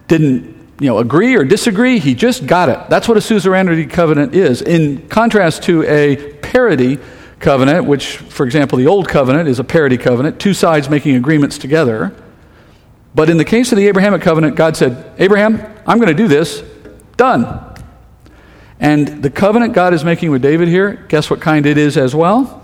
didn't 0.07 0.53
you 0.79 0.87
know, 0.87 0.99
agree 0.99 1.35
or 1.35 1.43
disagree. 1.43 1.99
He 1.99 2.13
just 2.13 2.45
got 2.45 2.67
it. 2.69 2.89
That's 2.89 3.07
what 3.07 3.17
a 3.17 3.21
suzerainty 3.21 3.85
covenant 3.85 4.35
is. 4.35 4.61
In 4.61 5.07
contrast 5.07 5.63
to 5.63 5.83
a 5.83 6.33
parity 6.41 6.99
covenant, 7.43 7.85
which, 7.85 8.17
for 8.17 8.45
example, 8.45 8.77
the 8.77 8.87
Old 8.87 9.07
Covenant 9.07 9.47
is 9.47 9.59
a 9.59 9.63
parity 9.63 9.97
covenant, 9.97 10.39
two 10.39 10.53
sides 10.53 10.89
making 10.89 11.15
agreements 11.15 11.59
together. 11.59 12.15
But 13.13 13.29
in 13.29 13.37
the 13.37 13.45
case 13.45 13.71
of 13.71 13.77
the 13.77 13.87
Abrahamic 13.87 14.21
covenant, 14.21 14.55
God 14.55 14.75
said, 14.75 15.13
Abraham, 15.19 15.61
I'm 15.85 15.99
going 15.99 16.07
to 16.07 16.15
do 16.15 16.27
this. 16.27 16.63
Done. 17.15 17.75
And 18.79 19.21
the 19.21 19.29
covenant 19.29 19.73
God 19.73 19.93
is 19.93 20.03
making 20.03 20.31
with 20.31 20.41
David 20.41 20.67
here, 20.67 21.05
guess 21.07 21.29
what 21.29 21.39
kind 21.39 21.65
it 21.65 21.77
is 21.77 21.95
as 21.95 22.15
well? 22.15 22.61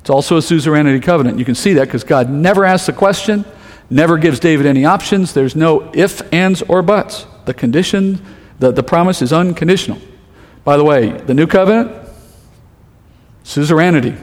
It's 0.00 0.08
also 0.08 0.38
a 0.38 0.42
suzerainty 0.42 0.98
covenant. 1.00 1.38
You 1.38 1.44
can 1.44 1.54
see 1.54 1.74
that 1.74 1.84
because 1.84 2.04
God 2.04 2.30
never 2.30 2.64
asks 2.64 2.86
the 2.86 2.94
question, 2.94 3.44
never 3.90 4.16
gives 4.16 4.40
David 4.40 4.64
any 4.64 4.86
options. 4.86 5.34
There's 5.34 5.54
no 5.54 5.92
if, 5.94 6.22
ands, 6.32 6.62
or 6.62 6.80
buts. 6.80 7.26
The 7.44 7.52
condition, 7.52 8.24
the, 8.58 8.72
the 8.72 8.82
promise 8.82 9.20
is 9.20 9.32
unconditional. 9.32 10.00
By 10.64 10.76
the 10.78 10.84
way, 10.84 11.10
the 11.10 11.34
new 11.34 11.46
covenant, 11.46 11.92
suzerainty. 13.42 14.16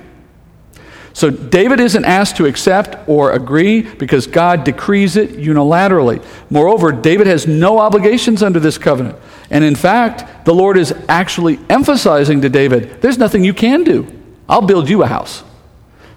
So 1.14 1.32
David 1.32 1.80
isn't 1.80 2.06
asked 2.06 2.38
to 2.38 2.46
accept 2.46 3.10
or 3.10 3.32
agree 3.32 3.82
because 3.82 4.28
God 4.28 4.64
decrees 4.64 5.16
it 5.16 5.32
unilaterally. 5.32 6.24
Moreover, 6.52 6.92
David 6.92 7.26
has 7.26 7.48
no 7.48 7.80
obligations 7.80 8.44
under 8.44 8.60
this 8.60 8.78
covenant. 8.78 9.18
And 9.50 9.64
in 9.64 9.74
fact, 9.74 10.46
the 10.46 10.54
Lord 10.54 10.78
is 10.78 10.94
actually 11.10 11.58
emphasizing 11.72 12.42
to 12.42 12.50
David, 12.50 13.02
there's 13.02 13.18
nothing 13.18 13.44
you 13.44 13.56
can 13.56 13.84
do. 13.84 14.06
I'll 14.48 14.62
build 14.62 14.90
you 14.90 15.02
a 15.02 15.08
house. 15.08 15.44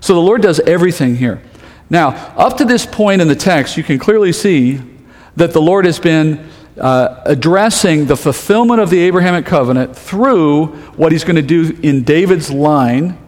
So 0.00 0.12
the 0.12 0.20
Lord 0.20 0.42
does 0.42 0.60
everything 0.60 1.16
here. 1.16 1.42
Now, 1.88 2.08
up 2.36 2.58
to 2.58 2.66
this 2.66 2.84
point 2.84 3.22
in 3.22 3.28
the 3.28 3.34
text, 3.34 3.78
you 3.78 3.82
can 3.82 3.98
clearly 3.98 4.34
see 4.34 4.82
that 5.36 5.52
the 5.52 5.62
Lord 5.62 5.86
has 5.86 5.98
been 5.98 6.46
uh, 6.78 7.22
addressing 7.24 8.06
the 8.06 8.16
fulfillment 8.16 8.80
of 8.80 8.90
the 8.90 9.00
Abrahamic 9.00 9.46
covenant 9.46 9.96
through 9.96 10.66
what 10.96 11.12
he's 11.12 11.24
going 11.24 11.36
to 11.36 11.42
do 11.42 11.78
in 11.82 12.02
David's 12.04 12.50
line 12.50 13.18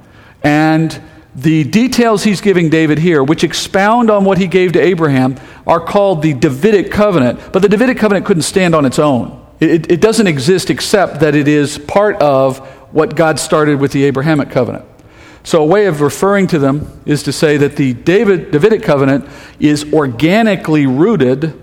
and 0.43 1.01
the 1.35 1.65
details 1.65 2.25
he's 2.25 2.41
giving 2.41 2.69
David 2.69 2.99
here, 2.99 3.25
which 3.25 3.43
expound 3.43 4.11
on 4.11 4.25
what 4.25 4.39
he 4.39 4.47
gave 4.47 4.73
to 4.73 4.81
Abraham, 4.81 5.37
are 5.67 5.81
called 5.81 6.23
the 6.23 6.35
Davidic 6.35 6.91
covenant. 6.91 7.41
But 7.53 7.63
the 7.63 7.69
Davidic 7.69 7.97
covenant 7.97 8.27
couldn't 8.27 8.43
stand 8.43 8.75
on 8.75 8.85
its 8.85 8.99
own. 8.99 9.45
It, 9.59 9.91
it 9.91 10.01
doesn't 10.01 10.27
exist 10.27 10.71
except 10.71 11.21
that 11.21 11.35
it 11.35 11.49
is 11.49 11.79
part 11.79 12.17
of 12.21 12.59
what 12.93 13.17
God 13.17 13.39
started 13.39 13.81
with 13.81 13.93
the 13.93 14.05
Abrahamic 14.05 14.51
covenant. 14.51 14.85
So, 15.45 15.63
a 15.63 15.67
way 15.67 15.87
of 15.87 16.01
referring 16.01 16.47
to 16.49 16.59
them 16.59 17.01
is 17.07 17.23
to 17.25 17.33
say 17.33 17.57
that 17.57 17.77
the 17.77 17.95
David, 17.95 18.51
Davidic 18.51 18.83
covenant 18.83 19.29
is 19.59 19.93
organically 19.93 20.87
rooted 20.87 21.59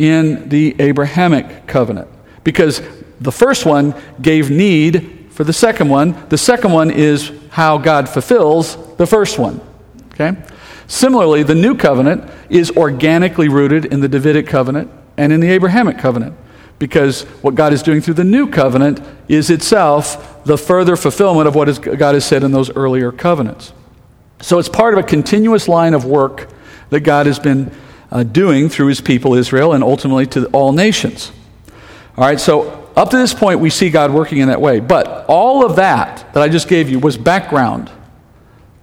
in 0.00 0.48
the 0.48 0.74
Abrahamic 0.80 1.66
covenant. 1.66 2.08
Because 2.42 2.80
the 3.20 3.30
first 3.30 3.66
one 3.66 3.94
gave 4.20 4.50
need 4.50 5.28
for 5.30 5.44
the 5.44 5.52
second 5.52 5.90
one. 5.90 6.16
The 6.30 6.38
second 6.38 6.72
one 6.72 6.90
is 6.90 7.30
how 7.50 7.76
God 7.76 8.08
fulfills 8.08 8.96
the 8.96 9.06
first 9.06 9.38
one. 9.38 9.60
Okay? 10.14 10.42
Similarly, 10.86 11.42
the 11.42 11.54
new 11.54 11.76
covenant 11.76 12.24
is 12.48 12.70
organically 12.70 13.50
rooted 13.50 13.84
in 13.84 14.00
the 14.00 14.08
Davidic 14.08 14.46
covenant 14.46 14.90
and 15.18 15.34
in 15.34 15.40
the 15.40 15.50
Abrahamic 15.50 15.98
covenant. 15.98 16.34
Because 16.78 17.24
what 17.42 17.54
God 17.54 17.74
is 17.74 17.82
doing 17.82 18.00
through 18.00 18.14
the 18.14 18.24
new 18.24 18.48
covenant 18.48 19.02
is 19.28 19.50
itself 19.50 20.42
the 20.44 20.56
further 20.56 20.96
fulfillment 20.96 21.46
of 21.46 21.54
what 21.54 21.82
God 21.82 22.14
has 22.14 22.24
said 22.24 22.42
in 22.42 22.52
those 22.52 22.70
earlier 22.70 23.12
covenants. 23.12 23.74
So 24.40 24.58
it's 24.58 24.70
part 24.70 24.94
of 24.94 25.04
a 25.04 25.06
continuous 25.06 25.68
line 25.68 25.92
of 25.92 26.06
work 26.06 26.48
that 26.88 27.00
God 27.00 27.26
has 27.26 27.38
been 27.38 27.70
uh, 28.10 28.22
doing 28.22 28.68
through 28.68 28.88
his 28.88 29.00
people 29.00 29.34
Israel 29.34 29.72
and 29.72 29.84
ultimately 29.84 30.26
to 30.26 30.46
all 30.46 30.72
nations. 30.72 31.32
All 32.16 32.24
right, 32.24 32.40
so 32.40 32.90
up 32.96 33.10
to 33.10 33.16
this 33.16 33.32
point, 33.32 33.60
we 33.60 33.70
see 33.70 33.88
God 33.90 34.12
working 34.12 34.38
in 34.38 34.48
that 34.48 34.60
way. 34.60 34.80
But 34.80 35.26
all 35.28 35.64
of 35.64 35.76
that 35.76 36.32
that 36.34 36.42
I 36.42 36.48
just 36.48 36.68
gave 36.68 36.90
you 36.90 36.98
was 36.98 37.16
background 37.16 37.90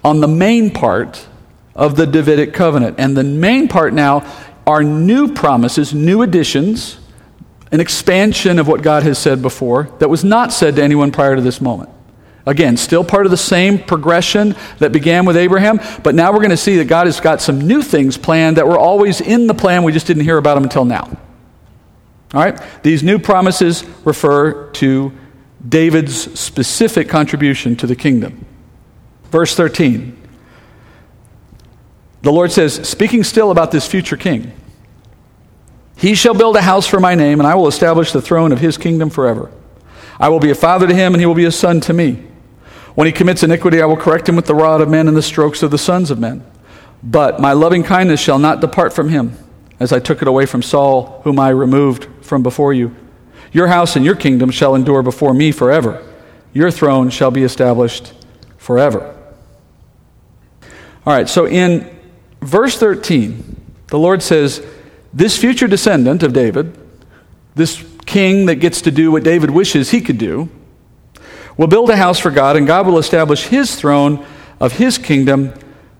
on 0.04 0.22
the 0.22 0.28
main 0.28 0.72
part 0.72 1.28
of 1.76 1.96
the 1.96 2.08
Davidic 2.08 2.54
covenant. 2.54 2.96
And 3.00 3.16
the 3.16 3.24
main 3.24 3.68
part 3.68 3.94
now 3.94 4.26
are 4.66 4.84
new 4.84 5.34
promises, 5.34 5.94
new 5.94 6.22
additions, 6.22 7.00
an 7.72 7.80
expansion 7.80 8.60
of 8.60 8.68
what 8.68 8.82
God 8.82 9.04
has 9.04 9.18
said 9.18 9.42
before 9.42 9.84
that 10.00 10.10
was 10.10 10.24
not 10.24 10.54
said 10.54 10.78
to 10.78 10.84
anyone 10.84 11.12
prior 11.12 11.36
to 11.36 11.42
this 11.42 11.62
moment. 11.62 11.90
Again, 12.48 12.78
still 12.78 13.04
part 13.04 13.26
of 13.26 13.30
the 13.30 13.38
same 13.38 13.78
progression 13.78 14.56
that 14.80 14.94
began 14.94 15.26
with 15.26 15.36
Abraham, 15.36 15.82
but 16.02 16.16
now 16.16 16.32
we're 16.32 16.40
going 16.40 16.50
to 16.52 16.56
see 16.56 16.78
that 16.78 16.86
God 16.86 17.06
has 17.06 17.20
got 17.20 17.42
some 17.42 17.60
new 17.60 17.82
things 17.82 18.18
planned 18.18 18.56
that 18.56 18.66
were 18.66 18.80
always 18.80 19.20
in 19.20 19.48
the 19.48 19.54
plan. 19.54 19.84
We 19.84 19.92
just 19.92 20.08
didn't 20.08 20.24
hear 20.24 20.38
about 20.38 20.56
them 20.56 20.64
until 20.64 20.86
now. 20.86 21.18
All 22.34 22.42
right? 22.42 22.58
These 22.84 23.04
new 23.04 23.20
promises 23.20 23.84
refer 24.06 24.70
to 24.72 25.12
David's 25.68 26.40
specific 26.40 27.10
contribution 27.10 27.76
to 27.76 27.88
the 27.88 27.98
kingdom. 27.98 28.46
Verse 29.26 29.54
13. 29.54 30.16
The 32.22 32.32
Lord 32.32 32.54
says, 32.54 32.76
speaking 32.88 33.26
still 33.26 33.52
about 33.52 33.72
this 33.72 33.86
future 33.86 34.16
king, 34.16 34.54
He 35.98 36.16
shall 36.16 36.34
build 36.34 36.56
a 36.56 36.62
house 36.62 36.88
for 36.88 37.02
my 37.02 37.14
name, 37.14 37.42
and 37.42 37.48
I 37.48 37.56
will 37.56 37.68
establish 37.68 38.14
the 38.14 38.22
throne 38.22 38.54
of 38.54 38.60
his 38.60 38.78
kingdom 38.78 39.10
forever. 39.10 39.52
I 40.18 40.30
will 40.30 40.40
be 40.40 40.50
a 40.50 40.56
father 40.56 40.88
to 40.88 40.96
him, 40.96 41.14
and 41.14 41.20
he 41.20 41.26
will 41.26 41.36
be 41.36 41.46
a 41.46 41.52
son 41.52 41.82
to 41.82 41.94
me. 41.94 42.24
When 42.98 43.06
he 43.06 43.14
commits 43.14 43.44
iniquity, 43.44 43.80
I 43.80 43.86
will 43.86 43.96
correct 43.96 44.28
him 44.28 44.36
with 44.36 44.48
the 44.48 44.56
rod 44.56 44.82
of 44.82 44.90
men 44.90 45.08
and 45.08 45.16
the 45.16 45.22
strokes 45.22 45.62
of 45.62 45.70
the 45.70 45.78
sons 45.78 46.10
of 46.10 46.18
men. 46.18 46.44
But 47.04 47.40
my 47.40 47.54
loving 47.54 47.84
kindness 47.84 48.20
shall 48.20 48.40
not 48.40 48.60
depart 48.60 48.92
from 48.92 49.10
him, 49.10 49.38
as 49.80 49.94
I 49.94 50.00
took 50.00 50.24
it 50.24 50.28
away 50.28 50.48
from 50.48 50.64
Saul, 50.64 51.22
whom 51.24 51.38
I 51.38 51.50
removed 51.50 52.08
from 52.22 52.42
before 52.42 52.74
you. 52.74 52.96
Your 53.52 53.68
house 53.68 53.96
and 53.96 54.04
your 54.04 54.16
kingdom 54.16 54.50
shall 54.50 54.74
endure 54.74 55.04
before 55.04 55.36
me 55.36 55.52
forever. 55.52 56.04
Your 56.54 56.72
throne 56.72 57.12
shall 57.12 57.30
be 57.30 57.44
established 57.44 58.14
forever. 58.58 59.16
All 61.06 61.14
right, 61.14 61.30
so 61.30 61.46
in 61.46 61.96
verse 62.42 62.80
13, 62.80 63.76
the 63.90 64.00
Lord 64.00 64.24
says, 64.24 64.66
This 65.14 65.38
future 65.38 65.68
descendant 65.68 66.24
of 66.24 66.34
David, 66.34 66.76
this 67.54 67.86
king 68.08 68.48
that 68.48 68.56
gets 68.56 68.82
to 68.82 68.90
do 68.90 69.12
what 69.12 69.24
David 69.24 69.52
wishes 69.52 69.92
he 69.92 70.02
could 70.02 70.18
do, 70.18 70.50
will 71.58 71.68
build 71.68 71.90
a 71.90 71.98
house 71.98 72.20
for 72.20 72.32
God, 72.32 72.56
and 72.56 72.68
God 72.68 72.86
will 72.86 72.98
establish 72.98 73.48
his 73.48 73.76
throne 73.76 74.26
of 74.60 74.74
his 74.74 74.98
kingdom 74.98 75.54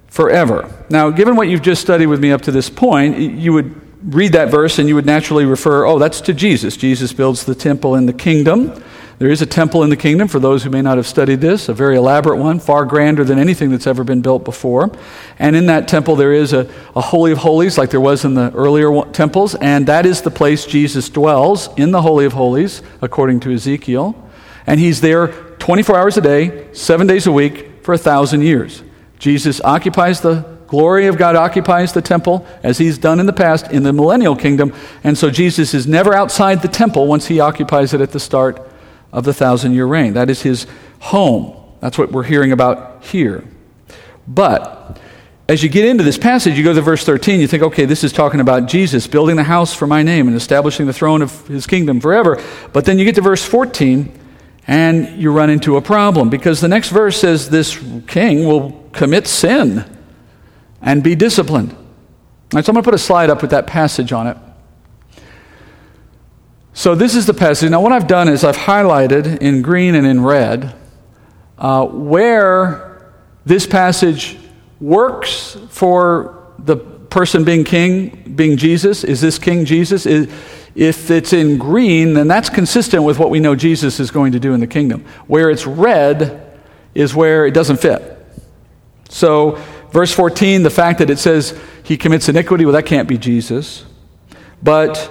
forever. 0.08 0.74
Now, 0.90 1.10
given 1.10 1.36
what 1.36 1.48
you've 1.48 1.62
just 1.62 1.82
studied 1.82 2.08
with 2.08 2.20
me 2.20 2.32
up 2.32 2.42
to 2.44 2.52
this 2.52 2.70
point, 2.70 3.18
you 3.18 3.54
would 3.54 3.82
read 4.04 4.34
that 4.34 4.50
verse 4.50 4.80
and 4.80 4.88
you 4.88 4.96
would 4.96 5.06
naturally 5.06 5.46
refer, 5.46 5.86
oh, 5.86 6.00
that's 6.00 6.22
to 6.22 6.34
Jesus. 6.34 6.78
Jesus 6.78 7.14
builds 7.14 7.46
the 7.46 7.56
temple 7.56 7.96
in 7.96 8.06
the 8.06 8.14
kingdom. 8.14 8.82
There 9.20 9.30
is 9.32 9.42
a 9.42 9.48
temple 9.48 9.84
in 9.84 9.90
the 9.90 9.98
kingdom 9.98 10.28
for 10.28 10.38
those 10.38 10.64
who 10.64 10.70
may 10.70 10.84
not 10.84 10.98
have 10.98 11.08
studied 11.08 11.42
this, 11.42 11.70
a 11.70 11.74
very 11.74 11.98
elaborate 11.98 12.38
one, 12.38 12.60
far 12.60 12.86
grander 12.86 13.24
than 13.24 13.40
anything 13.40 13.72
that's 13.72 13.88
ever 13.88 14.04
been 14.04 14.22
built 14.22 14.46
before. 14.46 14.92
And 15.40 15.56
in 15.56 15.66
that 15.66 15.88
temple, 15.88 16.16
there 16.16 16.34
is 16.34 16.54
a, 16.54 16.70
a 16.96 17.02
Holy 17.02 17.32
of 17.32 17.40
Holies, 17.40 17.80
like 17.80 17.90
there 17.90 18.00
was 18.00 18.24
in 18.26 18.36
the 18.36 18.52
earlier 18.54 19.04
temples, 19.12 19.56
and 19.56 19.88
that 19.88 20.06
is 20.06 20.22
the 20.22 20.30
place 20.30 20.66
Jesus 20.66 21.10
dwells 21.10 21.70
in 21.78 21.90
the 21.90 22.04
Holy 22.04 22.26
of 22.26 22.34
Holies, 22.34 22.84
according 23.02 23.40
to 23.42 23.52
Ezekiel. 23.52 24.16
And 24.68 24.80
he's 24.80 25.02
there 25.02 25.47
24 25.60 25.98
hours 25.98 26.18
a 26.18 26.22
day, 26.22 26.68
seven 26.74 27.08
days 27.08 27.28
a 27.28 27.32
week, 27.32 27.84
for 27.84 27.94
a 27.94 27.98
thousand 27.98 28.42
years. 28.42 28.84
Jesus 29.20 29.62
occupies 29.62 30.22
the 30.22 30.58
glory 30.68 31.08
of 31.08 31.18
God 31.18 31.36
occupies 31.36 31.94
the 31.94 32.02
temple 32.02 32.46
as 32.62 32.78
he's 32.78 32.98
done 32.98 33.20
in 33.20 33.26
the 33.26 33.34
past 33.34 33.72
in 33.72 33.84
the 33.84 33.94
millennial 33.94 34.36
kingdom. 34.36 34.74
And 35.04 35.18
so 35.18 35.30
Jesus 35.30 35.74
is 35.74 35.88
never 35.88 36.14
outside 36.14 36.62
the 36.62 36.68
temple 36.68 37.08
once 37.08 37.28
he 37.28 37.40
occupies 37.40 37.94
it 37.94 38.02
at 38.02 38.12
the 38.12 38.20
start 38.20 38.70
of 39.12 39.24
the 39.24 39.34
thousand 39.34 39.74
year 39.74 39.86
reign. 39.86 40.14
That 40.14 40.30
is 40.30 40.42
his 40.42 40.68
home. 41.00 41.56
That's 41.80 41.98
what 41.98 42.12
we're 42.12 42.24
hearing 42.24 42.52
about 42.52 43.04
here. 43.06 43.44
But 44.28 45.00
as 45.48 45.64
you 45.64 45.70
get 45.70 45.86
into 45.86 46.04
this 46.04 46.18
passage, 46.18 46.58
you 46.58 46.64
go 46.64 46.74
to 46.74 46.82
verse 46.82 47.06
13, 47.06 47.40
you 47.40 47.48
think, 47.48 47.64
okay, 47.64 47.86
this 47.86 48.04
is 48.04 48.12
talking 48.12 48.42
about 48.42 48.66
Jesus 48.66 49.08
building 49.08 49.38
the 49.38 49.44
house 49.44 49.74
for 49.74 49.88
my 49.88 50.04
name 50.04 50.28
and 50.28 50.36
establishing 50.36 50.88
the 50.88 50.94
throne 50.94 51.22
of 51.22 51.48
his 51.48 51.66
kingdom 51.66 52.02
forever. 52.02 52.44
But 52.74 52.84
then 52.84 53.00
you 53.00 53.06
get 53.06 53.16
to 53.16 53.22
verse 53.22 53.46
14, 53.46 54.12
and 54.68 55.22
you 55.22 55.32
run 55.32 55.50
into 55.50 55.78
a 55.78 55.82
problem 55.82 56.30
because 56.30 56.60
the 56.60 56.68
next 56.68 56.90
verse 56.90 57.20
says 57.20 57.50
this 57.50 57.82
king 58.08 58.46
will 58.46 58.72
commit 58.92 59.26
sin 59.28 59.86
and 60.82 61.02
be 61.02 61.16
disciplined. 61.16 61.76
Right, 62.54 62.64
so 62.64 62.72
I'm 62.72 62.76
going 62.76 62.84
to 62.84 62.88
put 62.88 62.94
a 62.94 62.98
slide 62.98 63.30
up 63.30 63.42
with 63.42 63.52
that 63.52 63.66
passage 63.66 64.12
on 64.12 64.28
it. 64.28 64.38
So 66.74 66.96
this 66.96 67.16
is 67.16 67.26
the 67.26 67.34
passage. 67.34 67.72
Now, 67.72 67.82
what 67.82 67.92
I've 67.92 68.08
done 68.08 68.28
is 68.28 68.44
I've 68.44 68.58
highlighted 68.58 69.40
in 69.40 69.62
green 69.62 69.96
and 69.96 70.06
in 70.06 70.24
red 70.24 70.76
uh, 71.58 71.86
where 71.88 73.12
this 73.46 73.66
passage 73.66 74.38
works 74.80 75.58
for 75.70 76.54
the 76.60 76.76
person 76.76 77.44
being 77.44 77.64
king, 77.64 78.34
being 78.36 78.58
Jesus. 78.58 79.04
Is 79.04 79.22
this 79.22 79.40
King 79.40 79.66
Jesus? 79.66 80.06
Is, 80.06 80.32
if 80.78 81.12
it's 81.12 81.34
in 81.34 81.58
green, 81.58 82.14
then 82.14 82.30
that's 82.30 82.50
consistent 82.50 83.04
with 83.04 83.20
what 83.20 83.30
we 83.30 83.40
know 83.42 83.56
Jesus 83.56 84.00
is 84.00 84.12
going 84.12 84.32
to 84.32 84.40
do 84.40 84.54
in 84.54 84.62
the 84.62 84.68
kingdom. 84.68 85.04
Where 85.26 85.50
it's 85.50 85.68
red 85.68 86.60
is 86.94 87.14
where 87.14 87.46
it 87.46 87.54
doesn't 87.54 87.78
fit. 87.78 88.14
So, 89.10 89.60
Verse 89.92 90.14
14, 90.14 90.64
the 90.64 90.70
fact 90.70 91.00
that 91.00 91.10
it 91.10 91.18
says 91.18 91.58
he 91.84 91.98
commits 91.98 92.28
iniquity, 92.28 92.66
well, 92.66 92.74
that 92.74 92.86
can't 92.86 93.08
be 93.08 93.18
Jesus. 93.18 93.86
But 94.62 95.10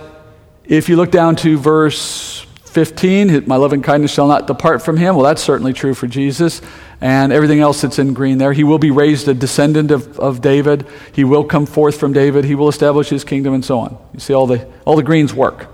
if 0.64 0.88
you 0.88 0.96
look 0.96 1.10
down 1.10 1.36
to 1.36 1.58
verse 1.58 2.45
15, 2.76 3.44
my 3.46 3.56
loving 3.56 3.80
kindness 3.80 4.12
shall 4.12 4.28
not 4.28 4.46
depart 4.46 4.82
from 4.82 4.98
him. 4.98 5.14
Well, 5.14 5.24
that's 5.24 5.42
certainly 5.42 5.72
true 5.72 5.94
for 5.94 6.06
Jesus. 6.06 6.60
And 7.00 7.32
everything 7.32 7.60
else 7.60 7.80
that's 7.80 7.98
in 7.98 8.12
green 8.12 8.36
there. 8.36 8.52
He 8.52 8.64
will 8.64 8.78
be 8.78 8.90
raised 8.90 9.28
a 9.28 9.32
descendant 9.32 9.90
of, 9.90 10.18
of 10.18 10.42
David. 10.42 10.86
He 11.14 11.24
will 11.24 11.42
come 11.42 11.64
forth 11.64 11.98
from 11.98 12.12
David. 12.12 12.44
He 12.44 12.54
will 12.54 12.68
establish 12.68 13.08
his 13.08 13.24
kingdom 13.24 13.54
and 13.54 13.64
so 13.64 13.78
on. 13.78 13.96
You 14.12 14.20
see, 14.20 14.34
all 14.34 14.46
the, 14.46 14.68
all 14.84 14.94
the 14.94 15.02
greens 15.02 15.32
work. 15.32 15.68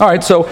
All 0.00 0.08
right, 0.08 0.24
so 0.24 0.50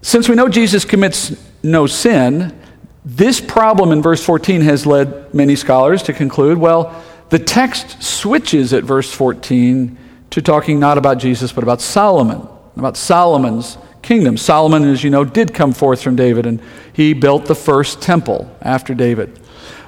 since 0.00 0.28
we 0.28 0.36
know 0.36 0.48
Jesus 0.48 0.84
commits 0.84 1.34
no 1.64 1.88
sin, 1.88 2.56
this 3.04 3.40
problem 3.40 3.90
in 3.90 4.00
verse 4.00 4.24
14 4.24 4.60
has 4.60 4.86
led 4.86 5.34
many 5.34 5.56
scholars 5.56 6.04
to 6.04 6.12
conclude 6.12 6.56
well, 6.56 7.02
the 7.30 7.40
text 7.40 8.00
switches 8.00 8.72
at 8.72 8.84
verse 8.84 9.12
14 9.12 9.98
to 10.30 10.40
talking 10.40 10.78
not 10.78 10.98
about 10.98 11.18
Jesus, 11.18 11.50
but 11.50 11.64
about 11.64 11.80
Solomon, 11.80 12.46
about 12.76 12.96
Solomon's 12.96 13.76
kingdom. 14.02 14.36
Solomon, 14.36 14.84
as 14.84 15.02
you 15.02 15.10
know, 15.10 15.24
did 15.24 15.54
come 15.54 15.72
forth 15.72 16.02
from 16.02 16.16
David, 16.16 16.46
and 16.46 16.60
he 16.92 17.12
built 17.12 17.46
the 17.46 17.54
first 17.54 18.02
temple 18.02 18.54
after 18.60 18.94
David. 18.94 19.38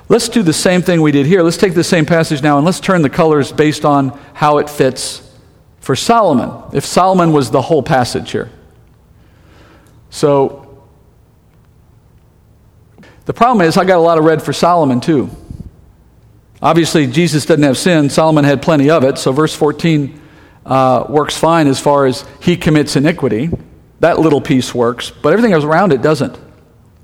Let's 0.09 0.29
do 0.29 0.43
the 0.43 0.53
same 0.53 0.83
thing 0.83 1.01
we 1.01 1.13
did 1.13 1.27
here. 1.27 1.43
Let's 1.43 1.57
take 1.57 1.75
the 1.75 1.85
same 1.85 2.05
passage 2.05 2.43
now 2.43 2.59
and 2.59 2.67
let's 2.67 2.81
turn 2.81 3.03
the 3.03 3.11
colors 3.11 3.53
based 3.53 3.85
on 3.85 4.19
how 4.35 4.59
it 4.59 4.69
fits 4.69 5.23
for 5.81 5.97
Solomon. 5.97 6.51
If 6.75 6.85
Solomon 6.85 7.33
was 7.33 7.51
the 7.51 7.63
whole 7.63 7.83
passage 7.83 8.31
here. 8.31 8.51
So, 10.11 10.85
the 13.25 13.33
problem 13.33 13.67
is, 13.67 13.79
I 13.79 13.85
got 13.85 13.97
a 13.97 14.03
lot 14.03 14.19
of 14.19 14.25
red 14.25 14.43
for 14.43 14.53
Solomon 14.53 15.01
too. 15.01 15.31
Obviously, 16.61 17.07
Jesus 17.07 17.47
doesn't 17.47 17.63
have 17.63 17.79
sin. 17.79 18.11
Solomon 18.11 18.45
had 18.45 18.61
plenty 18.63 18.91
of 18.91 19.05
it. 19.05 19.17
So, 19.19 19.33
verse 19.33 19.55
14 19.55 20.21
uh, 20.67 21.07
works 21.09 21.37
fine 21.37 21.67
as 21.67 21.81
far 21.81 22.07
as 22.07 22.27
he 22.41 22.57
commits 22.57 22.97
iniquity. 22.97 23.51
That 24.05 24.21
little 24.21 24.43
piece 24.43 24.75
works, 24.75 25.11
but 25.11 25.33
everything 25.33 25.55
else 25.55 25.65
around 25.65 25.91
it 25.91 26.03
doesn't. 26.03 26.39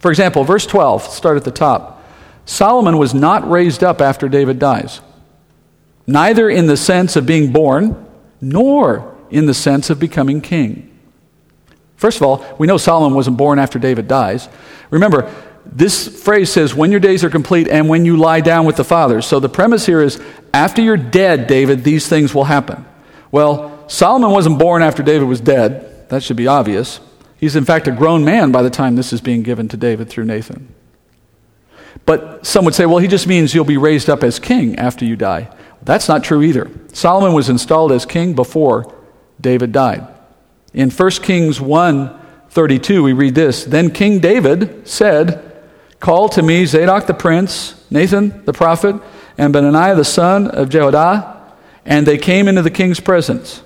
For 0.01 0.11
example, 0.11 0.45
verse 0.45 0.67
12, 0.67 1.05
start 1.05 1.39
at 1.39 1.45
the 1.45 1.51
top. 1.51 2.05
Solomon 2.45 2.99
was 2.99 3.15
not 3.15 3.51
raised 3.51 3.83
up 3.83 4.03
after 4.03 4.29
David 4.29 4.59
dies, 4.59 5.01
neither 6.07 6.51
in 6.51 6.67
the 6.67 6.77
sense 6.77 7.17
of 7.17 7.25
being 7.25 7.53
born, 7.53 8.07
nor 8.43 9.17
in 9.31 9.47
the 9.47 9.55
sense 9.55 9.89
of 9.89 9.99
becoming 9.99 10.43
king. 10.43 10.95
First 11.97 12.19
of 12.19 12.23
all, 12.25 12.45
we 12.59 12.67
know 12.67 12.77
Solomon 12.77 13.17
wasn't 13.17 13.39
born 13.39 13.59
after 13.59 13.79
David 13.79 14.07
dies. 14.07 14.51
Remember, 14.91 15.33
this 15.65 16.23
phrase 16.23 16.53
says, 16.53 16.75
when 16.75 16.91
your 16.91 17.01
days 17.01 17.25
are 17.25 17.31
complete 17.31 17.67
and 17.67 17.89
when 17.89 18.05
you 18.05 18.19
lie 18.19 18.43
down 18.43 18.67
with 18.67 18.77
the 18.77 18.85
fathers. 18.85 19.25
So 19.25 19.41
the 19.41 19.49
premise 19.49 19.87
here 19.87 20.03
is, 20.03 20.21
after 20.53 20.83
you're 20.83 20.99
dead, 20.99 21.47
David, 21.47 21.83
these 21.83 22.07
things 22.07 22.35
will 22.35 22.45
happen. 22.45 22.85
Well, 23.33 23.89
Solomon 23.89 24.33
wasn't 24.33 24.59
born 24.59 24.83
after 24.83 25.03
David 25.03 25.27
was 25.27 25.41
dead. 25.41 25.87
That 26.11 26.23
should 26.23 26.37
be 26.37 26.47
obvious. 26.47 27.01
He's, 27.37 27.57
in 27.57 27.65
fact, 27.65 27.89
a 27.89 27.93
grown 27.93 28.25
man 28.25 28.53
by 28.53 28.63
the 28.63 28.71
time 28.71 28.95
this 28.95 29.13
is 29.13 29.21
being 29.21 29.43
given 29.43 29.69
to 29.69 29.77
David 29.77 30.11
through 30.11 30.27
Nathan. 30.27 30.75
But 32.05 32.45
some 32.45 32.65
would 32.65 32.75
say, 32.75 32.87
well, 32.87 32.99
he 32.99 33.09
just 33.09 33.27
means 33.27 33.55
you'll 33.55 33.65
be 33.65 33.77
raised 33.77 34.11
up 34.11 34.23
as 34.23 34.39
king 34.39 34.77
after 34.77 35.05
you 35.05 35.17
die. 35.17 35.51
That's 35.83 36.09
not 36.09 36.23
true 36.23 36.43
either. 36.43 36.71
Solomon 36.93 37.33
was 37.33 37.49
installed 37.49 37.93
as 37.93 38.05
king 38.05 38.35
before 38.35 38.95
David 39.41 39.73
died. 39.73 40.07
In 40.75 40.91
1 40.91 41.11
Kings 41.23 41.61
1 41.61 42.19
32, 42.51 43.03
we 43.03 43.13
read 43.13 43.35
this 43.35 43.65
Then 43.65 43.91
King 43.91 44.19
David 44.19 44.87
said, 44.87 45.47
Call 46.01 46.29
to 46.31 46.43
me 46.43 46.67
Zadok 46.67 47.07
the 47.07 47.15
prince, 47.15 47.83
Nathan 47.91 48.45
the 48.45 48.53
prophet, 48.53 48.97
and 49.39 49.53
Benaiah 49.53 49.95
the 49.95 50.05
son 50.05 50.49
of 50.49 50.69
Jehoiada 50.69 51.41
and 51.85 52.07
they 52.07 52.19
came 52.19 52.49
into 52.49 52.63
the 52.63 52.71
king's 52.71 53.01
presence. 53.01 53.63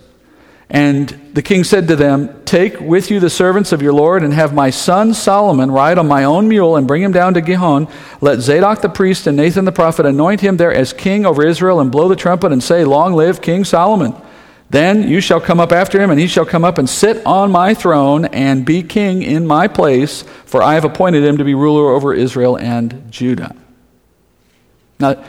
And 0.70 1.08
the 1.34 1.42
king 1.42 1.62
said 1.62 1.88
to 1.88 1.96
them, 1.96 2.42
Take 2.44 2.80
with 2.80 3.10
you 3.10 3.20
the 3.20 3.30
servants 3.30 3.72
of 3.72 3.82
your 3.82 3.92
Lord, 3.92 4.22
and 4.22 4.32
have 4.32 4.54
my 4.54 4.70
son 4.70 5.12
Solomon 5.12 5.70
ride 5.70 5.98
on 5.98 6.08
my 6.08 6.24
own 6.24 6.48
mule, 6.48 6.76
and 6.76 6.88
bring 6.88 7.02
him 7.02 7.12
down 7.12 7.34
to 7.34 7.40
Gihon. 7.40 7.86
Let 8.20 8.40
Zadok 8.40 8.80
the 8.80 8.88
priest 8.88 9.26
and 9.26 9.36
Nathan 9.36 9.66
the 9.66 9.72
prophet 9.72 10.06
anoint 10.06 10.40
him 10.40 10.56
there 10.56 10.72
as 10.72 10.92
king 10.92 11.26
over 11.26 11.46
Israel, 11.46 11.80
and 11.80 11.92
blow 11.92 12.08
the 12.08 12.16
trumpet, 12.16 12.52
and 12.52 12.62
say, 12.62 12.84
Long 12.84 13.12
live 13.14 13.42
King 13.42 13.64
Solomon. 13.64 14.14
Then 14.70 15.06
you 15.08 15.20
shall 15.20 15.40
come 15.40 15.60
up 15.60 15.70
after 15.70 16.00
him, 16.00 16.10
and 16.10 16.18
he 16.18 16.26
shall 16.26 16.46
come 16.46 16.64
up 16.64 16.78
and 16.78 16.88
sit 16.88 17.24
on 17.26 17.52
my 17.52 17.74
throne, 17.74 18.24
and 18.24 18.64
be 18.64 18.82
king 18.82 19.22
in 19.22 19.46
my 19.46 19.68
place, 19.68 20.22
for 20.46 20.62
I 20.62 20.74
have 20.74 20.84
appointed 20.84 21.22
him 21.22 21.36
to 21.38 21.44
be 21.44 21.54
ruler 21.54 21.90
over 21.92 22.14
Israel 22.14 22.56
and 22.56 23.12
Judah. 23.12 23.54
Now, 24.98 25.22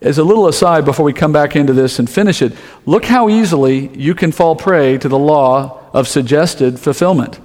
as 0.00 0.18
a 0.18 0.24
little 0.24 0.46
aside 0.46 0.84
before 0.84 1.04
we 1.04 1.12
come 1.12 1.32
back 1.32 1.56
into 1.56 1.72
this 1.72 1.98
and 1.98 2.08
finish 2.08 2.42
it, 2.42 2.52
look 2.84 3.06
how 3.06 3.28
easily 3.28 3.88
you 3.96 4.14
can 4.14 4.30
fall 4.30 4.54
prey 4.54 4.98
to 4.98 5.08
the 5.08 5.18
law 5.18 5.80
of 5.92 6.06
suggested 6.06 6.78
fulfillment. 6.78 7.40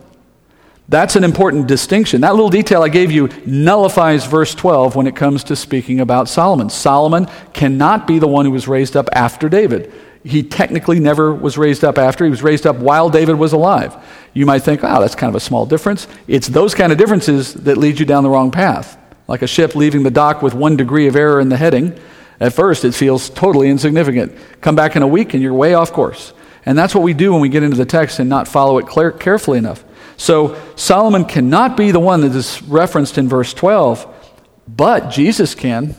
That's 0.89 1.15
an 1.15 1.23
important 1.23 1.67
distinction. 1.67 2.21
That 2.21 2.35
little 2.35 2.49
detail 2.49 2.83
I 2.83 2.89
gave 2.89 3.11
you 3.11 3.29
nullifies 3.45 4.25
verse 4.25 4.53
12 4.53 4.97
when 4.97 5.07
it 5.07 5.15
comes 5.15 5.45
to 5.45 5.55
speaking 5.55 6.01
about 6.01 6.27
Solomon. 6.27 6.69
Solomon 6.69 7.27
cannot 7.53 8.07
be 8.07 8.19
the 8.19 8.27
one 8.27 8.43
who 8.43 8.51
was 8.51 8.67
raised 8.67 8.97
up 8.97 9.07
after 9.13 9.47
David. 9.47 9.93
He 10.25 10.43
technically 10.43 10.99
never 10.99 11.33
was 11.33 11.57
raised 11.57 11.85
up 11.85 11.97
after. 11.97 12.25
He 12.25 12.29
was 12.29 12.43
raised 12.43 12.67
up 12.67 12.75
while 12.75 13.09
David 13.09 13.35
was 13.35 13.53
alive. 13.53 13.95
You 14.33 14.45
might 14.45 14.59
think, 14.59 14.83
oh, 14.83 14.99
that's 14.99 15.15
kind 15.15 15.29
of 15.29 15.35
a 15.35 15.39
small 15.39 15.65
difference. 15.65 16.09
It's 16.27 16.47
those 16.47 16.75
kind 16.75 16.91
of 16.91 16.97
differences 16.97 17.53
that 17.53 17.77
lead 17.77 17.97
you 17.97 18.05
down 18.05 18.23
the 18.23 18.29
wrong 18.29 18.51
path. 18.51 18.97
Like 19.29 19.43
a 19.43 19.47
ship 19.47 19.75
leaving 19.75 20.03
the 20.03 20.11
dock 20.11 20.41
with 20.41 20.53
one 20.53 20.75
degree 20.75 21.07
of 21.07 21.15
error 21.15 21.39
in 21.39 21.47
the 21.47 21.57
heading 21.57 21.97
at 22.41 22.53
first, 22.53 22.83
it 22.83 22.95
feels 22.95 23.29
totally 23.29 23.69
insignificant. 23.69 24.35
Come 24.61 24.75
back 24.75 24.95
in 24.95 25.03
a 25.03 25.07
week 25.07 25.35
and 25.35 25.43
you're 25.43 25.53
way 25.53 25.75
off 25.75 25.93
course. 25.93 26.33
And 26.65 26.75
that's 26.75 26.95
what 26.95 27.03
we 27.03 27.13
do 27.13 27.31
when 27.31 27.39
we 27.39 27.49
get 27.49 27.61
into 27.61 27.77
the 27.77 27.85
text 27.85 28.17
and 28.17 28.27
not 28.27 28.47
follow 28.47 28.79
it 28.79 28.87
clear, 28.87 29.11
carefully 29.11 29.59
enough. 29.59 29.85
So 30.17 30.59
Solomon 30.75 31.25
cannot 31.25 31.77
be 31.77 31.91
the 31.91 31.99
one 31.99 32.21
that 32.21 32.35
is 32.35 32.59
referenced 32.63 33.19
in 33.19 33.29
verse 33.29 33.53
12, 33.53 34.31
but 34.67 35.11
Jesus 35.11 35.53
can, 35.53 35.95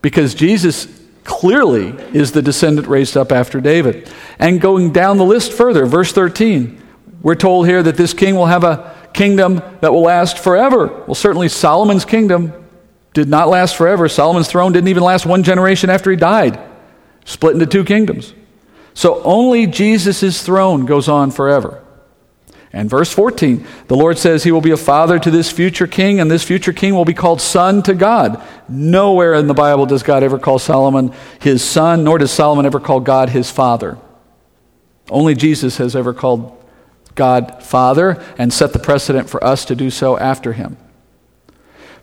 because 0.00 0.34
Jesus 0.34 0.88
clearly 1.24 1.88
is 2.14 2.32
the 2.32 2.40
descendant 2.40 2.88
raised 2.88 3.14
up 3.14 3.30
after 3.30 3.60
David. 3.60 4.10
And 4.38 4.62
going 4.62 4.92
down 4.92 5.18
the 5.18 5.24
list 5.24 5.52
further, 5.52 5.84
verse 5.84 6.12
13, 6.12 6.82
we're 7.20 7.34
told 7.34 7.66
here 7.66 7.82
that 7.82 7.98
this 7.98 8.14
king 8.14 8.36
will 8.36 8.46
have 8.46 8.64
a 8.64 8.94
kingdom 9.12 9.56
that 9.82 9.92
will 9.92 10.02
last 10.02 10.38
forever. 10.38 10.86
Well, 11.06 11.14
certainly 11.14 11.50
Solomon's 11.50 12.06
kingdom 12.06 12.57
did 13.18 13.28
not 13.28 13.48
last 13.48 13.76
forever. 13.76 14.08
Solomon's 14.08 14.48
throne 14.48 14.72
didn't 14.72 14.88
even 14.88 15.02
last 15.02 15.26
one 15.26 15.42
generation 15.42 15.90
after 15.90 16.10
he 16.10 16.16
died, 16.16 16.58
split 17.24 17.54
into 17.54 17.66
two 17.66 17.84
kingdoms. 17.84 18.32
So 18.94 19.22
only 19.22 19.66
Jesus' 19.66 20.42
throne 20.42 20.86
goes 20.86 21.08
on 21.08 21.30
forever. 21.30 21.82
And 22.72 22.88
verse 22.88 23.12
14, 23.12 23.66
the 23.86 23.96
Lord 23.96 24.18
says 24.18 24.44
he 24.44 24.52
will 24.52 24.60
be 24.60 24.72
a 24.72 24.76
father 24.76 25.18
to 25.18 25.30
this 25.30 25.50
future 25.50 25.86
king, 25.86 26.20
and 26.20 26.30
this 26.30 26.44
future 26.44 26.72
king 26.72 26.94
will 26.94 27.04
be 27.04 27.14
called 27.14 27.40
son 27.40 27.82
to 27.84 27.94
God. 27.94 28.42
Nowhere 28.68 29.34
in 29.34 29.46
the 29.46 29.54
Bible 29.54 29.86
does 29.86 30.02
God 30.02 30.22
ever 30.22 30.38
call 30.38 30.58
Solomon 30.58 31.12
his 31.40 31.64
son, 31.64 32.04
nor 32.04 32.18
does 32.18 32.30
Solomon 32.30 32.66
ever 32.66 32.78
call 32.78 33.00
God 33.00 33.30
his 33.30 33.50
father. 33.50 33.98
Only 35.10 35.34
Jesus 35.34 35.78
has 35.78 35.96
ever 35.96 36.12
called 36.12 36.54
God 37.14 37.62
father 37.62 38.22
and 38.36 38.52
set 38.52 38.72
the 38.72 38.78
precedent 38.78 39.28
for 39.30 39.42
us 39.42 39.64
to 39.64 39.74
do 39.74 39.90
so 39.90 40.18
after 40.18 40.52
him. 40.52 40.76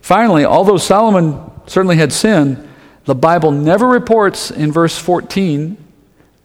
Finally, 0.06 0.44
although 0.44 0.76
Solomon 0.76 1.50
certainly 1.66 1.96
had 1.96 2.12
sin, 2.12 2.68
the 3.06 3.14
Bible 3.16 3.50
never 3.50 3.88
reports 3.88 4.52
in 4.52 4.70
verse 4.70 4.96
14, 4.96 5.76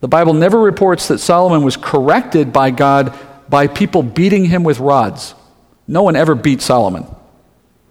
the 0.00 0.08
Bible 0.08 0.34
never 0.34 0.58
reports 0.58 1.06
that 1.06 1.18
Solomon 1.18 1.62
was 1.62 1.76
corrected 1.76 2.52
by 2.52 2.72
God 2.72 3.16
by 3.48 3.68
people 3.68 4.02
beating 4.02 4.46
him 4.46 4.64
with 4.64 4.80
rods. 4.80 5.36
No 5.86 6.02
one 6.02 6.16
ever 6.16 6.34
beat 6.34 6.60
Solomon. 6.60 7.06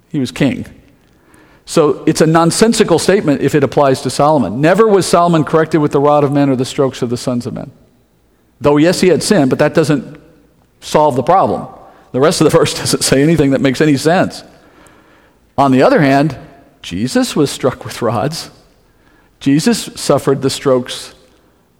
He 0.10 0.20
was 0.20 0.30
king. 0.30 0.66
So 1.64 2.04
it's 2.04 2.20
a 2.20 2.28
nonsensical 2.28 3.00
statement 3.00 3.40
if 3.40 3.56
it 3.56 3.64
applies 3.64 4.02
to 4.02 4.10
Solomon. 4.10 4.60
Never 4.60 4.86
was 4.86 5.06
Solomon 5.06 5.46
corrected 5.46 5.80
with 5.80 5.94
the 5.94 6.02
rod 6.02 6.26
of 6.26 6.34
men 6.34 6.50
or 6.50 6.58
the 6.58 6.66
strokes 6.66 7.02
of 7.02 7.10
the 7.10 7.16
sons 7.16 7.46
of 7.46 7.54
men. 7.54 7.72
Though, 8.60 8.76
yes, 8.76 9.00
he 9.00 9.08
had 9.08 9.24
sin, 9.24 9.48
but 9.48 9.60
that 9.60 9.74
doesn't 9.74 10.20
solve 10.82 11.16
the 11.16 11.24
problem. 11.24 11.74
The 12.12 12.20
rest 12.20 12.42
of 12.42 12.52
the 12.52 12.58
verse 12.58 12.74
doesn't 12.74 13.04
say 13.04 13.24
anything 13.24 13.52
that 13.52 13.62
makes 13.62 13.80
any 13.80 13.96
sense. 13.96 14.44
On 15.58 15.72
the 15.72 15.84
other 15.84 16.02
hand, 16.02 16.38
Jesus 16.82 17.36
was 17.36 17.52
struck 17.52 17.86
with 17.86 18.02
rods. 18.02 18.50
Jesus 19.40 19.90
suffered 19.96 20.42
the 20.42 20.50
strokes 20.50 21.14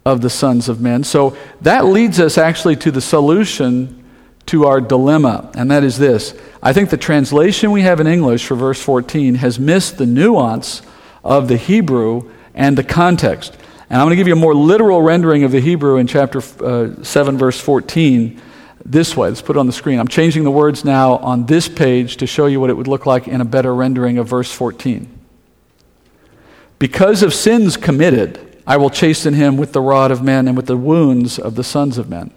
of 0.04 0.20
the 0.20 0.30
sons 0.30 0.68
of 0.68 0.80
men. 0.80 1.04
So 1.04 1.36
that 1.60 1.84
leads 1.84 2.18
us 2.20 2.36
actually 2.38 2.76
to 2.76 2.90
the 2.90 3.00
solution 3.00 4.04
to 4.46 4.66
our 4.66 4.80
dilemma, 4.80 5.50
and 5.54 5.70
that 5.70 5.84
is 5.84 5.98
this. 5.98 6.34
I 6.62 6.72
think 6.72 6.90
the 6.90 6.96
translation 6.96 7.70
we 7.70 7.82
have 7.82 8.00
in 8.00 8.08
English 8.08 8.44
for 8.44 8.56
verse 8.56 8.82
14 8.82 9.36
has 9.36 9.58
missed 9.58 9.98
the 9.98 10.06
nuance 10.06 10.82
of 11.22 11.46
the 11.46 11.56
Hebrew 11.56 12.30
and 12.52 12.76
the 12.76 12.84
context. 12.84 13.56
And 13.88 14.00
I'm 14.00 14.06
going 14.06 14.10
to 14.10 14.16
give 14.16 14.26
you 14.26 14.32
a 14.32 14.36
more 14.36 14.54
literal 14.54 15.00
rendering 15.00 15.44
of 15.44 15.52
the 15.52 15.60
Hebrew 15.60 15.96
in 15.98 16.08
chapter 16.08 16.40
uh, 16.64 17.02
7, 17.04 17.38
verse 17.38 17.60
14 17.60 18.40
this 18.84 19.16
way. 19.16 19.28
Let's 19.28 19.42
put 19.42 19.56
it 19.56 19.58
on 19.58 19.66
the 19.66 19.72
screen. 19.72 19.98
I'm 19.98 20.08
changing 20.08 20.44
the 20.44 20.50
words 20.50 20.84
now 20.84 21.16
on 21.16 21.46
this 21.46 21.68
page 21.68 22.16
to 22.18 22.26
show 22.26 22.46
you 22.46 22.60
what 22.60 22.70
it 22.70 22.76
would 22.76 22.88
look 22.88 23.06
like 23.06 23.28
in 23.28 23.40
a 23.40 23.44
better 23.44 23.74
rendering 23.74 24.18
of 24.18 24.28
verse 24.28 24.52
14. 24.52 25.08
Because 26.78 27.22
of 27.22 27.32
sins 27.32 27.76
committed, 27.76 28.62
I 28.66 28.76
will 28.76 28.90
chasten 28.90 29.34
him 29.34 29.56
with 29.56 29.72
the 29.72 29.80
rod 29.80 30.10
of 30.10 30.22
men 30.22 30.48
and 30.48 30.56
with 30.56 30.66
the 30.66 30.76
wounds 30.76 31.38
of 31.38 31.54
the 31.54 31.64
sons 31.64 31.98
of 31.98 32.08
men. 32.08 32.32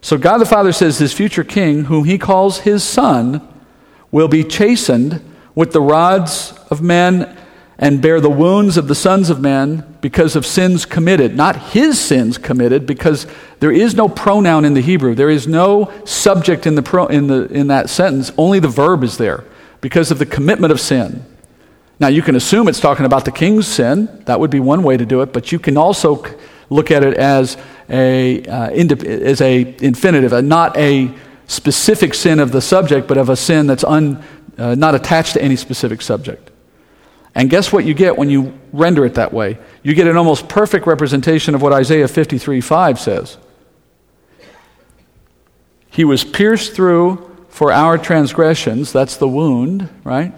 So 0.00 0.18
God 0.18 0.38
the 0.38 0.46
Father 0.46 0.72
says 0.72 0.98
this 0.98 1.12
future 1.12 1.44
king, 1.44 1.84
whom 1.84 2.04
he 2.04 2.18
calls 2.18 2.60
his 2.60 2.82
son, 2.82 3.46
will 4.10 4.28
be 4.28 4.44
chastened 4.44 5.20
with 5.54 5.72
the 5.72 5.80
rods 5.80 6.52
of 6.70 6.82
men 6.82 7.36
and 7.82 8.00
bear 8.00 8.20
the 8.20 8.30
wounds 8.30 8.76
of 8.76 8.86
the 8.86 8.94
sons 8.94 9.28
of 9.28 9.40
men 9.40 9.84
because 10.00 10.36
of 10.36 10.46
sins 10.46 10.86
committed. 10.86 11.36
Not 11.36 11.56
his 11.72 12.00
sins 12.00 12.38
committed, 12.38 12.86
because 12.86 13.26
there 13.58 13.72
is 13.72 13.96
no 13.96 14.08
pronoun 14.08 14.64
in 14.64 14.74
the 14.74 14.80
Hebrew. 14.80 15.16
There 15.16 15.28
is 15.28 15.48
no 15.48 15.92
subject 16.04 16.64
in, 16.64 16.76
the 16.76 16.82
pro, 16.82 17.08
in, 17.08 17.26
the, 17.26 17.46
in 17.46 17.66
that 17.66 17.90
sentence. 17.90 18.30
Only 18.38 18.60
the 18.60 18.68
verb 18.68 19.02
is 19.02 19.18
there 19.18 19.42
because 19.80 20.12
of 20.12 20.20
the 20.20 20.26
commitment 20.26 20.70
of 20.70 20.80
sin. 20.80 21.24
Now, 21.98 22.06
you 22.06 22.22
can 22.22 22.36
assume 22.36 22.68
it's 22.68 22.78
talking 22.78 23.04
about 23.04 23.24
the 23.24 23.32
king's 23.32 23.66
sin. 23.66 24.22
That 24.26 24.38
would 24.38 24.50
be 24.50 24.60
one 24.60 24.84
way 24.84 24.96
to 24.96 25.04
do 25.04 25.20
it, 25.22 25.32
but 25.32 25.50
you 25.50 25.58
can 25.58 25.76
also 25.76 26.24
look 26.70 26.92
at 26.92 27.02
it 27.02 27.14
as 27.14 27.56
a, 27.88 28.44
uh, 28.44 28.68
as 28.70 29.40
a 29.40 29.74
infinitive, 29.84 30.32
a, 30.32 30.40
not 30.40 30.76
a 30.76 31.12
specific 31.48 32.14
sin 32.14 32.38
of 32.38 32.52
the 32.52 32.60
subject, 32.60 33.08
but 33.08 33.18
of 33.18 33.28
a 33.28 33.34
sin 33.34 33.66
that's 33.66 33.82
un, 33.82 34.22
uh, 34.56 34.76
not 34.76 34.94
attached 34.94 35.32
to 35.32 35.42
any 35.42 35.56
specific 35.56 36.00
subject. 36.00 36.51
And 37.34 37.48
guess 37.48 37.72
what 37.72 37.84
you 37.84 37.94
get 37.94 38.16
when 38.16 38.28
you 38.28 38.58
render 38.72 39.04
it 39.06 39.14
that 39.14 39.32
way? 39.32 39.58
You 39.82 39.94
get 39.94 40.06
an 40.06 40.16
almost 40.16 40.48
perfect 40.48 40.86
representation 40.86 41.54
of 41.54 41.62
what 41.62 41.72
Isaiah 41.72 42.08
53 42.08 42.60
5 42.60 43.00
says. 43.00 43.38
He 45.90 46.04
was 46.04 46.24
pierced 46.24 46.74
through 46.74 47.28
for 47.48 47.70
our 47.72 47.98
transgressions, 47.98 48.92
that's 48.92 49.18
the 49.18 49.28
wound, 49.28 49.88
right? 50.04 50.34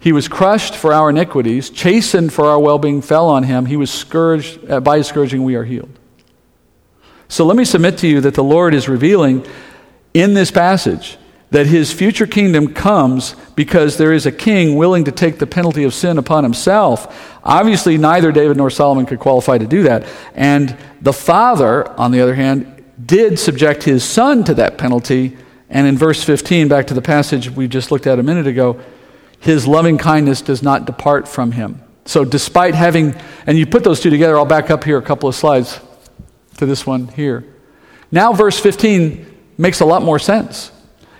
He 0.00 0.12
was 0.12 0.28
crushed 0.28 0.74
for 0.74 0.92
our 0.92 1.10
iniquities, 1.10 1.70
chastened 1.70 2.32
for 2.32 2.46
our 2.46 2.58
well 2.58 2.78
being 2.78 3.02
fell 3.02 3.28
on 3.28 3.44
him. 3.44 3.66
He 3.66 3.76
was 3.76 3.90
scourged, 3.90 4.70
uh, 4.70 4.80
by 4.80 4.98
his 4.98 5.06
scourging 5.06 5.44
we 5.44 5.56
are 5.56 5.64
healed. 5.64 5.90
So 7.28 7.44
let 7.44 7.56
me 7.56 7.64
submit 7.64 7.98
to 7.98 8.08
you 8.08 8.20
that 8.22 8.34
the 8.34 8.44
Lord 8.44 8.74
is 8.74 8.88
revealing 8.88 9.44
in 10.14 10.34
this 10.34 10.50
passage 10.50 11.17
that 11.50 11.66
his 11.66 11.92
future 11.92 12.26
kingdom 12.26 12.74
comes 12.74 13.34
because 13.54 13.96
there 13.96 14.12
is 14.12 14.26
a 14.26 14.32
king 14.32 14.76
willing 14.76 15.04
to 15.04 15.12
take 15.12 15.38
the 15.38 15.46
penalty 15.46 15.84
of 15.84 15.94
sin 15.94 16.18
upon 16.18 16.44
himself. 16.44 17.38
Obviously, 17.42 17.96
neither 17.96 18.32
David 18.32 18.56
nor 18.56 18.70
Solomon 18.70 19.06
could 19.06 19.18
qualify 19.18 19.56
to 19.56 19.66
do 19.66 19.84
that. 19.84 20.06
And 20.34 20.76
the 21.00 21.12
father, 21.12 21.88
on 21.98 22.10
the 22.10 22.20
other 22.20 22.34
hand, 22.34 22.84
did 23.02 23.38
subject 23.38 23.84
his 23.84 24.04
son 24.04 24.44
to 24.44 24.54
that 24.54 24.76
penalty. 24.76 25.38
And 25.70 25.86
in 25.86 25.96
verse 25.96 26.22
15, 26.22 26.68
back 26.68 26.86
to 26.88 26.94
the 26.94 27.02
passage 27.02 27.50
we 27.50 27.66
just 27.66 27.90
looked 27.90 28.06
at 28.06 28.18
a 28.18 28.22
minute 28.22 28.46
ago, 28.46 28.78
his 29.40 29.66
loving 29.66 29.96
kindness 29.96 30.42
does 30.42 30.62
not 30.62 30.84
depart 30.84 31.28
from 31.28 31.52
him. 31.52 31.82
So, 32.04 32.24
despite 32.24 32.74
having, 32.74 33.14
and 33.46 33.58
you 33.58 33.66
put 33.66 33.84
those 33.84 34.00
two 34.00 34.10
together, 34.10 34.36
I'll 34.36 34.46
back 34.46 34.70
up 34.70 34.82
here 34.82 34.98
a 34.98 35.02
couple 35.02 35.28
of 35.28 35.34
slides 35.34 35.78
to 36.56 36.66
this 36.66 36.86
one 36.86 37.08
here. 37.08 37.44
Now, 38.10 38.32
verse 38.32 38.58
15 38.58 39.26
makes 39.58 39.80
a 39.80 39.84
lot 39.84 40.02
more 40.02 40.18
sense. 40.18 40.72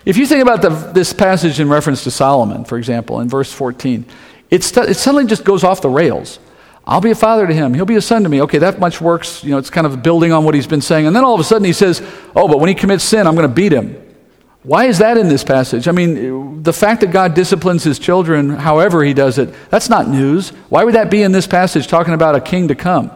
If 0.09 0.17
you 0.17 0.27
think 0.27 0.41
about 0.41 0.63
the, 0.63 0.71
this 0.71 1.13
passage 1.13 1.61
in 1.61 1.69
reference 1.69 2.03
to 2.05 2.11
Solomon, 2.11 2.65
for 2.65 2.79
example, 2.79 3.21
in 3.21 3.29
verse 3.29 3.53
14, 3.53 4.07
it, 4.49 4.65
st- 4.65 4.89
it 4.89 4.95
suddenly 4.95 5.27
just 5.27 5.45
goes 5.45 5.63
off 5.63 5.83
the 5.83 5.91
rails. 5.91 6.39
I'll 6.87 7.03
be 7.03 7.11
a 7.11 7.15
father 7.15 7.47
to 7.47 7.53
him. 7.53 7.75
He'll 7.75 7.85
be 7.85 7.97
a 7.97 8.01
son 8.01 8.23
to 8.23 8.31
me. 8.31 8.41
Okay, 8.41 8.57
that 8.57 8.81
much 8.81 9.03
works. 9.03 9.45
You 9.45 9.51
know, 9.51 9.59
it's 9.59 9.69
kind 9.69 9.87
of 9.87 10.03
building 10.03 10.33
on 10.33 10.45
what 10.45 10.55
he's 10.55 10.67
been 10.67 10.81
saying. 10.81 11.07
And 11.07 11.15
then 11.15 11.25
all 11.25 11.35
of 11.35 11.41
a 11.41 11.45
sudden 11.45 11.67
he 11.67 11.75
says, 11.75 12.01
Oh, 12.35 12.49
but 12.49 12.59
when 12.59 12.69
he 12.69 12.75
commits 12.75 13.05
sin, 13.05 13.27
I'm 13.27 13.35
going 13.35 13.47
to 13.47 13.55
beat 13.55 13.71
him. 13.71 14.03
Why 14.63 14.87
is 14.87 14.97
that 14.97 15.19
in 15.19 15.29
this 15.29 15.45
passage? 15.45 15.87
I 15.87 15.93
mean, 15.93 16.63
the 16.63 16.73
fact 16.73 17.03
that 17.03 17.11
God 17.11 17.35
disciplines 17.35 17.85
his 17.85 17.99
children 17.99 18.49
however 18.49 19.05
he 19.05 19.13
does 19.13 19.37
it, 19.37 19.55
that's 19.69 19.91
not 19.91 20.09
news. 20.09 20.55
Why 20.71 20.85
would 20.85 20.95
that 20.95 21.11
be 21.11 21.21
in 21.21 21.33
this 21.33 21.47
passage 21.47 21.87
talking 21.87 22.15
about 22.15 22.35
a 22.35 22.41
king 22.41 22.69
to 22.69 22.75
come? 22.75 23.11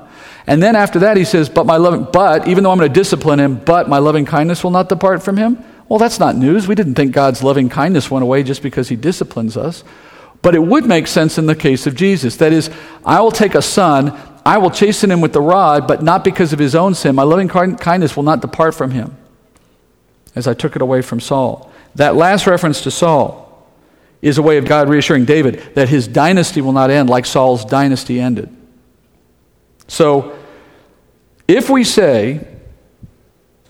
And 0.46 0.62
then 0.62 0.76
after 0.76 0.98
that 0.98 1.16
he 1.16 1.24
says, 1.24 1.48
but 1.48 1.64
my 1.64 1.78
loving 1.78 2.06
but 2.12 2.48
even 2.48 2.64
though 2.64 2.70
I'm 2.70 2.76
going 2.76 2.92
to 2.92 3.00
discipline 3.00 3.40
him, 3.40 3.56
but 3.56 3.88
my 3.88 3.96
loving 3.96 4.26
kindness 4.26 4.62
will 4.62 4.72
not 4.72 4.90
depart 4.90 5.22
from 5.22 5.38
him. 5.38 5.64
Well, 5.92 5.98
that's 5.98 6.18
not 6.18 6.36
news. 6.36 6.66
We 6.66 6.74
didn't 6.74 6.94
think 6.94 7.12
God's 7.12 7.42
loving 7.42 7.68
kindness 7.68 8.10
went 8.10 8.22
away 8.22 8.44
just 8.44 8.62
because 8.62 8.88
he 8.88 8.96
disciplines 8.96 9.58
us. 9.58 9.84
But 10.40 10.54
it 10.54 10.62
would 10.62 10.86
make 10.86 11.06
sense 11.06 11.36
in 11.36 11.44
the 11.44 11.54
case 11.54 11.86
of 11.86 11.94
Jesus. 11.94 12.38
That 12.38 12.50
is, 12.50 12.70
I 13.04 13.20
will 13.20 13.30
take 13.30 13.54
a 13.54 13.60
son, 13.60 14.18
I 14.46 14.56
will 14.56 14.70
chasten 14.70 15.10
him 15.10 15.20
with 15.20 15.34
the 15.34 15.42
rod, 15.42 15.86
but 15.86 16.02
not 16.02 16.24
because 16.24 16.54
of 16.54 16.58
his 16.58 16.74
own 16.74 16.94
sin. 16.94 17.14
My 17.14 17.24
loving 17.24 17.46
kindness 17.46 18.16
will 18.16 18.22
not 18.22 18.40
depart 18.40 18.74
from 18.74 18.92
him 18.92 19.14
as 20.34 20.48
I 20.48 20.54
took 20.54 20.76
it 20.76 20.80
away 20.80 21.02
from 21.02 21.20
Saul. 21.20 21.70
That 21.96 22.16
last 22.16 22.46
reference 22.46 22.80
to 22.84 22.90
Saul 22.90 23.68
is 24.22 24.38
a 24.38 24.42
way 24.42 24.56
of 24.56 24.64
God 24.64 24.88
reassuring 24.88 25.26
David 25.26 25.62
that 25.74 25.90
his 25.90 26.08
dynasty 26.08 26.62
will 26.62 26.72
not 26.72 26.88
end 26.88 27.10
like 27.10 27.26
Saul's 27.26 27.66
dynasty 27.66 28.18
ended. 28.18 28.48
So, 29.88 30.38
if 31.46 31.68
we 31.68 31.84
say, 31.84 32.48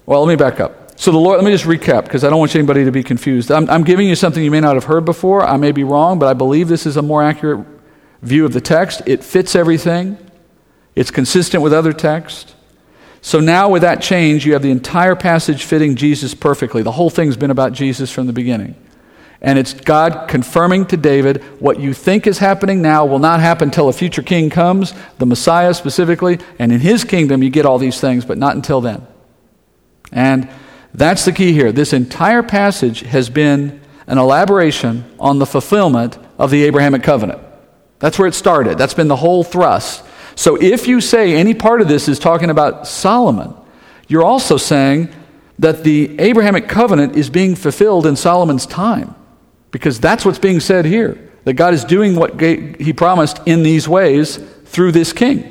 well, 0.07 0.25
let 0.25 0.29
me 0.33 0.37
back 0.37 0.61
up. 0.61 0.82
So, 1.03 1.11
the 1.11 1.19
Lord, 1.19 1.39
let 1.39 1.45
me 1.45 1.51
just 1.51 1.65
recap 1.65 2.05
because 2.05 2.23
I 2.23 2.31
don't 2.31 2.39
want 2.39 2.55
anybody 2.55 2.85
to 2.85 2.93
be 2.93 3.03
confused. 3.03 3.51
I'm, 3.51 3.69
I'm 3.69 3.83
giving 3.83 4.09
you 4.09 4.15
something 4.15 4.41
you 4.41 4.53
may 4.53 4.61
not 4.61 4.77
have 4.77 4.85
heard 4.85 5.05
before. 5.05 5.45
I 5.45 5.57
may 5.57 5.73
be 5.73 5.83
wrong, 5.83 6.21
but 6.21 6.29
I 6.29 6.33
believe 6.33 6.69
this 6.69 6.87
is 6.87 6.97
a 6.97 7.03
more 7.03 7.25
accurate 7.25 7.67
view 8.23 8.45
of 8.45 8.53
the 8.53 8.61
text. 8.61 9.03
It 9.05 9.25
fits 9.25 9.57
everything, 9.57 10.17
it's 10.95 11.11
consistent 11.11 11.61
with 11.61 11.73
other 11.73 11.93
texts. 11.93 12.55
So 13.21 13.41
now, 13.41 13.69
with 13.69 13.83
that 13.83 14.01
change, 14.01 14.47
you 14.47 14.53
have 14.53 14.63
the 14.63 14.71
entire 14.71 15.17
passage 15.17 15.65
fitting 15.65 15.97
Jesus 15.97 16.35
perfectly. 16.35 16.85
The 16.85 16.93
whole 16.93 17.11
thing's 17.11 17.37
been 17.37 17.51
about 17.51 17.73
Jesus 17.73 18.13
from 18.13 18.29
the 18.29 18.33
beginning. 18.33 18.77
And 19.41 19.59
it's 19.59 19.75
God 19.75 20.29
confirming 20.29 20.87
to 20.87 20.97
David 20.97 21.43
what 21.59 21.81
you 21.81 21.95
think 21.95 22.29
is 22.29 22.39
happening 22.39 22.81
now 22.81 23.05
will 23.05 23.19
not 23.19 23.41
happen 23.41 23.71
until 23.71 23.89
a 23.89 23.93
future 23.93 24.23
king 24.23 24.51
comes, 24.51 24.95
the 25.19 25.27
Messiah 25.27 25.75
specifically, 25.75 26.39
and 26.61 26.71
in 26.71 26.79
his 26.79 27.03
kingdom 27.03 27.43
you 27.43 27.51
get 27.51 27.67
all 27.67 27.79
these 27.79 28.01
things, 28.01 28.25
but 28.25 28.39
not 28.39 28.55
until 28.55 28.81
then. 28.81 29.05
And 30.13 30.49
that's 30.95 31.25
the 31.25 31.33
key 31.33 31.53
here. 31.53 31.73
This 31.73 31.93
entire 31.93 32.43
passage 32.43 33.01
has 33.01 33.31
been 33.31 33.81
an 34.07 34.19
elaboration 34.19 35.05
on 35.19 35.39
the 35.39 35.47
fulfillment 35.47 36.19
of 36.39 36.51
the 36.51 36.65
Abrahamic 36.65 37.03
covenant. 37.03 37.41
That's 37.99 38.19
where 38.19 38.29
it 38.29 38.35
started. 38.35 38.79
That's 38.79 38.95
been 38.95 39.09
the 39.09 39.17
whole 39.17 39.45
thrust. 39.45 40.05
So 40.35 40.61
if 40.61 40.89
you 40.89 41.01
say 41.01 41.35
any 41.35 41.55
part 41.55 41.81
of 41.81 41.89
this 41.89 42.09
is 42.09 42.19
talking 42.19 42.51
about 42.51 42.87
Solomon, 42.87 43.55
you're 44.09 44.25
also 44.25 44.57
saying 44.57 45.09
that 45.59 45.85
the 45.85 46.19
Abrahamic 46.19 46.69
covenant 46.69 47.17
is 47.17 47.31
being 47.31 47.55
fulfilled 47.55 48.07
in 48.07 48.17
Solomon's 48.17 48.67
time. 48.67 49.15
Because 49.71 50.01
that's 50.01 50.25
what's 50.25 50.39
being 50.39 50.61
said 50.61 50.85
here. 50.85 51.31
That 51.45 51.55
God 51.55 51.75
is 51.75 51.85
doing 51.85 52.17
what 52.17 52.41
he 52.41 52.93
promised 52.93 53.41
in 53.47 53.63
these 53.63 53.89
ways 53.89 54.37
through 54.65 54.93
this 54.93 55.13
king. 55.13 55.49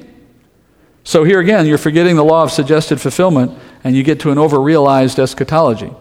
So 1.03 1.23
here 1.23 1.39
again, 1.39 1.65
you're 1.65 1.77
forgetting 1.77 2.15
the 2.15 2.23
law 2.23 2.43
of 2.43 2.51
suggested 2.51 3.01
fulfillment 3.01 3.57
and 3.83 3.95
you 3.95 4.03
get 4.03 4.19
to 4.21 4.31
an 4.31 4.37
overrealized 4.37 5.19
eschatology. 5.19 5.91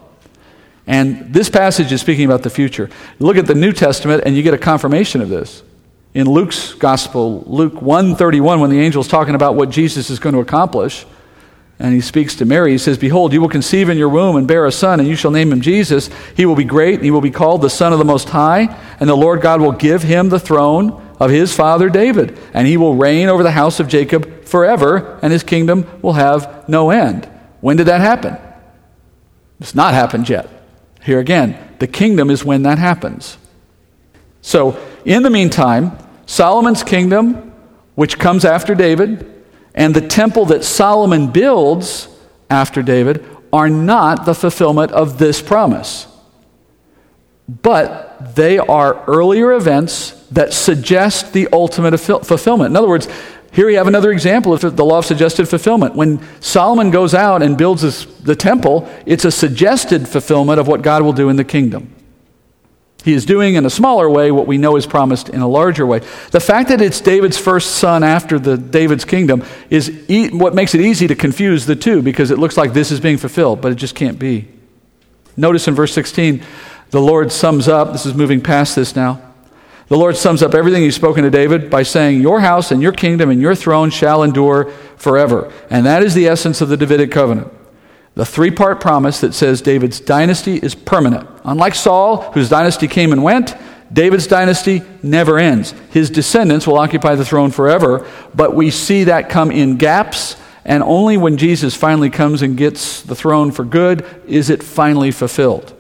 And 0.86 1.32
this 1.32 1.48
passage 1.48 1.92
is 1.92 2.00
speaking 2.00 2.24
about 2.24 2.42
the 2.42 2.50
future. 2.50 2.90
Look 3.18 3.36
at 3.36 3.46
the 3.46 3.54
New 3.54 3.72
Testament 3.72 4.22
and 4.26 4.36
you 4.36 4.42
get 4.42 4.54
a 4.54 4.58
confirmation 4.58 5.20
of 5.20 5.28
this 5.28 5.62
in 6.12 6.28
Luke's 6.28 6.74
gospel, 6.74 7.44
Luke 7.46 7.80
131, 7.80 8.60
when 8.60 8.70
the 8.70 8.80
angel's 8.80 9.06
talking 9.06 9.36
about 9.36 9.54
what 9.54 9.70
Jesus 9.70 10.10
is 10.10 10.18
going 10.18 10.34
to 10.34 10.40
accomplish, 10.40 11.06
and 11.78 11.94
he 11.94 12.00
speaks 12.00 12.34
to 12.36 12.44
Mary, 12.44 12.72
he 12.72 12.78
says, 12.78 12.98
Behold, 12.98 13.32
you 13.32 13.40
will 13.40 13.48
conceive 13.48 13.88
in 13.88 13.96
your 13.96 14.08
womb 14.08 14.36
and 14.36 14.46
bear 14.46 14.66
a 14.66 14.72
son, 14.72 14.98
and 14.98 15.08
you 15.08 15.14
shall 15.14 15.30
name 15.30 15.52
him 15.52 15.60
Jesus. 15.60 16.10
He 16.36 16.46
will 16.46 16.56
be 16.56 16.64
great, 16.64 16.96
and 16.96 17.04
he 17.04 17.12
will 17.12 17.20
be 17.20 17.30
called 17.30 17.62
the 17.62 17.70
Son 17.70 17.92
of 17.92 18.00
the 18.00 18.04
Most 18.04 18.28
High, 18.28 18.76
and 18.98 19.08
the 19.08 19.16
Lord 19.16 19.40
God 19.40 19.60
will 19.60 19.72
give 19.72 20.02
him 20.02 20.28
the 20.28 20.40
throne 20.40 21.00
of 21.20 21.30
his 21.30 21.54
father 21.54 21.88
David, 21.88 22.36
and 22.52 22.66
he 22.66 22.76
will 22.76 22.96
reign 22.96 23.28
over 23.28 23.44
the 23.44 23.52
house 23.52 23.78
of 23.78 23.88
Jacob 23.88 24.44
forever, 24.44 25.18
and 25.22 25.32
his 25.32 25.44
kingdom 25.44 25.86
will 26.02 26.14
have 26.14 26.68
no 26.68 26.90
end. 26.90 27.28
When 27.60 27.76
did 27.76 27.86
that 27.86 28.00
happen? 28.00 28.36
It's 29.60 29.74
not 29.74 29.94
happened 29.94 30.28
yet. 30.28 30.48
Here 31.02 31.18
again, 31.18 31.56
the 31.78 31.86
kingdom 31.86 32.30
is 32.30 32.44
when 32.44 32.62
that 32.62 32.78
happens. 32.78 33.36
So, 34.42 34.78
in 35.04 35.22
the 35.22 35.30
meantime, 35.30 35.96
Solomon's 36.26 36.82
kingdom, 36.82 37.52
which 37.94 38.18
comes 38.18 38.44
after 38.44 38.74
David, 38.74 39.26
and 39.74 39.94
the 39.94 40.06
temple 40.06 40.46
that 40.46 40.64
Solomon 40.64 41.30
builds 41.30 42.08
after 42.48 42.82
David 42.82 43.24
are 43.52 43.68
not 43.68 44.24
the 44.24 44.34
fulfillment 44.34 44.92
of 44.92 45.18
this 45.18 45.42
promise. 45.42 46.06
But 47.48 48.36
they 48.36 48.58
are 48.58 49.04
earlier 49.06 49.52
events 49.52 50.12
that 50.30 50.52
suggest 50.52 51.32
the 51.32 51.48
ultimate 51.52 51.98
fulfillment. 51.98 52.70
In 52.70 52.76
other 52.76 52.88
words, 52.88 53.08
here 53.52 53.66
we 53.66 53.74
have 53.74 53.88
another 53.88 54.12
example 54.12 54.52
of 54.52 54.76
the 54.76 54.84
law 54.84 54.98
of 54.98 55.04
suggested 55.04 55.48
fulfillment. 55.48 55.96
When 55.96 56.20
Solomon 56.40 56.90
goes 56.90 57.14
out 57.14 57.42
and 57.42 57.58
builds 57.58 58.06
the 58.22 58.36
temple, 58.36 58.88
it's 59.06 59.24
a 59.24 59.30
suggested 59.30 60.08
fulfillment 60.08 60.60
of 60.60 60.68
what 60.68 60.82
God 60.82 61.02
will 61.02 61.12
do 61.12 61.28
in 61.28 61.36
the 61.36 61.44
kingdom. 61.44 61.94
He 63.02 63.14
is 63.14 63.24
doing 63.24 63.54
in 63.54 63.64
a 63.64 63.70
smaller 63.70 64.10
way 64.10 64.30
what 64.30 64.46
we 64.46 64.58
know 64.58 64.76
is 64.76 64.86
promised 64.86 65.30
in 65.30 65.40
a 65.40 65.48
larger 65.48 65.86
way. 65.86 66.00
The 66.30 66.40
fact 66.40 66.68
that 66.68 66.80
it's 66.80 67.00
David's 67.00 67.38
first 67.38 67.76
son 67.76 68.04
after 68.04 68.38
the 68.38 68.58
David's 68.58 69.04
kingdom 69.04 69.42
is 69.70 69.88
e- 70.08 70.28
what 70.28 70.54
makes 70.54 70.74
it 70.74 70.82
easy 70.82 71.08
to 71.08 71.14
confuse 71.14 71.66
the 71.66 71.76
two 71.76 72.02
because 72.02 72.30
it 72.30 72.38
looks 72.38 72.56
like 72.56 72.72
this 72.72 72.90
is 72.90 73.00
being 73.00 73.16
fulfilled, 73.16 73.62
but 73.62 73.72
it 73.72 73.76
just 73.76 73.94
can't 73.94 74.18
be. 74.18 74.48
Notice 75.36 75.66
in 75.66 75.74
verse 75.74 75.94
16, 75.94 76.42
the 76.90 77.00
Lord 77.00 77.32
sums 77.32 77.68
up, 77.68 77.92
this 77.92 78.04
is 78.04 78.14
moving 78.14 78.40
past 78.40 78.76
this 78.76 78.94
now. 78.94 79.29
The 79.90 79.98
Lord 79.98 80.16
sums 80.16 80.40
up 80.40 80.54
everything 80.54 80.84
he's 80.84 80.94
spoken 80.94 81.24
to 81.24 81.30
David 81.30 81.68
by 81.68 81.82
saying, 81.82 82.20
Your 82.20 82.38
house 82.38 82.70
and 82.70 82.80
your 82.80 82.92
kingdom 82.92 83.28
and 83.28 83.40
your 83.40 83.56
throne 83.56 83.90
shall 83.90 84.22
endure 84.22 84.70
forever. 84.96 85.52
And 85.68 85.84
that 85.84 86.04
is 86.04 86.14
the 86.14 86.28
essence 86.28 86.60
of 86.60 86.68
the 86.68 86.76
Davidic 86.76 87.10
covenant. 87.10 87.52
The 88.14 88.24
three 88.24 88.52
part 88.52 88.80
promise 88.80 89.20
that 89.20 89.34
says 89.34 89.60
David's 89.60 89.98
dynasty 89.98 90.58
is 90.58 90.76
permanent. 90.76 91.28
Unlike 91.44 91.74
Saul, 91.74 92.22
whose 92.30 92.48
dynasty 92.48 92.86
came 92.86 93.10
and 93.10 93.24
went, 93.24 93.56
David's 93.92 94.28
dynasty 94.28 94.82
never 95.02 95.40
ends. 95.40 95.74
His 95.90 96.08
descendants 96.08 96.68
will 96.68 96.78
occupy 96.78 97.16
the 97.16 97.24
throne 97.24 97.50
forever, 97.50 98.08
but 98.32 98.54
we 98.54 98.70
see 98.70 99.04
that 99.04 99.28
come 99.28 99.50
in 99.50 99.76
gaps, 99.76 100.36
and 100.64 100.84
only 100.84 101.16
when 101.16 101.36
Jesus 101.36 101.74
finally 101.74 102.10
comes 102.10 102.42
and 102.42 102.56
gets 102.56 103.02
the 103.02 103.16
throne 103.16 103.50
for 103.50 103.64
good 103.64 104.06
is 104.28 104.50
it 104.50 104.62
finally 104.62 105.10
fulfilled. 105.10 105.74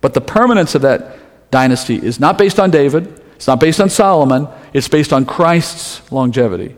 But 0.00 0.14
the 0.14 0.20
permanence 0.20 0.74
of 0.74 0.82
that 0.82 1.16
dynasty 1.52 1.94
is 1.94 2.18
not 2.18 2.36
based 2.36 2.58
on 2.58 2.72
David, 2.72 3.19
it's 3.40 3.46
not 3.46 3.58
based 3.58 3.80
on 3.80 3.88
Solomon, 3.88 4.48
it's 4.74 4.86
based 4.86 5.14
on 5.14 5.24
Christ's 5.24 6.12
longevity. 6.12 6.76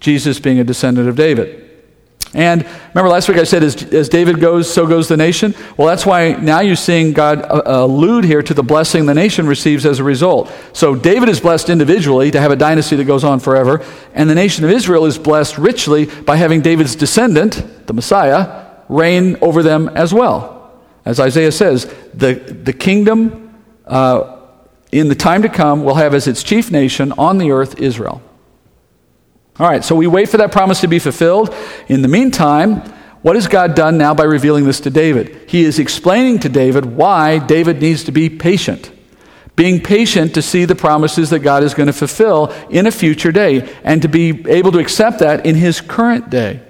Jesus 0.00 0.40
being 0.40 0.58
a 0.58 0.64
descendant 0.64 1.08
of 1.08 1.14
David. 1.14 1.62
And 2.34 2.64
remember 2.88 3.08
last 3.08 3.28
week 3.28 3.38
I 3.38 3.44
said, 3.44 3.62
as, 3.62 3.80
as 3.92 4.08
David 4.08 4.40
goes, 4.40 4.68
so 4.68 4.88
goes 4.88 5.06
the 5.06 5.16
nation? 5.16 5.54
Well, 5.76 5.86
that's 5.86 6.04
why 6.04 6.32
now 6.32 6.58
you're 6.58 6.74
seeing 6.74 7.12
God 7.12 7.40
uh, 7.40 7.62
allude 7.66 8.24
here 8.24 8.42
to 8.42 8.52
the 8.52 8.64
blessing 8.64 9.06
the 9.06 9.14
nation 9.14 9.46
receives 9.46 9.86
as 9.86 10.00
a 10.00 10.02
result. 10.02 10.50
So 10.72 10.96
David 10.96 11.28
is 11.28 11.38
blessed 11.38 11.68
individually 11.68 12.32
to 12.32 12.40
have 12.40 12.50
a 12.50 12.56
dynasty 12.56 12.96
that 12.96 13.04
goes 13.04 13.22
on 13.22 13.38
forever, 13.38 13.84
and 14.12 14.28
the 14.28 14.34
nation 14.34 14.64
of 14.64 14.72
Israel 14.72 15.06
is 15.06 15.18
blessed 15.18 15.56
richly 15.56 16.06
by 16.06 16.34
having 16.34 16.62
David's 16.62 16.96
descendant, 16.96 17.86
the 17.86 17.94
Messiah, 17.94 18.66
reign 18.88 19.36
over 19.40 19.62
them 19.62 19.88
as 19.90 20.12
well. 20.12 20.82
As 21.04 21.20
Isaiah 21.20 21.52
says, 21.52 21.94
the, 22.12 22.34
the 22.34 22.72
kingdom 22.72 23.54
uh, 23.86 24.35
in 24.92 25.08
the 25.08 25.14
time 25.14 25.42
to 25.42 25.48
come 25.48 25.84
will 25.84 25.94
have 25.94 26.14
as 26.14 26.26
its 26.26 26.42
chief 26.42 26.70
nation 26.70 27.12
on 27.12 27.38
the 27.38 27.50
earth 27.50 27.80
Israel. 27.80 28.22
All 29.58 29.66
right, 29.66 29.82
so 29.82 29.94
we 29.94 30.06
wait 30.06 30.28
for 30.28 30.36
that 30.36 30.52
promise 30.52 30.80
to 30.82 30.88
be 30.88 30.98
fulfilled. 30.98 31.54
In 31.88 32.02
the 32.02 32.08
meantime, 32.08 32.76
what 33.22 33.36
has 33.36 33.46
God 33.46 33.74
done 33.74 33.96
now 33.96 34.14
by 34.14 34.24
revealing 34.24 34.64
this 34.64 34.80
to 34.80 34.90
David? 34.90 35.48
He 35.48 35.64
is 35.64 35.78
explaining 35.78 36.40
to 36.40 36.48
David 36.48 36.84
why 36.84 37.38
David 37.38 37.80
needs 37.80 38.04
to 38.04 38.12
be 38.12 38.28
patient. 38.28 38.92
Being 39.56 39.80
patient 39.80 40.34
to 40.34 40.42
see 40.42 40.66
the 40.66 40.74
promises 40.74 41.30
that 41.30 41.38
God 41.38 41.62
is 41.62 41.72
going 41.72 41.86
to 41.86 41.92
fulfill 41.94 42.52
in 42.68 42.86
a 42.86 42.90
future 42.90 43.32
day 43.32 43.74
and 43.82 44.02
to 44.02 44.08
be 44.08 44.44
able 44.48 44.70
to 44.72 44.78
accept 44.78 45.20
that 45.20 45.46
in 45.46 45.54
his 45.54 45.80
current 45.80 46.28
day. 46.28 46.65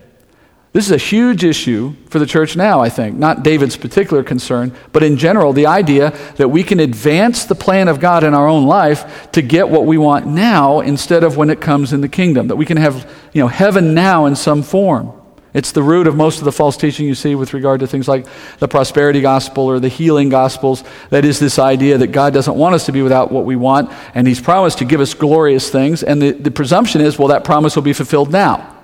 This 0.77 0.85
is 0.85 0.93
a 0.93 0.99
huge 0.99 1.43
issue 1.43 1.95
for 2.11 2.18
the 2.18 2.27
church 2.27 2.55
now, 2.55 2.83
I 2.83 2.91
think. 2.91 3.16
Not 3.16 3.43
David's 3.43 3.79
particular 3.79 4.22
concern, 4.22 4.74
but 4.93 5.03
in 5.03 5.16
general, 5.16 5.55
the 5.55 5.64
idea 5.64 6.11
that 6.37 6.49
we 6.49 6.62
can 6.62 6.81
advance 6.81 7.47
the 7.47 7.55
plan 7.55 7.89
of 7.89 7.99
God 7.99 8.22
in 8.22 8.35
our 8.35 8.47
own 8.47 8.66
life 8.66 9.33
to 9.33 9.41
get 9.41 9.70
what 9.70 9.87
we 9.87 9.97
want 9.97 10.27
now 10.27 10.81
instead 10.81 11.24
of 11.24 11.39
when 11.39 11.49
it 11.49 11.62
comes 11.62 11.95
in 11.95 12.03
the 12.03 12.11
kingdom. 12.11 12.49
That 12.49 12.57
we 12.57 12.66
can 12.66 12.77
have, 12.77 13.11
you 13.33 13.41
know, 13.41 13.49
heaven 13.49 13.95
now 13.95 14.27
in 14.27 14.37
some 14.37 14.62
form. 14.62 15.14
It's 15.55 15.72
the 15.72 15.83
root 15.83 16.07
of 16.07 16.14
most 16.14 16.41
of 16.41 16.45
the 16.45 16.53
false 16.53 16.77
teaching 16.77 17.07
you 17.07 17.14
see 17.14 17.35
with 17.35 17.55
regard 17.55 17.81
to 17.81 17.87
things 17.87 18.07
like 18.07 18.27
the 18.59 18.68
prosperity 18.68 19.22
gospel 19.22 19.64
or 19.64 19.81
the 19.81 19.89
healing 19.89 20.29
gospels. 20.29 20.85
That 21.09 21.24
is 21.24 21.39
this 21.39 21.59
idea 21.59 21.97
that 21.97 22.09
God 22.09 22.35
doesn't 22.35 22.55
want 22.55 22.74
us 22.74 22.85
to 22.85 22.93
be 22.93 23.01
without 23.01 23.33
what 23.33 23.47
we 23.47 23.57
want, 23.57 23.91
and 24.14 24.29
He's 24.29 24.43
promised 24.43 24.77
to 24.81 24.85
give 24.85 25.01
us 25.01 25.14
glorious 25.14 25.70
things. 25.70 26.03
And 26.03 26.20
the, 26.20 26.33
the 26.33 26.51
presumption 26.51 27.01
is, 27.01 27.18
well, 27.18 27.29
that 27.29 27.45
promise 27.45 27.77
will 27.77 27.83
be 27.83 27.95
fulfilled 27.95 28.31
now. 28.31 28.76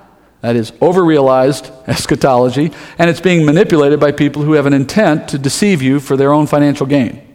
That 0.43 0.57
is 0.57 0.73
overrealized 0.73 1.71
eschatology, 1.89 2.73
and 2.99 3.09
it's 3.09 3.21
being 3.21 3.47
manipulated 3.47 3.99
by 4.01 4.13
people 4.13 4.43
who 4.43 4.53
have 4.53 4.67
an 4.67 4.75
intent 4.75 5.29
to 5.29 5.39
deceive 5.39 5.81
you 5.81 6.01
for 6.01 6.17
their 6.17 6.33
own 6.33 6.47
financial 6.47 6.85
gain. 6.85 7.33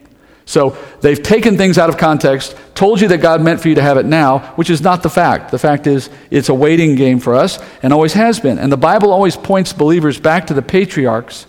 So 0.48 0.78
they've 1.02 1.22
taken 1.22 1.58
things 1.58 1.78
out 1.78 1.90
of 1.90 1.98
context, 1.98 2.56
told 2.74 3.02
you 3.02 3.10
that 3.10 3.18
God 3.18 3.42
meant 3.42 3.60
for 3.60 3.68
you 3.68 3.76
to 3.76 3.82
have 3.82 3.98
it 3.98 4.06
now, 4.06 4.40
which 4.56 4.70
is 4.70 4.82
not 4.82 5.04
the 5.04 5.10
fact. 5.10 5.52
The 5.52 5.60
fact 5.60 5.88
is, 5.88 6.10
it's 6.32 6.48
a 6.48 6.54
waiting 6.54 6.96
game 6.96 7.20
for 7.20 7.36
us 7.36 7.60
and 7.84 7.92
always 7.92 8.14
has 8.14 8.40
been. 8.40 8.58
And 8.58 8.72
the 8.72 8.78
Bible 8.78 9.12
always 9.12 9.36
points 9.36 9.74
believers 9.74 10.20
back 10.20 10.48
to 10.48 10.54
the 10.54 10.62
patriarchs 10.62 11.48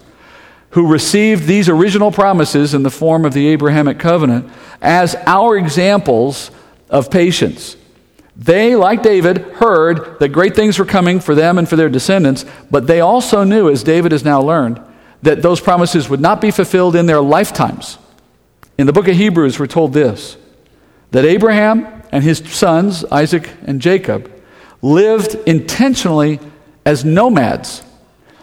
who 0.71 0.89
received 0.89 1.47
these 1.47 1.69
original 1.69 2.11
promises 2.11 2.75
in 2.75 2.83
the 2.83 2.91
form 2.91 3.25
of 3.25 3.35
the 3.35 3.47
Abrahamic 3.49 4.01
covenant 4.01 4.51
as 4.83 5.15
our 5.27 5.57
examples 5.57 6.51
of 6.91 7.09
patience. 7.09 7.77
They, 8.39 8.77
like 8.77 9.03
David, 9.03 9.39
heard 9.39 10.21
that 10.21 10.29
great 10.29 10.55
things 10.55 10.79
were 10.79 10.85
coming 10.85 11.19
for 11.19 11.35
them 11.35 11.59
and 11.59 11.69
for 11.69 11.75
their 11.75 11.89
descendants, 11.89 12.45
but 12.71 12.87
they 12.87 13.01
also 13.01 13.43
knew, 13.43 13.69
as 13.69 13.83
David 13.83 14.13
has 14.13 14.25
now 14.25 14.41
learned, 14.41 14.81
that 15.23 15.43
those 15.43 15.61
promises 15.61 16.09
would 16.09 16.21
not 16.21 16.41
be 16.41 16.53
fulfilled 16.53 16.95
in 16.95 17.07
their 17.07 17.21
lifetimes. 17.21 17.99
In 18.79 18.87
the 18.87 18.93
book 18.93 19.09
of 19.09 19.17
Hebrews, 19.17 19.59
we're 19.59 19.67
told 19.67 19.93
this 19.93 20.37
that 21.11 21.25
Abraham 21.25 22.03
and 22.13 22.23
his 22.23 22.39
sons, 22.39 23.05
Isaac 23.07 23.51
and 23.67 23.81
Jacob, 23.81 24.31
lived 24.83 25.35
intentionally 25.49 26.39
as 26.85 27.05
nomads. 27.05 27.83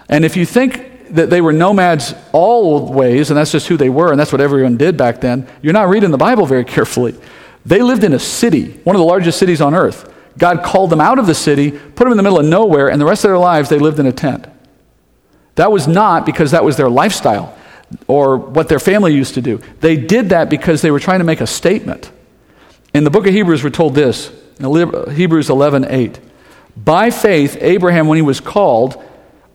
And 0.09 0.25
if 0.25 0.35
you 0.35 0.45
think 0.45 1.13
that 1.13 1.29
they 1.29 1.39
were 1.39 1.53
nomads 1.53 2.13
all 2.33 2.91
ways, 2.91 3.29
and 3.29 3.37
that's 3.37 3.51
just 3.51 3.67
who 3.67 3.77
they 3.77 3.89
were, 3.89 4.11
and 4.11 4.19
that's 4.19 4.31
what 4.31 4.41
everyone 4.41 4.75
did 4.75 4.97
back 4.97 5.21
then, 5.21 5.47
you're 5.61 5.73
not 5.73 5.87
reading 5.87 6.11
the 6.11 6.17
Bible 6.17 6.45
very 6.45 6.65
carefully. 6.75 7.15
They 7.65 7.81
lived 7.81 8.03
in 8.03 8.13
a 8.13 8.19
city, 8.19 8.79
one 8.83 8.95
of 8.95 8.99
the 8.99 9.05
largest 9.05 9.39
cities 9.39 9.61
on 9.61 9.73
earth. 9.73 10.13
God 10.37 10.63
called 10.63 10.89
them 10.89 11.01
out 11.01 11.17
of 11.17 11.27
the 11.27 11.33
city, 11.33 11.71
put 11.71 11.99
them 11.99 12.11
in 12.11 12.17
the 12.17 12.23
middle 12.23 12.39
of 12.39 12.45
nowhere, 12.45 12.89
and 12.89 12.99
the 12.99 13.05
rest 13.05 13.23
of 13.23 13.29
their 13.29 13.37
lives 13.37 13.69
they 13.69 13.79
lived 13.79 13.99
in 13.99 14.05
a 14.05 14.11
tent. 14.11 14.47
That 15.55 15.71
was 15.71 15.87
not 15.87 16.25
because 16.25 16.51
that 16.51 16.63
was 16.63 16.77
their 16.77 16.89
lifestyle 16.89 17.57
or 18.07 18.37
what 18.37 18.67
their 18.67 18.79
family 18.79 19.13
used 19.13 19.35
to 19.35 19.41
do. 19.41 19.61
They 19.79 19.95
did 19.95 20.29
that 20.29 20.49
because 20.49 20.81
they 20.81 20.91
were 20.91 20.99
trying 20.99 21.19
to 21.19 21.25
make 21.25 21.41
a 21.41 21.47
statement. 21.47 22.11
In 22.93 23.03
the 23.03 23.09
book 23.09 23.25
of 23.25 23.33
Hebrews, 23.33 23.63
we're 23.63 23.69
told 23.69 23.95
this 23.95 24.31
Hebrews 24.59 25.49
11 25.49 25.85
8. 25.89 26.19
By 26.77 27.09
faith, 27.09 27.57
Abraham, 27.61 28.07
when 28.07 28.17
he 28.17 28.21
was 28.21 28.41
called, 28.41 29.01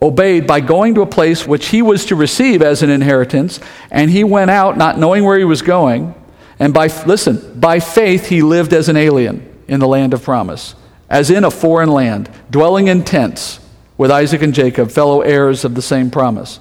obeyed 0.01 0.47
by 0.47 0.61
going 0.61 0.95
to 0.95 1.03
a 1.03 1.07
place 1.07 1.47
which 1.47 1.69
he 1.69 1.83
was 1.83 2.07
to 2.07 2.17
receive 2.17 2.63
as 2.63 2.83
an 2.83 2.89
inheritance, 2.89 3.61
and 3.91 4.11
he 4.11 4.25
went 4.25 4.51
out 4.51 4.79
not 4.79 4.99
knowing 4.99 5.25
where 5.25 5.39
he 5.39 5.45
was 5.45 5.61
going. 5.61 6.15
And 6.61 6.75
by, 6.75 6.89
listen, 7.07 7.59
by 7.59 7.81
faith 7.81 8.29
he 8.29 8.43
lived 8.43 8.75
as 8.75 8.91
an 8.91 8.97
alien 8.97 9.51
in 9.67 9.81
the 9.81 9.89
land 9.89 10.13
of 10.13 10.23
promise, 10.23 10.75
as 11.09 11.31
in 11.31 11.43
a 11.43 11.51
foreign 11.51 11.89
land, 11.89 12.31
dwelling 12.51 12.89
in 12.89 13.03
tents 13.03 13.59
with 13.97 14.11
Isaac 14.11 14.43
and 14.43 14.55
Jacob, 14.55 14.91
fellow 14.91 15.23
heirs 15.23 15.65
of 15.65 15.75
the 15.75 15.83
same 15.83 16.11
promise. 16.11 16.61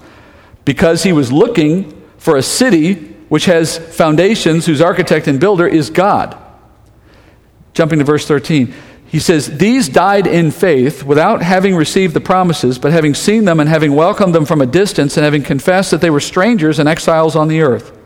Because 0.63 1.03
he 1.03 1.11
was 1.11 1.31
looking 1.31 2.01
for 2.17 2.37
a 2.37 2.41
city 2.41 2.93
which 3.27 3.45
has 3.45 3.77
foundations, 3.77 4.65
whose 4.65 4.81
architect 4.81 5.27
and 5.27 5.39
builder 5.39 5.67
is 5.67 5.89
God. 5.89 6.37
Jumping 7.73 7.99
to 7.99 8.05
verse 8.05 8.25
13. 8.25 8.73
He 9.05 9.19
says, 9.19 9.57
These 9.57 9.89
died 9.89 10.27
in 10.27 10.51
faith 10.51 11.03
without 11.03 11.41
having 11.41 11.75
received 11.75 12.13
the 12.13 12.21
promises, 12.21 12.79
but 12.79 12.91
having 12.91 13.13
seen 13.13 13.45
them 13.45 13.59
and 13.59 13.67
having 13.67 13.95
welcomed 13.95 14.33
them 14.33 14.45
from 14.45 14.61
a 14.61 14.65
distance 14.65 15.17
and 15.17 15.23
having 15.23 15.43
confessed 15.43 15.91
that 15.91 16.01
they 16.01 16.09
were 16.09 16.19
strangers 16.19 16.79
and 16.79 16.87
exiles 16.87 17.35
on 17.35 17.47
the 17.49 17.61
earth. 17.61 17.98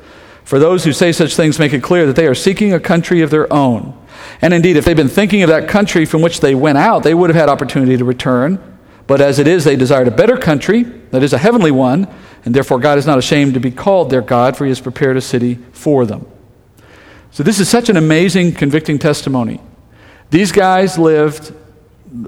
For 0.43 0.59
those 0.59 0.83
who 0.83 0.93
say 0.93 1.11
such 1.11 1.35
things 1.35 1.59
make 1.59 1.73
it 1.73 1.83
clear 1.83 2.05
that 2.05 2.15
they 2.15 2.27
are 2.27 2.35
seeking 2.35 2.73
a 2.73 2.79
country 2.79 3.21
of 3.21 3.29
their 3.29 3.51
own. 3.51 3.97
And 4.41 4.53
indeed, 4.53 4.77
if 4.77 4.85
they'd 4.85 4.97
been 4.97 5.07
thinking 5.07 5.41
of 5.41 5.49
that 5.49 5.69
country 5.69 6.05
from 6.05 6.21
which 6.21 6.41
they 6.41 6.53
went 6.55 6.77
out, 6.77 7.03
they 7.03 7.13
would 7.13 7.29
have 7.29 7.35
had 7.35 7.49
opportunity 7.49 7.97
to 7.97 8.05
return. 8.05 8.61
But 9.07 9.21
as 9.21 9.39
it 9.39 9.47
is, 9.47 9.63
they 9.63 9.75
desired 9.75 10.07
a 10.07 10.11
better 10.11 10.37
country, 10.37 10.83
that 10.83 11.23
is, 11.23 11.33
a 11.33 11.37
heavenly 11.37 11.71
one, 11.71 12.07
and 12.45 12.53
therefore 12.53 12.79
God 12.79 12.97
is 12.97 13.05
not 13.05 13.17
ashamed 13.17 13.53
to 13.53 13.59
be 13.59 13.71
called 13.71 14.09
their 14.09 14.21
God, 14.21 14.57
for 14.57 14.65
he 14.65 14.69
has 14.69 14.81
prepared 14.81 15.17
a 15.17 15.21
city 15.21 15.59
for 15.71 16.05
them. 16.05 16.25
So 17.31 17.43
this 17.43 17.59
is 17.59 17.69
such 17.69 17.89
an 17.89 17.97
amazing, 17.97 18.53
convicting 18.53 18.99
testimony. 18.99 19.59
These 20.29 20.51
guys 20.51 20.97
lived, 20.97 21.53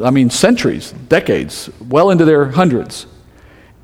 I 0.01 0.09
mean, 0.09 0.29
centuries, 0.29 0.91
decades, 0.91 1.69
well 1.79 2.09
into 2.09 2.25
their 2.25 2.45
hundreds 2.51 3.07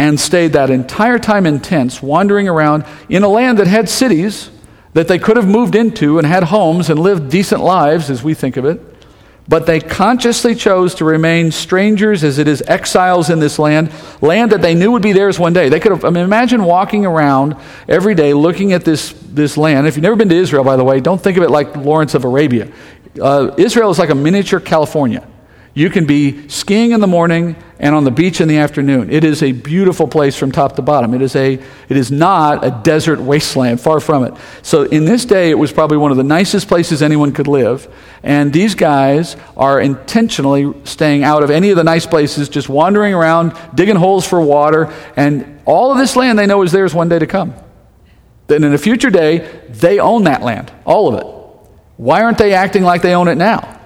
and 0.01 0.19
stayed 0.19 0.53
that 0.53 0.71
entire 0.71 1.19
time 1.19 1.45
in 1.45 1.59
tents, 1.59 2.01
wandering 2.01 2.47
around 2.47 2.83
in 3.07 3.21
a 3.21 3.27
land 3.27 3.59
that 3.59 3.67
had 3.67 3.87
cities 3.87 4.49
that 4.93 5.07
they 5.07 5.19
could 5.19 5.37
have 5.37 5.47
moved 5.47 5.75
into 5.75 6.17
and 6.17 6.25
had 6.25 6.45
homes 6.45 6.89
and 6.89 6.99
lived 6.99 7.29
decent 7.29 7.61
lives, 7.61 8.09
as 8.09 8.23
we 8.23 8.33
think 8.33 8.57
of 8.57 8.65
it. 8.65 8.81
But 9.47 9.67
they 9.67 9.79
consciously 9.79 10.55
chose 10.55 10.95
to 10.95 11.05
remain 11.05 11.51
strangers, 11.51 12.23
as 12.23 12.39
it 12.39 12.47
is 12.47 12.63
exiles 12.63 13.29
in 13.29 13.39
this 13.39 13.59
land, 13.59 13.93
land 14.21 14.51
that 14.53 14.63
they 14.63 14.73
knew 14.73 14.91
would 14.91 15.03
be 15.03 15.13
theirs 15.13 15.37
one 15.37 15.53
day. 15.53 15.69
They 15.69 15.79
could 15.79 15.91
have, 15.91 16.03
I 16.03 16.09
mean, 16.09 16.23
imagine 16.23 16.63
walking 16.63 17.05
around 17.05 17.55
every 17.87 18.15
day 18.15 18.33
looking 18.33 18.73
at 18.73 18.83
this, 18.83 19.13
this 19.29 19.55
land. 19.55 19.85
If 19.85 19.97
you've 19.97 20.03
never 20.03 20.15
been 20.15 20.29
to 20.29 20.35
Israel, 20.35 20.63
by 20.63 20.77
the 20.77 20.83
way, 20.83 20.99
don't 20.99 21.21
think 21.21 21.37
of 21.37 21.43
it 21.43 21.51
like 21.51 21.75
Lawrence 21.75 22.15
of 22.15 22.25
Arabia. 22.25 22.71
Uh, 23.21 23.53
Israel 23.55 23.91
is 23.91 23.99
like 23.99 24.09
a 24.09 24.15
miniature 24.15 24.59
California. 24.59 25.27
You 25.75 25.91
can 25.91 26.05
be 26.05 26.49
skiing 26.49 26.91
in 26.91 27.01
the 27.01 27.07
morning 27.07 27.55
and 27.81 27.95
on 27.95 28.03
the 28.03 28.11
beach 28.11 28.39
in 28.39 28.47
the 28.47 28.57
afternoon. 28.57 29.09
It 29.09 29.23
is 29.23 29.41
a 29.41 29.53
beautiful 29.53 30.07
place 30.07 30.37
from 30.37 30.51
top 30.51 30.75
to 30.75 30.83
bottom. 30.83 31.15
It 31.15 31.23
is, 31.23 31.35
a, 31.35 31.53
it 31.53 31.97
is 31.97 32.11
not 32.11 32.63
a 32.63 32.69
desert 32.69 33.19
wasteland, 33.19 33.81
far 33.81 33.99
from 33.99 34.23
it. 34.23 34.35
So, 34.61 34.83
in 34.83 35.05
this 35.05 35.25
day, 35.25 35.49
it 35.49 35.57
was 35.57 35.73
probably 35.73 35.97
one 35.97 36.11
of 36.11 36.17
the 36.17 36.23
nicest 36.23 36.67
places 36.67 37.01
anyone 37.01 37.33
could 37.33 37.47
live. 37.47 37.91
And 38.21 38.53
these 38.53 38.75
guys 38.75 39.35
are 39.57 39.81
intentionally 39.81 40.71
staying 40.83 41.23
out 41.23 41.41
of 41.41 41.49
any 41.49 41.71
of 41.71 41.75
the 41.75 41.83
nice 41.83 42.05
places, 42.05 42.49
just 42.49 42.69
wandering 42.69 43.15
around, 43.15 43.57
digging 43.73 43.95
holes 43.95 44.27
for 44.27 44.39
water. 44.39 44.93
And 45.15 45.59
all 45.65 45.91
of 45.91 45.97
this 45.97 46.15
land 46.15 46.37
they 46.37 46.45
know 46.45 46.61
is 46.61 46.71
theirs 46.71 46.93
one 46.93 47.09
day 47.09 47.17
to 47.17 47.27
come. 47.27 47.55
Then, 48.45 48.63
in 48.63 48.73
a 48.75 48.77
future 48.77 49.09
day, 49.09 49.39
they 49.69 49.97
own 49.97 50.25
that 50.25 50.43
land, 50.43 50.71
all 50.85 51.11
of 51.11 51.19
it. 51.19 51.25
Why 51.97 52.21
aren't 52.21 52.37
they 52.37 52.53
acting 52.53 52.83
like 52.83 53.01
they 53.01 53.15
own 53.15 53.27
it 53.27 53.35
now? 53.39 53.80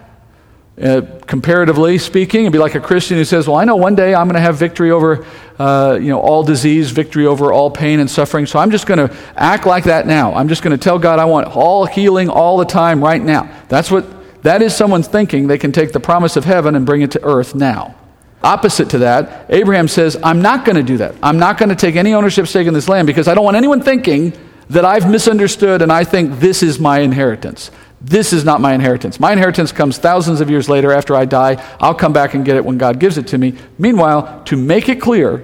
Uh, 0.82 1.02
comparatively 1.26 1.98
speaking, 1.98 2.42
it'd 2.42 2.52
be 2.52 2.60
like 2.60 2.76
a 2.76 2.82
Christian 2.82 3.16
who 3.18 3.24
says, 3.24 3.48
Well, 3.48 3.56
I 3.56 3.64
know 3.64 3.78
one 3.78 3.96
day 3.96 4.14
I'm 4.14 4.28
going 4.28 4.36
to 4.36 4.42
have 4.42 4.58
victory 4.58 4.92
over 4.92 5.26
uh, 5.58 5.98
you 6.02 6.10
know, 6.10 6.20
all 6.20 6.44
disease, 6.44 6.92
victory 6.92 7.26
over 7.26 7.54
all 7.54 7.72
pain 7.72 8.02
and 8.02 8.12
suffering, 8.12 8.46
so 8.46 8.60
I'm 8.60 8.72
just 8.72 8.86
going 8.86 9.08
to 9.08 9.16
act 9.38 9.66
like 9.66 9.86
that 9.86 10.06
now. 10.06 10.34
I'm 10.34 10.50
just 10.50 10.64
going 10.64 10.78
to 10.78 10.84
tell 10.84 11.00
God 11.00 11.18
I 11.18 11.26
want 11.26 11.48
all 11.48 11.86
healing 11.86 12.30
all 12.30 12.58
the 12.58 12.66
time 12.66 13.02
right 13.02 13.22
now. 13.22 13.50
That's 13.70 13.90
what 13.90 14.06
that 14.44 14.62
is 14.62 14.76
someone's 14.76 15.08
thinking. 15.08 15.48
They 15.48 15.58
can 15.58 15.72
take 15.72 15.94
the 15.94 16.00
promise 16.02 16.36
of 16.36 16.44
heaven 16.44 16.76
and 16.76 16.86
bring 16.86 17.02
it 17.02 17.12
to 17.12 17.24
earth 17.24 17.56
now. 17.56 17.96
Opposite 18.44 18.90
to 18.90 18.98
that, 19.00 19.46
Abraham 19.50 19.88
says, 19.88 20.18
I'm 20.22 20.42
not 20.42 20.66
going 20.66 20.76
to 20.76 20.84
do 20.84 20.98
that. 20.98 21.16
I'm 21.24 21.40
not 21.40 21.58
going 21.58 21.70
to 21.70 21.76
take 21.76 21.96
any 21.96 22.14
ownership 22.14 22.48
stake 22.48 22.68
in 22.68 22.74
this 22.74 22.90
land 22.90 23.08
because 23.08 23.28
I 23.28 23.34
don't 23.34 23.46
want 23.46 23.58
anyone 23.58 23.82
thinking 23.82 24.34
that 24.70 24.84
I've 24.86 25.10
misunderstood 25.10 25.82
and 25.82 25.92
I 25.92 26.04
think 26.04 26.40
this 26.40 26.62
is 26.62 26.80
my 26.80 27.00
inheritance. 27.00 27.72
This 28.06 28.34
is 28.34 28.46
not 28.46 28.62
my 28.62 28.76
inheritance. 28.76 29.20
My 29.20 29.32
inheritance 29.32 29.72
comes 29.72 29.98
thousands 29.98 30.40
of 30.40 30.48
years 30.48 30.70
later 30.70 30.92
after 30.92 31.16
I 31.16 31.26
die. 31.26 31.64
I'll 31.80 31.96
come 31.96 32.14
back 32.14 32.36
and 32.36 32.46
get 32.46 32.56
it 32.56 32.64
when 32.64 32.78
God 32.78 33.00
gives 33.00 33.18
it 33.18 33.26
to 33.28 33.38
me. 33.40 33.56
Meanwhile, 33.80 34.44
to 34.46 34.56
make 34.56 34.90
it 34.90 35.02
clear 35.02 35.44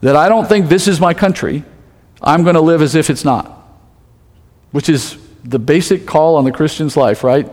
that 0.00 0.16
I 0.16 0.28
don't 0.28 0.48
think 0.48 0.68
this 0.68 0.88
is 0.88 0.98
my 0.98 1.14
country, 1.14 1.62
I'm 2.20 2.42
going 2.42 2.56
to 2.56 2.60
live 2.60 2.82
as 2.82 2.96
if 2.96 3.10
it's 3.10 3.24
not, 3.24 3.64
which 4.72 4.88
is 4.88 5.18
the 5.44 5.60
basic 5.60 6.04
call 6.04 6.34
on 6.34 6.42
the 6.42 6.50
Christian's 6.50 6.96
life, 6.96 7.22
right? 7.22 7.48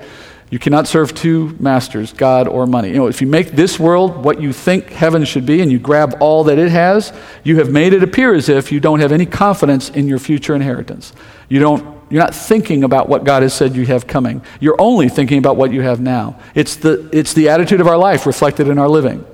You 0.49 0.58
cannot 0.58 0.88
serve 0.88 1.14
two 1.14 1.55
masters, 1.60 2.12
God 2.12 2.47
or 2.47 2.66
money. 2.66 2.88
You 2.88 2.95
know, 2.95 3.08
if 3.08 3.22
you 3.22 3.28
make 3.28 3.51
this 3.51 3.80
world 3.80 4.24
what 4.24 4.41
you 4.41 4.53
think 4.53 4.89
heaven 4.89 5.24
should 5.24 5.45
be 5.45 5.62
and 5.62 5.72
you 5.72 5.78
grab 5.78 6.18
all 6.20 6.45
that 6.45 6.58
it 6.58 6.72
has, 6.72 7.14
you 7.43 7.58
have 7.58 7.70
made 7.70 7.93
it 7.93 8.01
appear 8.01 8.34
as 8.34 8.49
if 8.49 8.72
you 8.72 8.80
don't 8.80 9.01
have 9.01 9.12
any 9.12 9.28
confidence 9.28 9.91
in 9.91 10.08
your 10.08 10.18
future 10.18 10.55
inheritance. 10.55 11.14
You 11.47 11.60
don't 11.60 11.97
you're 12.10 12.22
not 12.22 12.34
thinking 12.34 12.84
about 12.84 13.10
what 13.10 13.24
God 13.24 13.43
has 13.43 13.53
said 13.53 13.76
you 13.76 13.86
have 13.88 14.08
coming. 14.08 14.41
You're 14.60 14.80
only 14.80 15.10
thinking 15.10 15.38
about 15.38 15.58
what 15.58 15.72
you 15.72 15.82
have 15.82 15.99
now. 15.99 16.39
It's 16.55 16.78
the, 16.78 17.10
it's 17.12 17.34
the 17.34 17.49
attitude 17.49 17.82
of 17.82 17.88
our 17.88 17.97
life 17.97 18.26
reflected 18.26 18.68
in 18.68 18.78
our 18.78 18.88
living. 18.88 19.26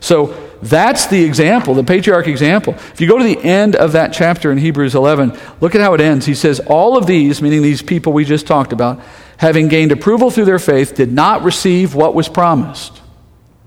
So 0.00 0.26
that's 0.62 1.06
the 1.06 1.24
example, 1.24 1.74
the 1.74 1.84
patriarch 1.84 2.28
example. 2.28 2.74
If 2.74 3.00
you 3.00 3.08
go 3.08 3.18
to 3.18 3.24
the 3.24 3.38
end 3.38 3.76
of 3.76 3.92
that 3.92 4.12
chapter 4.12 4.52
in 4.52 4.58
Hebrews 4.58 4.94
11, 4.94 5.38
look 5.60 5.74
at 5.74 5.80
how 5.80 5.94
it 5.94 6.00
ends. 6.00 6.26
He 6.26 6.34
says, 6.34 6.60
All 6.60 6.96
of 6.96 7.06
these, 7.06 7.42
meaning 7.42 7.62
these 7.62 7.82
people 7.82 8.12
we 8.12 8.24
just 8.24 8.46
talked 8.46 8.72
about, 8.72 9.00
having 9.38 9.68
gained 9.68 9.92
approval 9.92 10.30
through 10.30 10.46
their 10.46 10.58
faith, 10.58 10.94
did 10.94 11.12
not 11.12 11.42
receive 11.42 11.94
what 11.94 12.14
was 12.14 12.28
promised 12.28 13.00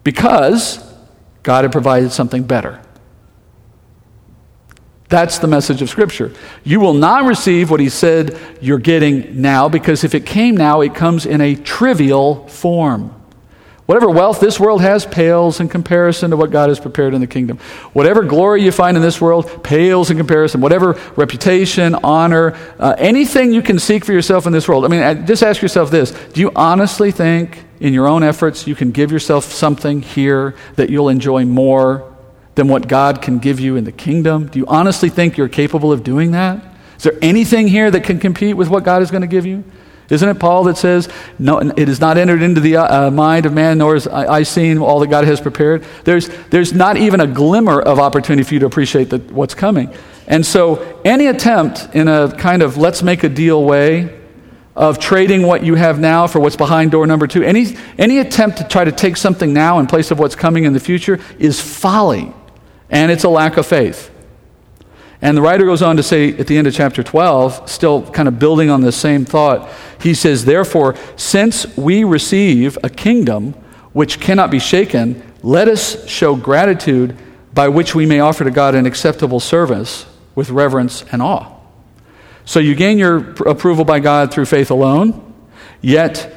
because 0.04 0.80
God 1.44 1.64
had 1.64 1.72
provided 1.72 2.12
something 2.12 2.44
better. 2.44 2.82
That's 5.12 5.40
the 5.40 5.48
message 5.48 5.82
of 5.82 5.90
Scripture. 5.90 6.32
You 6.64 6.80
will 6.80 6.94
not 6.94 7.26
receive 7.26 7.70
what 7.70 7.82
he 7.82 7.90
said 7.90 8.40
you're 8.62 8.80
getting 8.80 9.42
now 9.42 9.68
because 9.68 10.06
if 10.06 10.16
it 10.16 10.26
came 10.26 10.56
now, 10.56 10.80
it 10.80 10.96
comes 10.96 11.26
in 11.26 11.42
a 11.42 11.54
trivial 11.54 12.48
form. 12.48 13.14
Whatever 13.88 14.10
wealth 14.10 14.40
this 14.40 14.58
world 14.58 14.80
has 14.80 15.06
pales 15.06 15.60
in 15.60 15.68
comparison 15.68 16.32
to 16.32 16.38
what 16.38 16.50
God 16.50 16.70
has 16.70 16.80
prepared 16.80 17.14
in 17.14 17.20
the 17.20 17.28
kingdom. 17.28 17.58
Whatever 17.92 18.24
glory 18.24 18.64
you 18.64 18.72
find 18.72 18.96
in 18.96 19.04
this 19.04 19.20
world 19.20 19.66
pales 19.66 20.10
in 20.10 20.16
comparison. 20.16 20.62
Whatever 20.62 20.98
reputation, 21.18 21.94
honor, 21.96 22.56
uh, 22.80 22.96
anything 22.98 23.52
you 23.52 23.62
can 23.62 23.80
seek 23.80 24.06
for 24.06 24.14
yourself 24.14 24.48
in 24.48 24.54
this 24.54 24.66
world. 24.66 24.86
I 24.86 24.88
mean, 24.88 25.26
just 25.28 25.44
ask 25.44 25.62
yourself 25.62 25.92
this 25.92 26.12
Do 26.12 26.40
you 26.40 26.54
honestly 26.56 27.12
think 27.12 27.66
in 27.82 27.94
your 27.94 28.08
own 28.08 28.24
efforts 28.24 28.66
you 28.66 28.76
can 28.76 28.92
give 28.92 29.12
yourself 29.12 29.44
something 29.44 30.02
here 30.02 30.56
that 30.78 30.90
you'll 30.90 31.10
enjoy 31.10 31.44
more 31.44 32.11
than 32.56 32.68
what 32.68 32.88
God 32.88 33.22
can 33.22 33.40
give 33.40 33.60
you 33.60 33.76
in 33.76 33.84
the 33.84 33.92
kingdom? 33.92 34.48
Do 34.48 34.60
you 34.60 34.66
honestly 34.68 35.10
think 35.10 35.38
you're 35.38 35.50
capable 35.50 35.92
of 35.92 36.04
doing 36.04 36.32
that? 36.32 36.64
Is 36.98 37.04
there 37.04 37.18
anything 37.22 37.68
here 37.68 37.90
that 37.90 38.04
can 38.04 38.20
compete 38.20 38.56
with 38.56 38.70
what 38.70 38.84
God 38.84 39.02
is 39.02 39.10
going 39.10 39.22
to 39.22 39.28
give 39.28 39.46
you? 39.46 39.64
Isn't 40.12 40.28
it 40.28 40.40
Paul 40.40 40.66
that 40.66 40.78
says, 40.78 41.08
No, 41.40 41.60
it 41.60 41.88
is 41.88 42.02
not 42.02 42.18
entered 42.18 42.42
into 42.42 42.60
the 42.60 42.76
uh, 42.76 43.10
mind 43.10 43.46
of 43.46 43.54
man, 43.54 43.78
nor 43.78 43.94
has 43.94 44.08
I, 44.08 44.26
I, 44.28 44.44
seen 44.44 44.78
all 44.78 45.00
that 45.00 45.08
God 45.08 45.24
has 45.24 45.40
prepared? 45.40 45.86
There's, 46.04 46.28
there's 46.50 46.74
not 46.74 46.98
even 46.98 47.22
a 47.22 47.28
glimmer 47.28 47.82
of 47.82 47.98
opportunity 47.98 48.44
for 48.44 48.54
you 48.54 48.60
to 48.60 48.66
appreciate 48.66 49.10
the, 49.10 49.20
what's 49.20 49.56
coming. 49.56 49.92
And 50.28 50.46
so, 50.46 51.02
any 51.06 51.28
attempt 51.28 51.96
in 51.96 52.10
a 52.10 52.36
kind 52.38 52.62
of 52.62 52.76
let's 52.76 53.02
make 53.02 53.24
a 53.24 53.30
deal 53.30 53.64
way 53.64 54.20
of 54.76 55.00
trading 55.00 55.44
what 55.44 55.64
you 55.64 55.76
have 55.76 55.98
now 55.98 56.28
for 56.28 56.40
what's 56.40 56.58
behind 56.58 56.92
door 56.92 57.08
number 57.08 57.26
two, 57.26 57.44
any, 57.44 57.78
any 57.98 58.20
attempt 58.20 58.58
to 58.58 58.68
try 58.68 58.84
to 58.84 58.92
take 58.92 59.16
something 59.16 59.54
now 59.54 59.80
in 59.80 59.88
place 59.88 60.12
of 60.12 60.20
what's 60.20 60.36
coming 60.36 60.66
in 60.66 60.74
the 60.74 60.80
future 60.80 61.20
is 61.40 61.60
folly 61.60 62.34
and 62.92 63.12
it's 63.12 63.24
a 63.24 63.30
lack 63.30 63.58
of 63.58 63.66
faith. 63.66 64.12
And 65.22 65.38
the 65.38 65.42
writer 65.42 65.66
goes 65.66 65.82
on 65.82 65.98
to 65.98 66.04
say 66.04 66.38
at 66.38 66.48
the 66.48 66.58
end 66.58 66.68
of 66.68 66.74
chapter 66.74 67.04
12, 67.04 67.70
still 67.70 68.10
kind 68.10 68.28
of 68.28 68.40
building 68.40 68.70
on 68.70 68.82
the 68.82 68.92
same 68.92 69.24
thought, 69.24 69.70
he 70.02 70.14
says, 70.14 70.46
Therefore, 70.46 70.96
since 71.16 71.78
we 71.78 72.04
receive 72.04 72.78
a 72.84 72.90
kingdom 72.90 73.54
which 73.94 74.20
cannot 74.20 74.50
be 74.50 74.60
shaken, 74.60 75.22
let 75.44 75.68
us 75.68 76.08
show 76.08 76.36
gratitude 76.36 77.16
by 77.54 77.68
which 77.68 77.94
we 77.94 78.06
may 78.06 78.20
offer 78.20 78.44
to 78.44 78.52
God 78.52 78.74
an 78.74 78.86
acceptable 78.86 79.40
service 79.40 80.06
with 80.34 80.50
reverence 80.50 81.04
and 81.12 81.22
awe. 81.22 81.56
So 82.46 82.60
you 82.60 82.74
gain 82.74 82.98
your 82.98 83.32
approval 83.48 83.86
by 83.86 84.00
God 84.00 84.34
through 84.34 84.46
faith 84.46 84.72
alone, 84.72 85.34
yet 85.82 86.34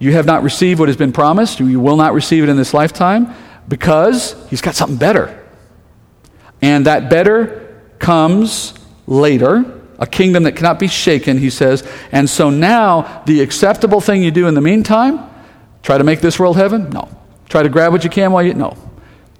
you 0.00 0.12
have 0.12 0.26
not 0.26 0.42
received 0.42 0.80
what 0.80 0.88
has 0.88 0.96
been 0.96 1.12
promised. 1.12 1.60
You 1.60 1.78
will 1.78 1.96
not 1.96 2.14
receive 2.14 2.42
it 2.42 2.48
in 2.48 2.56
this 2.56 2.74
lifetime 2.74 3.32
because 3.68 4.34
He's 4.48 4.60
got 4.60 4.74
something 4.74 4.98
better. 4.98 5.43
And 6.64 6.86
that 6.86 7.10
better 7.10 7.78
comes 7.98 8.72
later, 9.06 9.82
a 9.98 10.06
kingdom 10.06 10.44
that 10.44 10.52
cannot 10.52 10.78
be 10.78 10.88
shaken, 10.88 11.36
he 11.36 11.50
says. 11.50 11.86
And 12.10 12.28
so 12.28 12.48
now, 12.48 13.22
the 13.26 13.42
acceptable 13.42 14.00
thing 14.00 14.22
you 14.22 14.30
do 14.30 14.46
in 14.46 14.54
the 14.54 14.62
meantime, 14.62 15.20
try 15.82 15.98
to 15.98 16.04
make 16.04 16.22
this 16.22 16.38
world 16.38 16.56
heaven? 16.56 16.88
No. 16.88 17.10
Try 17.50 17.64
to 17.64 17.68
grab 17.68 17.92
what 17.92 18.02
you 18.02 18.08
can 18.08 18.32
while 18.32 18.42
you. 18.42 18.54
No. 18.54 18.78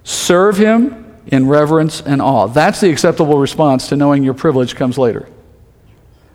Serve 0.03 0.59
him 0.59 1.17
in 1.25 1.47
reverence 1.47 1.99
and 1.99 2.21
awe. 2.21 2.45
That's 2.45 2.79
the 2.79 2.91
acceptable 2.91 3.39
response 3.39 3.87
to 3.89 3.95
knowing 3.95 4.23
your 4.23 4.35
privilege 4.35 4.75
comes 4.75 4.99
later. 4.99 5.27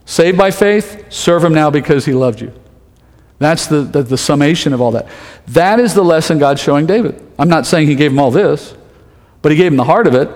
Saved 0.07 0.37
by 0.37 0.51
faith, 0.51 1.05
serve 1.09 1.45
him 1.45 1.55
now 1.55 1.71
because 1.71 2.05
he 2.05 2.15
loved 2.15 2.41
you. 2.41 2.53
That's 3.39 3.69
the, 3.69 3.83
the, 3.83 4.03
the, 4.03 4.19
summation 4.19 4.73
of 4.73 4.81
all 4.81 4.91
that. 4.91 5.07
That 5.47 5.79
is 5.79 5.95
the 5.95 6.03
lesson 6.03 6.41
God's 6.41 6.61
showing 6.61 6.87
David. 6.87 7.25
I'm 7.39 7.49
not 7.49 7.65
saying 7.65 7.87
he 7.87 7.95
gave 7.95 8.11
him 8.11 8.19
all 8.19 8.33
this, 8.33 8.75
but 9.41 9.53
he 9.53 9.57
gave 9.57 9.71
him 9.71 9.77
the 9.77 9.85
heart 9.85 10.09
of 10.09 10.17
it. 10.17 10.29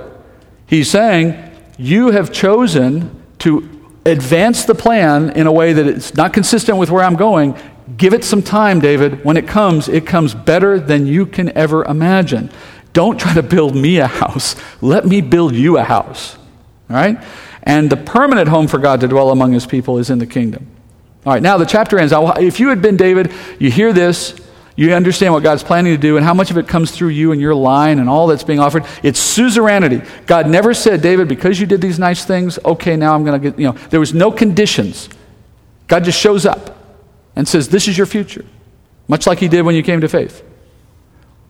He's 0.74 0.90
saying, 0.90 1.36
You 1.78 2.10
have 2.10 2.32
chosen 2.32 3.22
to 3.38 3.70
advance 4.04 4.64
the 4.64 4.74
plan 4.74 5.30
in 5.30 5.46
a 5.46 5.52
way 5.52 5.72
that 5.72 5.86
it's 5.86 6.14
not 6.14 6.32
consistent 6.32 6.78
with 6.78 6.90
where 6.90 7.04
I'm 7.04 7.14
going. 7.14 7.56
Give 7.96 8.12
it 8.12 8.24
some 8.24 8.42
time, 8.42 8.80
David. 8.80 9.24
When 9.24 9.36
it 9.36 9.46
comes, 9.46 9.88
it 9.88 10.04
comes 10.04 10.34
better 10.34 10.80
than 10.80 11.06
you 11.06 11.26
can 11.26 11.56
ever 11.56 11.84
imagine. 11.84 12.50
Don't 12.92 13.20
try 13.20 13.34
to 13.34 13.42
build 13.42 13.76
me 13.76 13.98
a 13.98 14.08
house. 14.08 14.56
Let 14.80 15.06
me 15.06 15.20
build 15.20 15.54
you 15.54 15.78
a 15.78 15.84
house. 15.84 16.36
All 16.90 16.96
right? 16.96 17.22
And 17.62 17.88
the 17.88 17.96
permanent 17.96 18.48
home 18.48 18.66
for 18.66 18.78
God 18.78 19.00
to 19.00 19.08
dwell 19.08 19.30
among 19.30 19.52
his 19.52 19.66
people 19.66 19.98
is 19.98 20.10
in 20.10 20.18
the 20.18 20.26
kingdom. 20.26 20.66
All 21.24 21.32
right, 21.32 21.42
now 21.42 21.56
the 21.56 21.64
chapter 21.64 21.98
ends. 21.98 22.12
If 22.14 22.60
you 22.60 22.68
had 22.68 22.82
been 22.82 22.96
David, 22.96 23.32
you 23.58 23.70
hear 23.70 23.92
this, 23.92 24.34
you 24.76 24.92
understand 24.92 25.32
what 25.32 25.42
God's 25.42 25.62
planning 25.62 25.92
to 25.94 26.00
do 26.00 26.16
and 26.16 26.26
how 26.26 26.34
much 26.34 26.50
of 26.50 26.58
it 26.58 26.66
comes 26.66 26.90
through 26.90 27.08
you 27.08 27.30
and 27.30 27.40
your 27.40 27.54
line 27.54 28.00
and 28.00 28.08
all 28.08 28.26
that's 28.26 28.42
being 28.42 28.58
offered. 28.58 28.84
It's 29.04 29.20
suzerainty. 29.20 30.02
God 30.26 30.48
never 30.48 30.74
said, 30.74 31.00
David, 31.00 31.28
because 31.28 31.60
you 31.60 31.66
did 31.66 31.80
these 31.80 31.98
nice 31.98 32.24
things, 32.24 32.58
okay, 32.64 32.96
now 32.96 33.14
I'm 33.14 33.24
going 33.24 33.40
to 33.40 33.50
get, 33.50 33.58
you 33.58 33.68
know, 33.68 33.78
there 33.90 34.00
was 34.00 34.12
no 34.12 34.32
conditions. 34.32 35.08
God 35.86 36.02
just 36.02 36.18
shows 36.18 36.44
up 36.44 36.76
and 37.36 37.46
says, 37.46 37.68
This 37.68 37.86
is 37.86 37.96
your 37.96 38.06
future, 38.06 38.44
much 39.06 39.26
like 39.26 39.38
he 39.38 39.48
did 39.48 39.62
when 39.62 39.76
you 39.76 39.82
came 39.82 40.00
to 40.00 40.08
faith. 40.08 40.42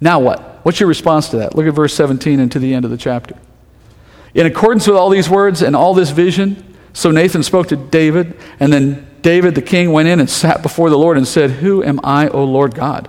Now 0.00 0.20
what? 0.20 0.60
What's 0.64 0.80
your 0.80 0.88
response 0.88 1.28
to 1.30 1.38
that? 1.38 1.54
Look 1.54 1.66
at 1.66 1.74
verse 1.74 1.94
17 1.94 2.40
and 2.40 2.52
to 2.52 2.58
the 2.58 2.74
end 2.74 2.84
of 2.84 2.90
the 2.90 2.98
chapter. 2.98 3.36
In 4.34 4.46
accordance 4.46 4.86
with 4.86 4.96
all 4.96 5.08
these 5.08 5.30
words 5.30 5.62
and 5.62 5.74
all 5.74 5.94
this 5.94 6.10
vision, 6.10 6.76
so 6.92 7.10
Nathan 7.10 7.42
spoke 7.42 7.68
to 7.68 7.76
David, 7.76 8.38
and 8.60 8.72
then 8.72 9.06
David 9.22 9.54
the 9.54 9.62
king 9.62 9.92
went 9.92 10.08
in 10.08 10.20
and 10.20 10.28
sat 10.28 10.62
before 10.62 10.90
the 10.90 10.98
Lord 10.98 11.16
and 11.16 11.26
said, 11.26 11.50
Who 11.50 11.82
am 11.82 12.00
I, 12.04 12.28
O 12.28 12.44
Lord 12.44 12.74
God? 12.74 13.08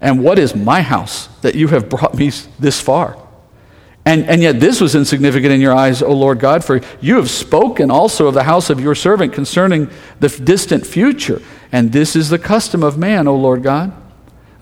And 0.00 0.22
what 0.22 0.38
is 0.38 0.54
my 0.54 0.82
house 0.82 1.28
that 1.42 1.54
you 1.54 1.68
have 1.68 1.88
brought 1.88 2.14
me 2.14 2.30
this 2.58 2.80
far? 2.80 3.16
And, 4.04 4.24
and 4.24 4.40
yet 4.40 4.58
this 4.58 4.80
was 4.80 4.94
insignificant 4.94 5.52
in 5.52 5.60
your 5.60 5.74
eyes, 5.74 6.02
O 6.02 6.12
Lord 6.12 6.38
God, 6.38 6.64
for 6.64 6.80
you 7.00 7.16
have 7.16 7.28
spoken 7.28 7.90
also 7.90 8.26
of 8.26 8.34
the 8.34 8.44
house 8.44 8.70
of 8.70 8.80
your 8.80 8.94
servant 8.94 9.34
concerning 9.34 9.90
the 10.18 10.28
distant 10.28 10.86
future. 10.86 11.42
And 11.72 11.92
this 11.92 12.16
is 12.16 12.30
the 12.30 12.38
custom 12.38 12.82
of 12.82 12.96
man, 12.96 13.28
O 13.28 13.36
Lord 13.36 13.62
God. 13.62 13.92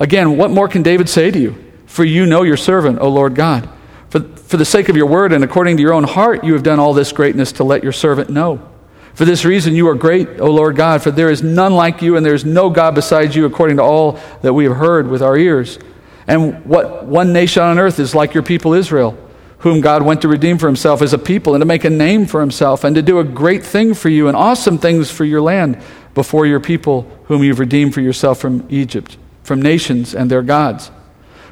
Again, 0.00 0.36
what 0.36 0.50
more 0.50 0.66
can 0.66 0.82
David 0.82 1.08
say 1.08 1.30
to 1.30 1.38
you? 1.38 1.54
For 1.86 2.04
you 2.04 2.26
know 2.26 2.42
your 2.42 2.56
servant, 2.56 2.98
O 2.98 3.08
Lord 3.08 3.34
God. 3.36 3.68
For, 4.10 4.20
for 4.20 4.56
the 4.56 4.64
sake 4.64 4.88
of 4.88 4.96
your 4.96 5.06
word 5.06 5.32
and 5.32 5.44
according 5.44 5.76
to 5.76 5.82
your 5.82 5.92
own 5.92 6.04
heart, 6.04 6.42
you 6.42 6.52
have 6.54 6.62
done 6.62 6.80
all 6.80 6.92
this 6.92 7.12
greatness 7.12 7.52
to 7.52 7.64
let 7.64 7.84
your 7.84 7.92
servant 7.92 8.30
know. 8.30 8.68
For 9.16 9.24
this 9.24 9.46
reason, 9.46 9.74
you 9.74 9.88
are 9.88 9.94
great, 9.94 10.40
O 10.40 10.50
Lord 10.50 10.76
God, 10.76 11.02
for 11.02 11.10
there 11.10 11.30
is 11.30 11.42
none 11.42 11.72
like 11.72 12.02
you, 12.02 12.16
and 12.16 12.26
there 12.26 12.34
is 12.34 12.44
no 12.44 12.68
God 12.68 12.94
besides 12.94 13.34
you, 13.34 13.46
according 13.46 13.78
to 13.78 13.82
all 13.82 14.20
that 14.42 14.52
we 14.52 14.64
have 14.64 14.76
heard 14.76 15.08
with 15.08 15.22
our 15.22 15.38
ears. 15.38 15.78
And 16.26 16.62
what 16.66 17.06
one 17.06 17.32
nation 17.32 17.62
on 17.62 17.78
earth 17.78 17.98
is 17.98 18.14
like 18.14 18.34
your 18.34 18.42
people 18.42 18.74
Israel, 18.74 19.16
whom 19.60 19.80
God 19.80 20.02
went 20.02 20.20
to 20.20 20.28
redeem 20.28 20.58
for 20.58 20.66
himself 20.66 21.00
as 21.00 21.14
a 21.14 21.18
people, 21.18 21.54
and 21.54 21.62
to 21.62 21.66
make 21.66 21.84
a 21.84 21.90
name 21.90 22.26
for 22.26 22.40
himself, 22.42 22.84
and 22.84 22.94
to 22.94 23.00
do 23.00 23.18
a 23.18 23.24
great 23.24 23.64
thing 23.64 23.94
for 23.94 24.10
you, 24.10 24.28
and 24.28 24.36
awesome 24.36 24.76
things 24.76 25.10
for 25.10 25.24
your 25.24 25.40
land 25.40 25.80
before 26.12 26.44
your 26.44 26.60
people 26.60 27.10
whom 27.24 27.42
you've 27.42 27.58
redeemed 27.58 27.94
for 27.94 28.02
yourself 28.02 28.38
from 28.38 28.66
Egypt, 28.68 29.16
from 29.42 29.62
nations 29.62 30.14
and 30.14 30.30
their 30.30 30.42
gods. 30.42 30.90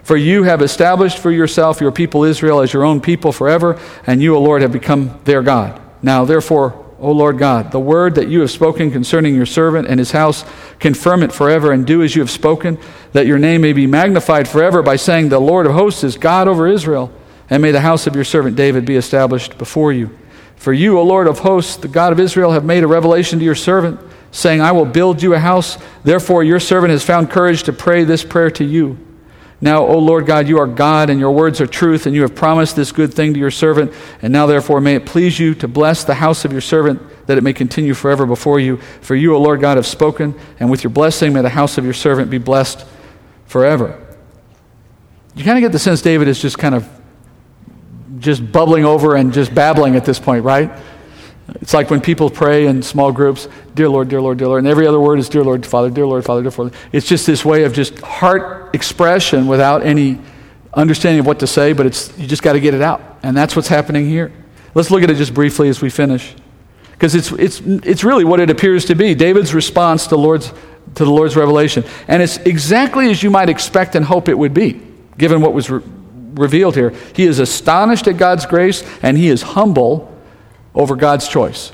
For 0.03 0.19
you 0.19 0.43
have 0.43 0.61
established 0.61 1.17
for 1.17 1.31
yourself 1.31 1.81
your 1.81 1.93
people 1.93 2.25
Israel 2.25 2.61
as 2.61 2.75
your 2.75 2.85
own 2.85 3.01
people 3.01 3.33
forever, 3.33 3.81
and 4.07 4.21
you, 4.21 4.37
O 4.37 4.43
Lord, 4.43 4.61
have 4.61 4.71
become 4.71 5.19
their 5.25 5.43
God. 5.43 5.81
Now, 6.03 6.27
therefore, 6.27 6.84
O 6.99 7.11
Lord 7.11 7.39
God, 7.39 7.73
the 7.73 7.81
word 7.81 8.15
that 8.15 8.29
you 8.29 8.41
have 8.41 8.51
spoken 8.51 8.91
concerning 8.91 9.35
your 9.35 9.47
servant 9.47 9.89
and 9.89 9.99
his 9.99 10.13
house, 10.13 10.45
confirm 10.79 11.23
it 11.23 11.33
forever, 11.33 11.73
and 11.73 11.87
do 11.87 12.03
as 12.03 12.15
you 12.15 12.23
have 12.23 12.31
spoken, 12.31 12.79
that 13.13 13.27
your 13.27 13.39
name 13.39 13.61
may 13.61 13.73
be 13.73 13.87
magnified 13.87 14.49
forever 14.49 14.83
by 14.83 14.97
saying, 14.97 15.29
The 15.29 15.41
Lord 15.41 15.67
of 15.67 15.73
hosts 15.73 16.05
is 16.05 16.17
God 16.17 16.49
over 16.49 16.67
Israel, 16.69 17.11
and 17.51 17.63
may 17.63 17.73
the 17.73 17.81
house 17.81 18.07
of 18.07 18.15
your 18.15 18.25
servant 18.25 18.57
David 18.57 18.85
be 18.85 18.97
established 18.97 19.59
before 19.59 19.93
you. 19.93 20.17
For 20.57 20.73
you, 20.73 20.99
O 20.99 21.03
Lord 21.03 21.27
of 21.27 21.41
hosts, 21.41 21.77
the 21.77 21.89
God 21.89 22.13
of 22.13 22.21
Israel, 22.21 22.53
have 22.53 22.65
made 22.65 22.85
a 22.85 22.89
revelation 22.89 23.39
to 23.39 23.45
your 23.45 23.55
servant, 23.55 24.01
saying, 24.31 24.61
I 24.61 24.73
will 24.73 24.87
build 24.87 25.23
you 25.23 25.35
a 25.35 25.39
house. 25.39 25.79
Therefore, 26.05 26.43
your 26.43 26.61
servant 26.61 26.91
has 26.93 27.05
found 27.05 27.31
courage 27.31 27.65
to 27.65 27.73
pray 27.73 28.05
this 28.05 28.25
prayer 28.25 28.51
to 28.53 28.65
you. 28.65 28.99
Now, 29.61 29.87
O 29.87 29.99
Lord 29.99 30.27
God, 30.27 30.49
you 30.49 30.59
are 30.59 30.67
God, 30.67 31.11
and 31.11 31.19
your 31.19 31.31
words 31.31 31.61
are 31.61 31.67
truth, 31.67 32.07
and 32.07 32.15
you 32.15 32.23
have 32.23 32.35
promised 32.35 32.77
this 32.77 32.93
good 32.93 33.15
thing 33.15 33.33
to 33.35 33.41
your 33.41 33.51
servant. 33.51 33.93
And 34.21 34.33
now, 34.33 34.47
therefore, 34.47 34.81
may 34.81 34.95
it 34.97 35.07
please 35.07 35.39
you 35.39 35.55
to 35.57 35.69
bless 35.69 36.05
the 36.05 36.15
house 36.15 36.45
of 36.45 36.53
your 36.53 36.61
servant, 36.61 37.01
that 37.27 37.39
it 37.39 37.45
may 37.45 37.53
continue 37.53 37.95
forever 37.95 38.27
before 38.27 38.61
you. 38.61 38.79
For 39.01 39.15
you, 39.15 39.35
O 39.35 39.41
Lord 39.41 39.61
God, 39.61 39.77
have 39.77 39.87
spoken, 39.87 40.35
and 40.61 40.71
with 40.71 40.85
your 40.85 40.91
blessing 40.91 41.33
may 41.33 41.41
the 41.41 41.49
house 41.49 41.79
of 41.79 41.85
your 41.85 41.95
servant 41.95 42.31
be 42.31 42.39
blessed 42.39 42.85
forever. 43.47 44.01
You 45.35 45.45
kind 45.45 45.57
of 45.57 45.63
get 45.63 45.73
the 45.73 45.79
sense 45.79 46.03
David 46.03 46.29
is 46.29 46.41
just 46.41 46.59
kind 46.59 46.75
of 46.75 46.89
just 48.19 48.53
bubbling 48.53 48.85
over 48.85 49.17
and 49.17 49.33
just 49.33 49.55
babbling 49.55 49.97
at 49.97 50.05
this 50.05 50.19
point, 50.19 50.45
right? 50.45 50.71
It's 51.61 51.75
like 51.75 51.91
when 51.91 52.01
people 52.01 52.31
pray 52.31 52.67
in 52.67 52.83
small 52.83 53.13
groups, 53.13 53.49
Dear 53.75 53.89
Lord, 53.89 54.09
dear 54.09 54.21
Lord, 54.21 54.39
dear 54.39 54.49
Lord, 54.49 54.61
and 54.61 54.69
every 54.69 54.87
other 54.87 55.01
word 55.01 55.19
is 55.19 55.29
Dear 55.29 55.45
Lord, 55.45 55.67
Father, 55.67 55.91
dear 55.91 56.07
Lord, 56.07 56.25
Father, 56.25 56.43
dear 56.43 56.51
Father. 56.51 56.71
It's 56.93 57.07
just 57.07 57.27
this 57.27 57.45
way 57.45 57.65
of 57.65 57.73
just 57.73 57.99
heart 58.01 58.75
expression 58.75 59.47
without 59.47 59.85
any 59.85 60.19
understanding 60.73 61.21
of 61.21 61.27
what 61.27 61.41
to 61.41 61.47
say, 61.47 61.73
but 61.73 61.87
it's, 61.87 62.17
you 62.19 62.27
just 62.27 62.43
got 62.43 62.55
to 62.55 62.61
get 62.61 62.73
it 62.75 62.83
out. 62.83 63.19
And 63.23 63.37
that's 63.37 63.55
what's 63.57 63.69
happening 63.69 64.09
here. 64.09 64.33
Let's 64.75 64.91
look 64.91 65.03
at 65.03 65.11
it 65.11 65.17
just 65.17 65.35
briefly 65.35 65.69
as 65.69 65.81
we 65.83 65.91
finish. 65.91 66.35
Because 66.93 67.15
it's, 67.15 67.33
it's, 67.33 67.61
it's 67.61 68.05
really 68.05 68.25
what 68.25 68.41
it 68.41 68.51
appears 68.51 68.87
to 68.87 68.95
be 68.95 69.15
David's 69.15 69.53
response 69.55 70.07
to, 70.09 70.17
Lord's, 70.17 70.49
to 70.95 71.05
the 71.05 71.11
Lord's 71.11 71.37
revelation. 71.37 71.85
And 72.09 72.23
it's 72.23 72.39
exactly 72.39 73.11
as 73.11 73.23
you 73.23 73.31
might 73.31 73.51
expect 73.51 73.95
and 73.95 74.05
hope 74.05 74.29
it 74.29 74.39
would 74.39 74.55
be, 74.55 74.81
given 75.19 75.41
what 75.41 75.53
was 75.53 75.69
re- 75.69 75.83
revealed 76.35 76.75
here. 76.75 76.95
He 77.15 77.25
is 77.25 77.39
astonished 77.39 78.07
at 78.09 78.17
God's 78.17 78.47
grace, 78.47 78.83
and 79.03 79.19
he 79.19 79.29
is 79.29 79.43
humble 79.43 80.14
over 80.75 80.97
God's 80.97 81.29
choice. 81.29 81.73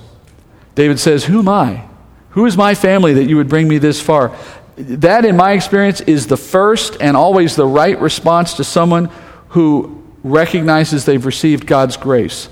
David 0.74 0.98
says, 0.98 1.24
Who 1.24 1.40
am 1.40 1.48
I? 1.48 1.86
Who 2.30 2.46
is 2.46 2.57
my 2.57 2.74
family 2.74 3.14
that 3.14 3.24
you 3.24 3.36
would 3.36 3.48
bring 3.48 3.68
me 3.68 3.78
this 3.78 4.01
far? 4.01 4.36
That, 4.76 5.24
in 5.24 5.36
my 5.36 5.53
experience, 5.53 6.01
is 6.01 6.26
the 6.26 6.36
first 6.36 6.96
and 7.01 7.16
always 7.16 7.57
the 7.57 7.66
right 7.66 8.01
response 8.01 8.55
to 8.55 8.64
someone 8.64 9.11
who 9.48 10.03
recognizes 10.22 11.05
they've 11.05 11.24
received 11.24 11.66
God's 11.66 11.96
grace 11.96 12.48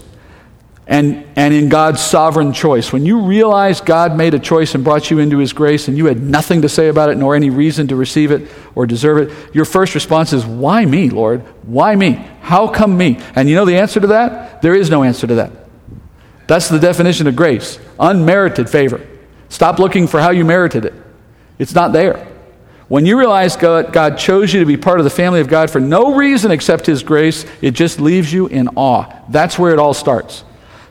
and, 0.86 1.26
and 1.36 1.52
in 1.52 1.68
God's 1.68 2.00
sovereign 2.00 2.52
choice. 2.52 2.92
When 2.92 3.04
you 3.04 3.20
realize 3.20 3.80
God 3.82 4.16
made 4.16 4.32
a 4.32 4.38
choice 4.38 4.74
and 4.74 4.82
brought 4.82 5.10
you 5.10 5.18
into 5.18 5.38
His 5.38 5.52
grace 5.52 5.86
and 5.86 5.98
you 5.98 6.06
had 6.06 6.22
nothing 6.22 6.62
to 6.62 6.68
say 6.68 6.88
about 6.88 7.10
it 7.10 7.18
nor 7.18 7.36
any 7.36 7.50
reason 7.50 7.88
to 7.88 7.96
receive 7.96 8.30
it 8.30 8.50
or 8.74 8.86
deserve 8.86 9.18
it, 9.18 9.54
your 9.54 9.66
first 9.66 9.94
response 9.94 10.32
is, 10.32 10.46
Why 10.46 10.84
me, 10.84 11.10
Lord? 11.10 11.42
Why 11.64 11.94
me? 11.94 12.12
How 12.40 12.68
come 12.68 12.96
me? 12.96 13.20
And 13.34 13.48
you 13.48 13.54
know 13.54 13.66
the 13.66 13.76
answer 13.76 14.00
to 14.00 14.06
that? 14.08 14.62
There 14.62 14.74
is 14.74 14.88
no 14.88 15.02
answer 15.04 15.26
to 15.26 15.34
that. 15.36 15.67
That's 16.48 16.68
the 16.68 16.80
definition 16.80 17.28
of 17.28 17.36
grace 17.36 17.78
unmerited 18.00 18.68
favor. 18.68 19.06
Stop 19.48 19.78
looking 19.78 20.08
for 20.08 20.20
how 20.20 20.30
you 20.30 20.44
merited 20.44 20.84
it, 20.84 20.94
it's 21.60 21.74
not 21.74 21.92
there. 21.92 22.26
When 22.88 23.04
you 23.04 23.18
realize 23.18 23.54
God, 23.54 23.92
God, 23.92 24.16
chose 24.16 24.52
you 24.54 24.60
to 24.60 24.66
be 24.66 24.78
part 24.78 24.98
of 24.98 25.04
the 25.04 25.10
family 25.10 25.40
of 25.40 25.48
God 25.48 25.70
for 25.70 25.78
no 25.78 26.14
reason 26.14 26.50
except 26.50 26.86
His 26.86 27.02
grace, 27.02 27.44
it 27.60 27.72
just 27.72 28.00
leaves 28.00 28.32
you 28.32 28.46
in 28.46 28.68
awe. 28.76 29.04
That's 29.28 29.58
where 29.58 29.74
it 29.74 29.78
all 29.78 29.92
starts. 29.92 30.42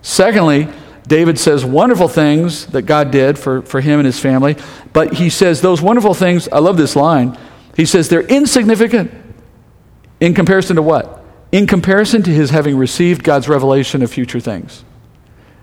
Secondly, 0.03 0.67
David 1.07 1.39
says 1.39 1.65
wonderful 1.65 2.07
things 2.07 2.67
that 2.67 2.83
God 2.83 3.11
did 3.11 3.39
for, 3.39 3.61
for 3.61 3.79
him 3.79 3.99
and 3.99 4.05
his 4.05 4.19
family, 4.19 4.57
but 4.93 5.13
he 5.13 5.29
says 5.29 5.61
those 5.61 5.81
wonderful 5.81 6.13
things, 6.13 6.49
I 6.49 6.59
love 6.59 6.77
this 6.77 6.95
line. 6.95 7.37
He 7.75 7.85
says 7.85 8.09
they're 8.09 8.21
insignificant 8.21 9.11
in 10.19 10.33
comparison 10.33 10.75
to 10.75 10.81
what? 10.81 11.23
In 11.51 11.65
comparison 11.65 12.23
to 12.23 12.29
his 12.29 12.49
having 12.49 12.77
received 12.77 13.23
God's 13.23 13.47
revelation 13.47 14.03
of 14.03 14.11
future 14.11 14.41
things. 14.41 14.83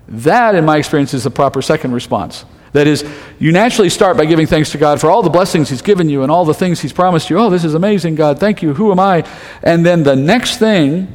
That, 0.07 0.55
in 0.55 0.65
my 0.65 0.77
experience, 0.77 1.13
is 1.13 1.23
the 1.23 1.31
proper 1.31 1.61
second 1.61 1.93
response. 1.93 2.45
That 2.73 2.87
is, 2.87 3.09
you 3.39 3.51
naturally 3.51 3.89
start 3.89 4.17
by 4.17 4.25
giving 4.25 4.47
thanks 4.47 4.71
to 4.71 4.77
God 4.77 4.99
for 4.99 5.09
all 5.09 5.23
the 5.23 5.29
blessings 5.29 5.69
He's 5.69 5.81
given 5.81 6.09
you 6.09 6.23
and 6.23 6.31
all 6.31 6.43
the 6.43 6.53
things 6.53 6.81
He's 6.81 6.91
promised 6.91 7.29
you. 7.29 7.39
Oh, 7.39 7.49
this 7.49 7.63
is 7.63 7.73
amazing, 7.73 8.15
God. 8.15 8.39
Thank 8.39 8.61
you. 8.61 8.73
Who 8.73 8.91
am 8.91 8.99
I? 8.99 9.25
And 9.63 9.85
then 9.85 10.03
the 10.03 10.15
next 10.15 10.57
thing 10.57 11.07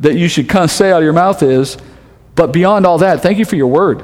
that 0.00 0.16
you 0.16 0.28
should 0.28 0.48
kind 0.48 0.64
of 0.64 0.70
say 0.70 0.90
out 0.90 0.98
of 0.98 1.04
your 1.04 1.12
mouth 1.12 1.42
is, 1.42 1.78
but 2.34 2.52
beyond 2.52 2.86
all 2.86 2.98
that, 2.98 3.20
thank 3.22 3.38
you 3.38 3.44
for 3.44 3.56
your 3.56 3.68
word. 3.68 4.02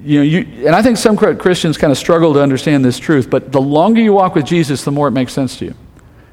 You 0.00 0.18
know, 0.18 0.24
you, 0.24 0.66
and 0.66 0.76
I 0.76 0.82
think 0.82 0.96
some 0.96 1.16
Christians 1.16 1.76
kind 1.76 1.90
of 1.90 1.98
struggle 1.98 2.34
to 2.34 2.42
understand 2.42 2.84
this 2.84 2.98
truth, 2.98 3.28
but 3.28 3.50
the 3.50 3.60
longer 3.60 4.00
you 4.00 4.12
walk 4.12 4.34
with 4.34 4.44
Jesus, 4.44 4.84
the 4.84 4.92
more 4.92 5.08
it 5.08 5.12
makes 5.12 5.32
sense 5.32 5.56
to 5.58 5.64
you. 5.64 5.74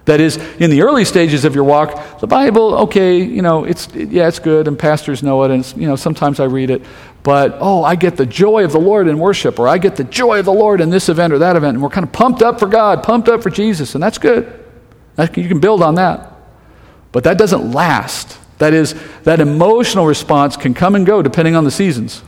That 0.05 0.21
is, 0.21 0.37
in 0.59 0.69
the 0.69 0.83
early 0.83 1.03
stages 1.03 1.45
of 1.45 1.55
your 1.55 1.63
walk, 1.63 2.19
the 2.19 2.27
Bible, 2.27 2.75
okay, 2.75 3.17
you 3.17 3.41
know, 3.41 3.63
it's, 3.63 3.87
yeah, 3.95 4.27
it's 4.27 4.37
good, 4.37 4.67
and 4.67 4.77
pastors 4.77 5.23
know 5.23 5.43
it, 5.43 5.51
and, 5.51 5.73
you 5.75 5.87
know, 5.87 5.95
sometimes 5.95 6.39
I 6.39 6.45
read 6.45 6.69
it, 6.69 6.83
but, 7.23 7.57
oh, 7.59 7.83
I 7.83 7.95
get 7.95 8.15
the 8.15 8.25
joy 8.27 8.63
of 8.63 8.71
the 8.71 8.79
Lord 8.79 9.07
in 9.07 9.17
worship, 9.17 9.57
or 9.57 9.67
I 9.67 9.79
get 9.79 9.95
the 9.95 10.03
joy 10.03 10.39
of 10.39 10.45
the 10.45 10.53
Lord 10.53 10.79
in 10.79 10.91
this 10.91 11.09
event 11.09 11.33
or 11.33 11.39
that 11.39 11.55
event, 11.55 11.75
and 11.75 11.83
we're 11.83 11.89
kind 11.89 12.05
of 12.05 12.11
pumped 12.11 12.43
up 12.43 12.59
for 12.59 12.67
God, 12.67 13.01
pumped 13.01 13.27
up 13.27 13.41
for 13.41 13.49
Jesus, 13.49 13.95
and 13.95 14.03
that's 14.03 14.19
good. 14.19 14.63
You 15.17 15.47
can 15.47 15.59
build 15.59 15.81
on 15.81 15.95
that. 15.95 16.33
But 17.11 17.23
that 17.23 17.37
doesn't 17.39 17.71
last. 17.71 18.37
That 18.59 18.73
is, 18.73 18.93
that 19.23 19.39
emotional 19.39 20.05
response 20.05 20.55
can 20.55 20.73
come 20.73 20.95
and 20.95 21.05
go 21.05 21.21
depending 21.21 21.55
on 21.55 21.63
the 21.63 21.71
seasons 21.71 22.21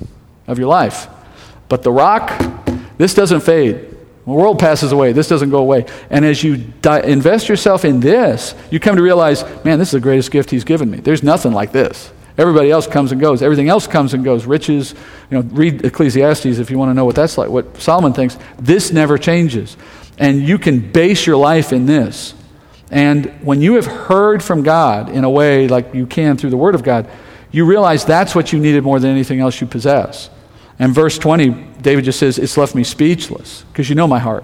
of 0.48 0.58
your 0.58 0.68
life. 0.68 1.08
But 1.70 1.84
the 1.84 1.92
rock, 1.92 2.32
this 2.98 3.14
doesn't 3.14 3.42
fade. 3.42 3.97
The 4.28 4.34
world 4.34 4.60
passes 4.60 4.92
away. 4.92 5.14
This 5.14 5.30
doesn't 5.30 5.52
go 5.52 5.60
away. 5.60 5.86
And 6.10 6.26
as 6.26 6.44
you 6.44 6.58
di- 6.58 7.00
invest 7.00 7.48
yourself 7.48 7.86
in 7.86 8.02
this, 8.02 8.56
you 8.70 8.78
come 8.78 8.98
to 8.98 9.02
realize, 9.02 9.44
man, 9.64 9.80
this 9.80 9.88
is 9.88 9.94
the 9.94 10.00
greatest 10.02 10.32
gift 10.32 10.52
he's 10.52 10.66
given 10.66 10.92
me. 10.92 10.98
There's 10.98 11.24
nothing 11.24 11.54
like 11.54 11.72
this. 11.72 12.12
Everybody 12.38 12.70
else 12.70 12.88
comes 12.88 13.14
and 13.14 13.22
goes. 13.22 13.42
Everything 13.42 13.70
else 13.70 13.88
comes 13.88 14.14
and 14.14 14.26
goes. 14.26 14.46
Riches, 14.46 14.94
you 15.32 15.38
know, 15.38 15.44
read 15.54 15.86
Ecclesiastes 15.86 16.46
if 16.46 16.70
you 16.70 16.78
want 16.78 16.90
to 16.90 16.94
know 16.94 17.06
what 17.06 17.16
that's 17.16 17.38
like, 17.38 17.50
what 17.50 17.78
Solomon 17.78 18.12
thinks. 18.12 18.38
This 18.60 18.92
never 18.92 19.18
changes. 19.18 19.78
And 20.18 20.42
you 20.42 20.60
can 20.60 20.92
base 20.92 21.26
your 21.26 21.38
life 21.38 21.72
in 21.72 21.86
this. 21.86 22.34
And 22.92 23.28
when 23.42 23.62
you 23.62 23.76
have 23.76 23.86
heard 23.86 24.44
from 24.44 24.62
God 24.62 25.08
in 25.08 25.24
a 25.24 25.30
way 25.30 25.70
like 25.70 25.94
you 25.94 26.06
can 26.06 26.36
through 26.36 26.50
the 26.50 26.58
Word 26.58 26.76
of 26.76 26.84
God, 26.84 27.10
you 27.52 27.64
realize 27.64 28.04
that's 28.04 28.36
what 28.36 28.52
you 28.52 28.60
needed 28.60 28.84
more 28.84 29.00
than 29.00 29.10
anything 29.10 29.40
else 29.40 29.62
you 29.62 29.68
possess. 29.68 30.30
And 30.80 30.94
verse 30.94 31.18
20, 31.18 31.67
David 31.82 32.06
just 32.06 32.20
says, 32.20 32.38
It's 32.38 32.58
left 32.58 32.76
me 32.76 32.84
speechless 32.84 33.64
because 33.72 33.90
you 33.90 33.96
know 33.96 34.08
my 34.08 34.20
heart. 34.20 34.44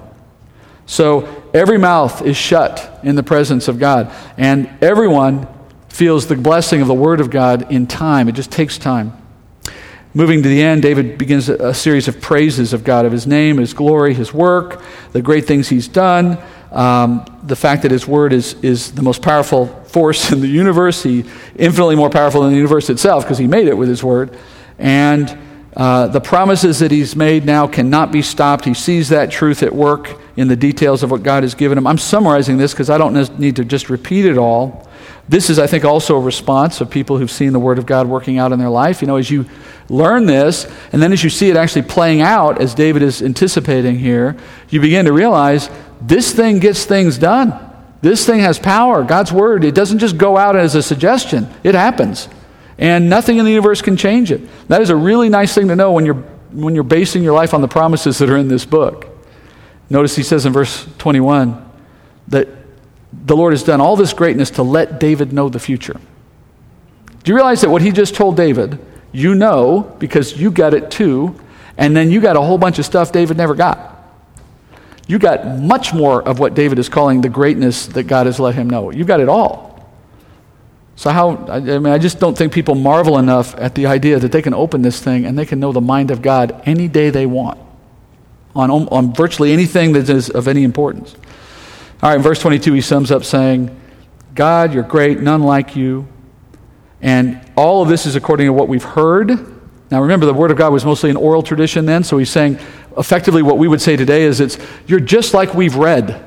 So 0.86 1.44
every 1.54 1.78
mouth 1.78 2.22
is 2.22 2.36
shut 2.36 3.00
in 3.04 3.16
the 3.16 3.24
presence 3.24 3.68
of 3.68 3.80
God, 3.80 4.14
and 4.38 4.70
everyone 4.82 5.48
feels 5.90 6.28
the 6.28 6.36
blessing 6.36 6.82
of 6.82 6.88
the 6.88 6.94
Word 6.94 7.22
of 7.22 7.30
God 7.30 7.72
in 7.72 7.88
time. 7.88 8.28
It 8.28 8.34
just 8.34 8.52
takes 8.52 8.78
time. 8.78 9.18
Moving 10.16 10.44
to 10.44 10.50
the 10.50 10.62
end, 10.62 10.84
David 10.84 11.18
begins 11.18 11.50
a 11.50 11.74
series 11.74 12.08
of 12.08 12.22
praises 12.22 12.74
of 12.74 12.84
God, 12.84 13.06
of 13.06 13.12
his 13.12 13.26
name, 13.26 13.58
his 13.58 13.74
glory, 13.74 14.14
his 14.14 14.32
work, 14.32 14.84
the 15.12 15.24
great 15.24 15.46
things 15.46 15.70
he's 15.70 15.88
done, 15.88 16.38
um, 16.72 17.26
the 17.44 17.56
fact 17.56 17.82
that 17.82 17.92
his 17.92 18.08
word 18.08 18.32
is, 18.32 18.54
is 18.64 18.92
the 18.92 19.02
most 19.02 19.24
powerful 19.24 19.68
force 19.86 20.32
in 20.32 20.42
the 20.42 20.48
universe. 20.48 21.02
He 21.02 21.26
infinitely 21.56 21.96
more 21.96 22.12
powerful 22.12 22.42
than 22.42 22.52
the 22.52 22.58
universe 22.58 22.92
itself 22.92 23.24
because 23.24 23.40
he 23.40 23.48
made 23.48 23.68
it 23.68 23.76
with 23.76 23.90
his 23.90 24.04
word. 24.04 24.38
And 24.78 25.36
uh, 25.76 26.08
the 26.08 26.22
promises 26.22 26.80
that 26.80 26.92
he's 26.92 27.16
made 27.16 27.46
now 27.46 27.66
cannot 27.66 28.12
be 28.12 28.22
stopped. 28.22 28.66
He 28.66 28.74
sees 28.74 29.10
that 29.10 29.32
truth 29.32 29.64
at 29.64 29.74
work 29.74 30.20
in 30.36 30.48
the 30.48 30.56
details 30.56 31.02
of 31.02 31.10
what 31.10 31.24
God 31.24 31.44
has 31.44 31.56
given 31.56 31.78
him. 31.78 31.88
I'm 31.88 31.98
summarizing 31.98 32.58
this 32.58 32.74
because 32.74 32.90
I 32.90 32.98
don't 32.98 33.40
need 33.40 33.56
to 33.56 33.66
just 33.66 33.90
repeat 33.90 34.26
it 34.26 34.38
all. 34.38 34.88
This 35.28 35.50
is, 35.50 35.58
I 35.58 35.68
think, 35.68 35.86
also 35.86 36.18
a 36.18 36.20
response 36.20 36.82
of 36.82 36.90
people 36.90 37.18
who've 37.18 37.32
seen 37.32 37.54
the 37.54 37.60
Word 37.60 37.80
of 37.80 37.86
God 37.86 38.08
working 38.08 38.38
out 38.38 38.52
in 38.52 38.60
their 38.60 38.70
life. 38.70 39.02
You 39.02 39.08
know, 39.08 39.16
as 39.16 39.32
you 39.32 39.46
learn 39.90 40.26
this, 40.26 40.70
and 40.92 41.02
then 41.02 41.12
as 41.12 41.24
you 41.24 41.30
see 41.30 41.50
it 41.50 41.56
actually 41.56 41.84
playing 41.84 42.22
out, 42.22 42.62
as 42.62 42.76
David 42.76 43.02
is 43.02 43.22
anticipating 43.22 43.98
here, 43.98 44.38
you 44.70 44.80
begin 44.80 45.06
to 45.06 45.14
realize 45.14 45.70
this 46.02 46.34
thing 46.34 46.60
gets 46.60 46.86
things 46.86 47.18
done. 47.18 47.58
This 48.02 48.26
thing 48.26 48.42
has 48.42 48.60
power. 48.60 49.04
God's 49.04 49.32
Word, 49.32 49.64
it 49.64 49.74
doesn't 49.74 50.00
just 50.00 50.18
go 50.18 50.38
out 50.38 50.56
as 50.56 50.76
a 50.76 50.84
suggestion, 50.84 51.50
it 51.64 51.74
happens 51.74 52.28
and 52.78 53.10
nothing 53.10 53.38
in 53.38 53.46
the 53.46 53.52
universe 53.52 53.82
can 53.82 53.98
change 53.98 54.32
it. 54.32 54.42
That 54.68 54.82
is 54.82 54.90
a 54.90 54.96
really 54.96 55.30
nice 55.30 55.54
thing 55.54 55.68
to 55.68 55.76
know 55.76 55.92
when 55.92 56.06
you're, 56.06 56.24
when 56.52 56.76
you're 56.76 56.84
basing 56.84 57.24
your 57.24 57.34
life 57.34 57.54
on 57.54 57.62
the 57.62 57.68
promises 57.68 58.18
that 58.18 58.30
are 58.30 58.38
in 58.38 58.48
this 58.48 58.66
book. 58.66 59.08
Notice 59.90 60.16
he 60.16 60.24
says 60.24 60.46
in 60.46 60.54
verse 60.54 60.88
21 60.98 61.70
that 62.30 62.48
the 63.12 63.36
Lord 63.36 63.54
has 63.54 63.64
done 63.64 63.80
all 63.80 63.96
this 63.96 64.14
greatness 64.14 64.50
to 64.52 64.64
let 64.64 65.00
David 65.00 65.34
know 65.34 65.50
the 65.50 65.60
future. 65.60 66.00
Do 67.24 67.32
you 67.32 67.36
realize 67.36 67.62
that 67.62 67.70
what 67.70 67.82
he 67.82 67.92
just 67.92 68.16
told 68.16 68.36
David, 68.36 68.80
you 69.12 69.36
know 69.36 69.96
because 70.00 70.40
you 70.40 70.52
got 70.52 70.74
it 70.74 70.92
too, 70.92 71.40
and 71.78 71.96
then 71.96 72.10
you 72.12 72.20
got 72.20 72.36
a 72.36 72.42
whole 72.42 72.58
bunch 72.58 72.80
of 72.80 72.86
stuff 72.86 73.12
David 73.12 73.38
never 73.38 73.56
got? 73.56 73.92
You 75.08 75.20
got 75.20 75.60
much 75.60 75.94
more 75.94 76.22
of 76.22 76.40
what 76.40 76.54
David 76.54 76.80
is 76.80 76.90
calling 76.90 77.22
the 77.22 77.30
greatness 77.30 77.88
that 77.88 78.04
God 78.04 78.26
has 78.26 78.40
let 78.40 78.56
him 78.56 78.70
know. 78.70 78.92
You've 78.92 79.08
got 79.08 79.20
it 79.20 79.30
all. 79.30 79.73
So, 80.96 81.10
how, 81.10 81.38
I 81.48 81.60
mean, 81.60 81.88
I 81.88 81.98
just 81.98 82.20
don't 82.20 82.38
think 82.38 82.54
people 82.54 82.76
marvel 82.76 83.18
enough 83.18 83.56
at 83.58 83.76
the 83.76 83.88
idea 83.88 84.20
that 84.20 84.32
they 84.32 84.42
can 84.42 84.54
open 84.54 84.84
this 84.84 85.02
thing 85.02 85.26
and 85.26 85.38
they 85.38 85.46
can 85.46 85.60
know 85.60 85.72
the 85.72 85.82
mind 85.82 86.12
of 86.12 86.22
God 86.22 86.62
any 86.66 86.88
day 86.88 87.10
they 87.10 87.26
want 87.26 87.60
on, 88.56 88.70
on 88.70 89.14
virtually 89.14 89.52
anything 89.52 89.94
that 89.94 90.10
is 90.10 90.30
of 90.30 90.48
any 90.48 90.64
importance. 90.64 91.16
All 92.02 92.10
right, 92.10 92.16
in 92.16 92.22
verse 92.22 92.40
22, 92.40 92.74
he 92.74 92.82
sums 92.82 93.12
up 93.12 93.24
saying, 93.24 93.80
God, 94.36 94.74
you're 94.74 94.84
great, 94.84 95.20
none 95.20 95.42
like 95.42 95.76
you. 95.76 96.08
And 97.02 97.40
all 97.56 97.82
of 97.82 97.90
this 97.90 98.06
is 98.06 98.16
according 98.16 98.48
to 98.48 98.54
what 98.54 98.68
we've 98.68 98.84
heard. 98.84 99.30
Now, 99.92 100.02
remember, 100.02 100.26
the 100.26 100.34
Word 100.34 100.52
of 100.52 100.58
God 100.58 100.74
was 100.74 100.86
mostly 100.86 101.10
an 101.10 101.18
oral 101.18 101.44
tradition 101.44 101.86
then, 101.86 102.04
so 102.04 102.18
he's 102.18 102.30
saying 102.30 102.60
effectively 102.98 103.42
what 103.42 103.58
we 103.58 103.68
would 103.68 103.82
say 103.82 103.96
today 103.96 104.24
is 104.24 104.40
it's, 104.40 104.58
you're 104.88 105.00
just 105.00 105.34
like 105.34 105.54
we've 105.54 105.76
read. 105.76 106.24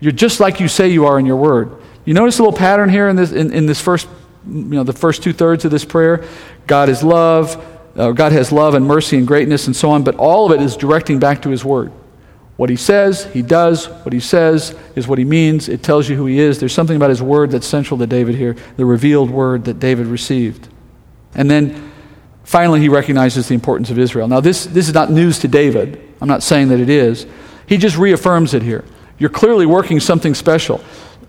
You're 0.00 0.12
just 0.12 0.40
like 0.40 0.60
you 0.60 0.68
say 0.68 0.88
you 0.88 1.06
are 1.06 1.18
in 1.18 1.26
your 1.26 1.36
Word. 1.36 1.76
You 2.06 2.14
notice 2.14 2.38
a 2.38 2.42
little 2.42 2.56
pattern 2.56 2.88
here 2.88 3.08
in 3.08 3.16
this, 3.16 3.32
in, 3.32 3.52
in 3.52 3.66
this 3.66 3.80
first, 3.80 4.08
you 4.46 4.62
know, 4.62 4.84
the 4.84 4.92
first 4.92 5.24
two 5.24 5.32
thirds 5.32 5.64
of 5.64 5.72
this 5.72 5.84
prayer? 5.84 6.24
God 6.68 6.88
is 6.88 7.02
love, 7.02 7.62
uh, 7.96 8.12
God 8.12 8.30
has 8.30 8.52
love 8.52 8.74
and 8.74 8.86
mercy 8.86 9.18
and 9.18 9.26
greatness 9.26 9.66
and 9.66 9.74
so 9.74 9.90
on, 9.90 10.04
but 10.04 10.14
all 10.14 10.46
of 10.46 10.58
it 10.58 10.64
is 10.64 10.76
directing 10.76 11.18
back 11.18 11.42
to 11.42 11.50
His 11.50 11.64
Word. 11.64 11.90
What 12.56 12.70
He 12.70 12.76
says, 12.76 13.24
He 13.26 13.42
does. 13.42 13.88
What 13.88 14.12
He 14.12 14.20
says 14.20 14.76
is 14.94 15.08
what 15.08 15.18
He 15.18 15.24
means. 15.24 15.68
It 15.68 15.82
tells 15.82 16.08
you 16.08 16.16
who 16.16 16.26
He 16.26 16.38
is. 16.38 16.60
There's 16.60 16.72
something 16.72 16.96
about 16.96 17.10
His 17.10 17.20
Word 17.20 17.50
that's 17.50 17.66
central 17.66 17.98
to 17.98 18.06
David 18.06 18.36
here, 18.36 18.54
the 18.76 18.86
revealed 18.86 19.28
Word 19.28 19.64
that 19.64 19.80
David 19.80 20.06
received. 20.06 20.68
And 21.34 21.50
then 21.50 21.92
finally, 22.44 22.80
he 22.80 22.88
recognizes 22.88 23.48
the 23.48 23.54
importance 23.54 23.90
of 23.90 23.98
Israel. 23.98 24.28
Now, 24.28 24.40
this, 24.40 24.64
this 24.64 24.86
is 24.86 24.94
not 24.94 25.10
news 25.10 25.40
to 25.40 25.48
David. 25.48 26.00
I'm 26.20 26.28
not 26.28 26.44
saying 26.44 26.68
that 26.68 26.78
it 26.78 26.88
is. 26.88 27.26
He 27.66 27.76
just 27.76 27.98
reaffirms 27.98 28.54
it 28.54 28.62
here. 28.62 28.84
You're 29.18 29.28
clearly 29.28 29.66
working 29.66 29.98
something 29.98 30.34
special 30.34 30.82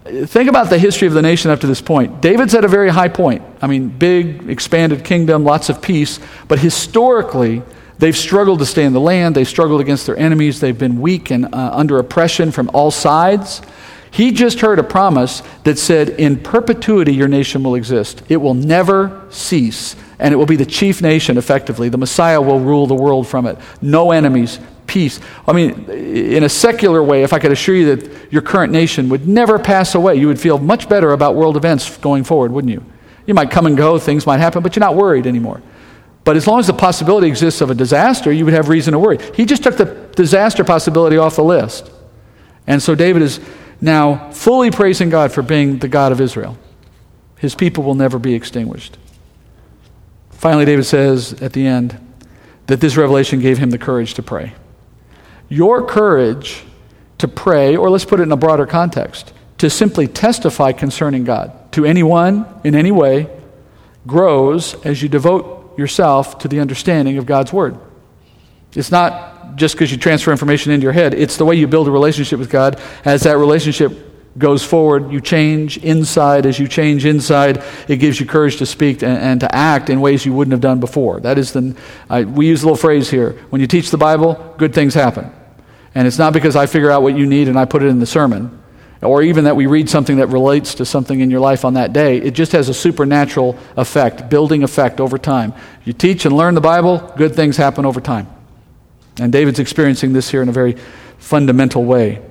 think 0.08 0.50
about 0.50 0.70
the 0.70 0.78
history 0.78 1.08
of 1.08 1.14
the 1.14 1.22
nation 1.22 1.52
up 1.52 1.62
to 1.62 1.68
this 1.68 1.82
point. 1.82 2.22
David's 2.22 2.54
at 2.56 2.64
a 2.64 2.68
very 2.68 2.90
high 2.90 3.08
point. 3.08 3.42
I 3.62 3.68
mean, 3.68 3.90
big, 3.90 4.50
expanded 4.50 5.04
kingdom, 5.04 5.44
lots 5.44 5.70
of 5.70 5.82
peace. 5.82 6.20
But 6.48 6.60
historically, 6.60 7.62
they've 8.00 8.16
struggled 8.16 8.60
to 8.60 8.66
stay 8.66 8.86
in 8.86 8.94
the 8.94 9.00
land. 9.00 9.36
They've 9.36 9.48
struggled 9.48 9.82
against 9.82 10.06
their 10.06 10.18
enemies. 10.18 10.60
They've 10.60 10.78
been 10.78 11.02
weak 11.02 11.32
and 11.32 11.46
uh, 11.54 11.72
under 11.74 12.00
oppression 12.00 12.52
from 12.52 12.70
all 12.74 12.92
sides. 12.92 13.62
He 14.12 14.32
just 14.32 14.62
heard 14.62 14.80
a 14.80 14.84
promise 14.84 15.44
that 15.64 15.78
said, 15.78 16.10
In 16.10 16.40
perpetuity, 16.40 17.14
your 17.14 17.28
nation 17.28 17.64
will 17.64 17.76
exist. 17.76 18.24
It 18.30 18.38
will 18.38 18.54
never 18.54 19.26
cease. 19.30 19.96
And 20.20 20.34
it 20.34 20.38
will 20.38 20.46
be 20.46 20.56
the 20.56 20.66
chief 20.66 21.02
nation, 21.02 21.38
effectively. 21.38 21.90
The 21.90 21.98
Messiah 21.98 22.42
will 22.42 22.60
rule 22.60 22.88
the 22.88 22.96
world 22.96 23.28
from 23.28 23.46
it. 23.46 23.58
No 23.82 24.12
enemies, 24.12 24.60
peace. 24.88 25.20
I 25.48 25.54
mean, 25.54 25.90
in 25.90 26.44
a 26.44 26.50
secular 26.50 27.04
way, 27.04 27.24
if 27.24 27.34
I 27.34 27.40
could 27.40 27.52
assure 27.52 27.76
you 27.76 27.96
that 27.96 28.32
your 28.32 28.42
current 28.42 28.72
nation 28.72 29.10
would 29.10 29.28
never 29.28 29.60
pass 29.60 29.94
away, 29.96 30.16
you 30.16 30.28
would 30.28 30.40
feel 30.40 30.58
much 30.58 30.90
better 30.90 31.12
about 31.12 31.36
world 31.36 31.58
events 31.58 31.98
going 31.98 32.24
forward, 32.24 32.52
wouldn't 32.52 32.74
you? 32.74 32.84
You 33.26 33.34
might 33.34 33.52
come 33.52 33.66
and 33.66 33.76
go, 33.78 34.00
things 34.00 34.26
might 34.26 34.40
happen, 34.40 34.64
but 34.64 34.76
you're 34.76 34.82
not 34.82 34.96
worried 34.96 35.28
anymore. 35.28 35.62
But 36.24 36.36
as 36.36 36.48
long 36.48 36.60
as 36.60 36.68
the 36.68 36.74
possibility 36.74 37.28
exists 37.28 37.62
of 37.62 37.70
a 37.70 37.76
disaster, 37.76 38.32
you 38.32 38.46
would 38.46 38.54
have 38.54 38.68
reason 38.70 38.94
to 38.94 39.00
worry. 39.00 39.18
He 39.36 39.46
just 39.46 39.64
took 39.64 39.78
the 39.78 39.86
disaster 40.16 40.64
possibility 40.64 41.18
off 41.18 41.36
the 41.36 41.44
list. 41.44 41.92
And 42.66 42.82
so 42.82 42.96
David 42.96 43.22
is 43.22 43.40
now 43.80 44.32
fully 44.32 44.72
praising 44.72 45.10
God 45.10 45.32
for 45.32 45.42
being 45.42 45.78
the 45.78 45.88
God 45.88 46.12
of 46.12 46.20
Israel. 46.20 46.58
His 47.38 47.56
people 47.56 47.84
will 47.84 47.96
never 47.96 48.20
be 48.20 48.34
extinguished. 48.34 48.98
Finally, 50.32 50.66
David 50.66 50.86
says 50.86 51.34
at 51.42 51.54
the 51.54 51.66
end 51.66 51.98
that 52.68 52.82
this 52.82 52.98
revelation 52.98 53.40
gave 53.40 53.58
him 53.58 53.70
the 53.70 53.78
courage 53.78 54.14
to 54.16 54.24
pray. 54.24 54.54
Your 55.50 55.86
courage 55.86 56.64
to 57.20 57.28
pray, 57.28 57.76
or 57.76 57.90
let's 57.90 58.06
put 58.06 58.20
it 58.20 58.24
in 58.24 58.32
a 58.32 58.38
broader 58.38 58.66
context, 58.66 59.34
to 59.58 59.70
simply 59.70 60.08
testify 60.08 60.72
concerning 60.72 61.24
God 61.24 61.72
to 61.72 61.86
anyone 61.86 62.46
in 62.64 62.76
any 62.76 62.92
way, 62.92 63.30
grows 64.06 64.74
as 64.86 65.02
you 65.02 65.10
devote 65.10 65.78
yourself 65.78 66.40
to 66.40 66.48
the 66.48 66.60
understanding 66.60 67.18
of 67.18 67.26
God's 67.26 67.52
Word. 67.52 67.78
It's 68.74 68.92
not 68.92 69.56
just 69.56 69.76
because 69.76 69.92
you 69.92 69.98
transfer 69.98 70.32
information 70.32 70.72
into 70.72 70.84
your 70.84 70.94
head, 70.94 71.14
it's 71.14 71.38
the 71.38 71.46
way 71.46 71.56
you 71.56 71.68
build 71.68 71.88
a 71.88 71.92
relationship 71.92 72.40
with 72.40 72.50
God. 72.50 72.80
As 73.06 73.24
that 73.24 73.38
relationship 73.38 74.38
goes 74.38 74.64
forward, 74.64 75.12
you 75.12 75.20
change 75.20 75.78
inside. 75.80 76.46
As 76.46 76.60
you 76.60 76.68
change 76.68 77.06
inside, 77.06 77.64
it 77.88 77.98
gives 77.98 78.20
you 78.20 78.26
courage 78.26 78.58
to 78.58 78.66
speak 78.68 79.02
and, 79.02 79.18
and 79.18 79.40
to 79.40 79.56
act 79.56 79.90
in 79.90 80.00
ways 80.00 80.26
you 80.26 80.34
wouldn't 80.34 80.52
have 80.52 80.62
done 80.62 80.80
before. 80.80 81.20
That 81.20 81.40
is 81.40 81.54
the, 81.54 81.76
I, 82.10 82.24
we 82.24 82.48
use 82.48 82.62
a 82.62 82.66
little 82.66 82.78
phrase 82.78 83.10
here. 83.10 83.32
When 83.50 83.62
you 83.62 83.68
teach 83.68 83.90
the 83.90 83.98
Bible, 83.98 84.54
good 84.58 84.76
things 84.76 84.94
happen. 84.94 85.32
And 85.98 86.06
it's 86.06 86.20
not 86.20 86.32
because 86.32 86.56
I 86.56 86.68
figure 86.68 86.92
out 86.92 87.02
what 87.02 87.18
you 87.18 87.26
need 87.26 87.48
and 87.48 87.58
I 87.58 87.66
put 87.66 87.82
it 87.82 87.88
in 87.88 87.98
the 87.98 88.06
sermon, 88.06 88.62
or 89.02 89.24
even 89.24 89.46
that 89.46 89.56
we 89.56 89.66
read 89.66 89.90
something 89.90 90.18
that 90.18 90.28
relates 90.28 90.76
to 90.76 90.86
something 90.86 91.22
in 91.22 91.32
your 91.32 91.40
life 91.40 91.66
on 91.66 91.74
that 91.74 91.92
day. 91.92 92.18
It 92.18 92.36
just 92.36 92.52
has 92.52 92.70
a 92.70 92.74
supernatural 92.76 93.58
effect, 93.76 94.30
building 94.30 94.62
effect 94.62 95.02
over 95.02 95.18
time. 95.18 95.56
You 95.86 95.94
teach 95.94 96.24
and 96.24 96.38
learn 96.38 96.54
the 96.54 96.62
Bible, 96.62 97.00
good 97.18 97.34
things 97.34 97.58
happen 97.58 97.84
over 97.84 98.00
time. 98.00 98.28
And 99.20 99.32
David's 99.32 99.58
experiencing 99.58 100.14
this 100.14 100.30
here 100.30 100.44
in 100.44 100.50
a 100.50 100.52
very 100.52 100.76
fundamental 101.18 101.84
way. 101.84 102.22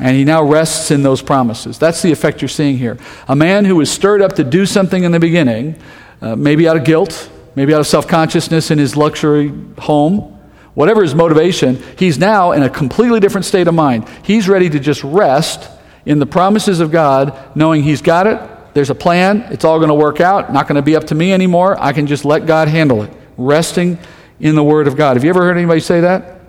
And 0.00 0.16
he 0.16 0.22
now 0.22 0.44
rests 0.44 0.92
in 0.92 1.02
those 1.02 1.20
promises. 1.20 1.80
That's 1.80 2.00
the 2.00 2.12
effect 2.12 2.42
you're 2.42 2.48
seeing 2.48 2.78
here. 2.78 2.96
A 3.26 3.34
man 3.34 3.64
who 3.64 3.74
was 3.74 3.90
stirred 3.90 4.22
up 4.22 4.34
to 4.34 4.44
do 4.44 4.66
something 4.66 5.02
in 5.02 5.10
the 5.10 5.18
beginning, 5.18 5.74
uh, 6.22 6.36
maybe 6.36 6.68
out 6.68 6.76
of 6.76 6.84
guilt, 6.84 7.28
maybe 7.56 7.74
out 7.74 7.80
of 7.80 7.88
self 7.88 8.06
consciousness 8.06 8.70
in 8.70 8.78
his 8.78 8.96
luxury 8.96 9.52
home, 9.78 10.33
whatever 10.74 11.02
his 11.02 11.14
motivation, 11.14 11.82
he's 11.98 12.18
now 12.18 12.52
in 12.52 12.62
a 12.62 12.70
completely 12.70 13.20
different 13.20 13.44
state 13.44 13.66
of 13.66 13.74
mind. 13.74 14.08
He's 14.22 14.48
ready 14.48 14.68
to 14.70 14.78
just 14.78 15.02
rest 15.02 15.70
in 16.04 16.18
the 16.18 16.26
promises 16.26 16.80
of 16.80 16.90
God, 16.90 17.56
knowing 17.56 17.82
he's 17.82 18.02
got 18.02 18.26
it, 18.26 18.40
there's 18.74 18.90
a 18.90 18.94
plan, 18.94 19.42
it's 19.52 19.64
all 19.64 19.78
going 19.78 19.88
to 19.88 19.94
work 19.94 20.20
out, 20.20 20.52
not 20.52 20.66
going 20.66 20.76
to 20.76 20.82
be 20.82 20.96
up 20.96 21.04
to 21.04 21.14
me 21.14 21.32
anymore. 21.32 21.80
I 21.80 21.92
can 21.92 22.08
just 22.08 22.24
let 22.24 22.44
God 22.44 22.66
handle 22.66 23.02
it. 23.02 23.10
Resting 23.36 23.98
in 24.40 24.56
the 24.56 24.64
Word 24.64 24.88
of 24.88 24.96
God. 24.96 25.16
Have 25.16 25.22
you 25.22 25.30
ever 25.30 25.42
heard 25.42 25.56
anybody 25.56 25.80
say 25.80 26.00
that? 26.00 26.40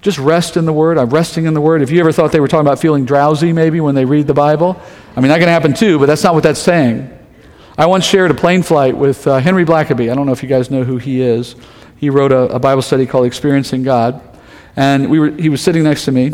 Just 0.00 0.18
rest 0.18 0.56
in 0.56 0.64
the 0.64 0.72
Word. 0.72 0.96
I'm 0.96 1.10
resting 1.10 1.44
in 1.44 1.52
the 1.52 1.60
Word. 1.60 1.82
If 1.82 1.90
you 1.90 2.00
ever 2.00 2.12
thought 2.12 2.32
they 2.32 2.40
were 2.40 2.48
talking 2.48 2.66
about 2.66 2.78
feeling 2.78 3.04
drowsy 3.04 3.52
maybe 3.52 3.80
when 3.80 3.94
they 3.94 4.06
read 4.06 4.26
the 4.26 4.34
Bible, 4.34 4.80
I 5.14 5.20
mean, 5.20 5.28
that 5.28 5.38
can 5.38 5.48
happen 5.48 5.74
too, 5.74 5.98
but 5.98 6.06
that's 6.06 6.24
not 6.24 6.32
what 6.32 6.42
that's 6.42 6.60
saying. 6.60 7.10
I 7.76 7.84
once 7.86 8.06
shared 8.06 8.30
a 8.30 8.34
plane 8.34 8.62
flight 8.62 8.96
with 8.96 9.26
uh, 9.26 9.38
Henry 9.38 9.66
Blackaby. 9.66 10.10
I 10.10 10.14
don't 10.14 10.24
know 10.24 10.32
if 10.32 10.42
you 10.42 10.48
guys 10.48 10.70
know 10.70 10.82
who 10.82 10.96
he 10.96 11.20
is. 11.20 11.56
He 11.96 12.10
wrote 12.10 12.32
a, 12.32 12.54
a 12.54 12.58
Bible 12.58 12.82
study 12.82 13.06
called 13.06 13.26
Experiencing 13.26 13.82
God. 13.82 14.20
And 14.76 15.10
we 15.10 15.18
were, 15.18 15.30
he 15.30 15.48
was 15.48 15.62
sitting 15.62 15.84
next 15.84 16.04
to 16.04 16.12
me, 16.12 16.32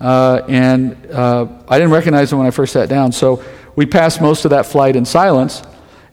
uh, 0.00 0.42
and 0.48 0.96
uh, 1.10 1.46
I 1.68 1.78
didn't 1.78 1.92
recognize 1.92 2.32
him 2.32 2.38
when 2.38 2.46
I 2.46 2.50
first 2.50 2.72
sat 2.72 2.88
down. 2.88 3.12
So 3.12 3.44
we 3.76 3.84
passed 3.84 4.20
most 4.20 4.46
of 4.46 4.50
that 4.50 4.64
flight 4.64 4.96
in 4.96 5.04
silence, 5.04 5.62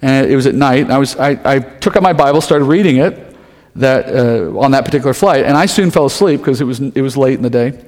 and 0.01 0.29
it 0.29 0.35
was 0.35 0.45
at 0.45 0.55
night. 0.55 0.91
I, 0.91 0.97
was, 0.97 1.15
I, 1.15 1.39
I 1.45 1.59
took 1.59 1.95
out 1.95 2.03
my 2.03 2.13
Bible, 2.13 2.41
started 2.41 2.65
reading 2.65 2.97
it, 2.97 3.35
that, 3.75 4.13
uh, 4.13 4.59
on 4.59 4.71
that 4.71 4.83
particular 4.83 5.13
flight. 5.13 5.45
And 5.45 5.55
I 5.55 5.65
soon 5.65 5.89
fell 5.89 6.05
asleep 6.05 6.41
because 6.41 6.59
it 6.59 6.65
was, 6.65 6.79
it 6.81 7.01
was 7.01 7.15
late 7.15 7.35
in 7.35 7.43
the 7.43 7.49
day. 7.49 7.81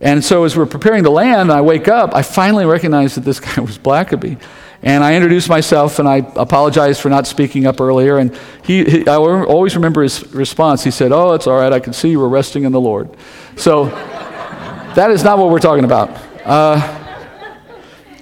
And 0.00 0.24
so 0.24 0.44
as 0.44 0.56
we're 0.56 0.66
preparing 0.66 1.04
to 1.04 1.10
land, 1.10 1.42
and 1.42 1.52
I 1.52 1.60
wake 1.60 1.88
up, 1.88 2.14
I 2.14 2.22
finally 2.22 2.64
recognize 2.64 3.14
that 3.14 3.22
this 3.22 3.40
guy 3.56 3.60
was 3.60 3.78
Blackaby. 3.78 4.40
And 4.84 5.02
I 5.02 5.14
introduced 5.14 5.48
myself 5.48 5.98
and 5.98 6.06
I 6.06 6.16
apologized 6.36 7.00
for 7.00 7.08
not 7.08 7.26
speaking 7.26 7.66
up 7.66 7.80
earlier. 7.80 8.18
And 8.18 8.38
he, 8.62 8.84
he, 8.84 9.08
I 9.08 9.16
always 9.16 9.74
remember 9.74 10.02
his 10.02 10.32
response. 10.34 10.84
He 10.84 10.90
said, 10.90 11.10
Oh, 11.10 11.32
it's 11.32 11.46
all 11.46 11.58
right. 11.58 11.72
I 11.72 11.80
can 11.80 11.94
see 11.94 12.10
you 12.10 12.20
were 12.20 12.28
resting 12.28 12.64
in 12.64 12.72
the 12.72 12.80
Lord. 12.80 13.08
So 13.56 13.86
that 13.86 15.10
is 15.10 15.24
not 15.24 15.38
what 15.38 15.50
we're 15.50 15.58
talking 15.58 15.84
about. 15.84 16.10
Uh, 16.44 17.03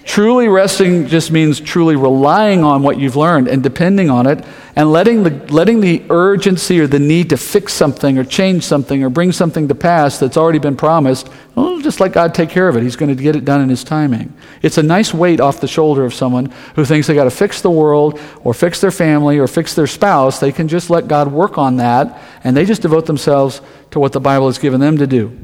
Truly 0.04 0.48
resting 0.48 1.06
just 1.06 1.30
means 1.30 1.60
truly 1.60 1.94
relying 1.94 2.64
on 2.64 2.82
what 2.82 2.98
you've 2.98 3.14
learned 3.14 3.46
and 3.46 3.62
depending 3.62 4.10
on 4.10 4.26
it 4.26 4.44
and 4.74 4.90
letting 4.90 5.22
the, 5.22 5.30
letting 5.52 5.80
the 5.80 6.02
urgency 6.10 6.80
or 6.80 6.88
the 6.88 6.98
need 6.98 7.30
to 7.30 7.36
fix 7.36 7.72
something 7.72 8.18
or 8.18 8.24
change 8.24 8.64
something 8.64 9.04
or 9.04 9.10
bring 9.10 9.30
something 9.30 9.68
to 9.68 9.74
pass 9.74 10.18
that's 10.18 10.36
already 10.36 10.58
been 10.58 10.76
promised, 10.76 11.28
well, 11.54 11.80
just 11.80 12.00
let 12.00 12.12
God 12.12 12.34
take 12.34 12.50
care 12.50 12.68
of 12.68 12.76
it. 12.76 12.82
He's 12.82 12.96
going 12.96 13.14
to 13.14 13.22
get 13.22 13.36
it 13.36 13.44
done 13.44 13.60
in 13.60 13.68
His 13.68 13.84
timing. 13.84 14.32
It's 14.60 14.76
a 14.76 14.82
nice 14.82 15.14
weight 15.14 15.40
off 15.40 15.60
the 15.60 15.68
shoulder 15.68 16.04
of 16.04 16.12
someone 16.12 16.52
who 16.74 16.84
thinks 16.84 17.06
they 17.06 17.14
got 17.14 17.24
to 17.24 17.30
fix 17.30 17.60
the 17.60 17.70
world 17.70 18.18
or 18.42 18.54
fix 18.54 18.80
their 18.80 18.90
family 18.90 19.38
or 19.38 19.46
fix 19.46 19.74
their 19.74 19.86
spouse. 19.86 20.40
They 20.40 20.52
can 20.52 20.66
just 20.66 20.90
let 20.90 21.06
God 21.06 21.30
work 21.30 21.58
on 21.58 21.76
that 21.76 22.20
and 22.42 22.56
they 22.56 22.64
just 22.64 22.82
devote 22.82 23.06
themselves 23.06 23.60
to 23.92 24.00
what 24.00 24.12
the 24.12 24.20
Bible 24.20 24.46
has 24.46 24.58
given 24.58 24.80
them 24.80 24.98
to 24.98 25.06
do, 25.06 25.38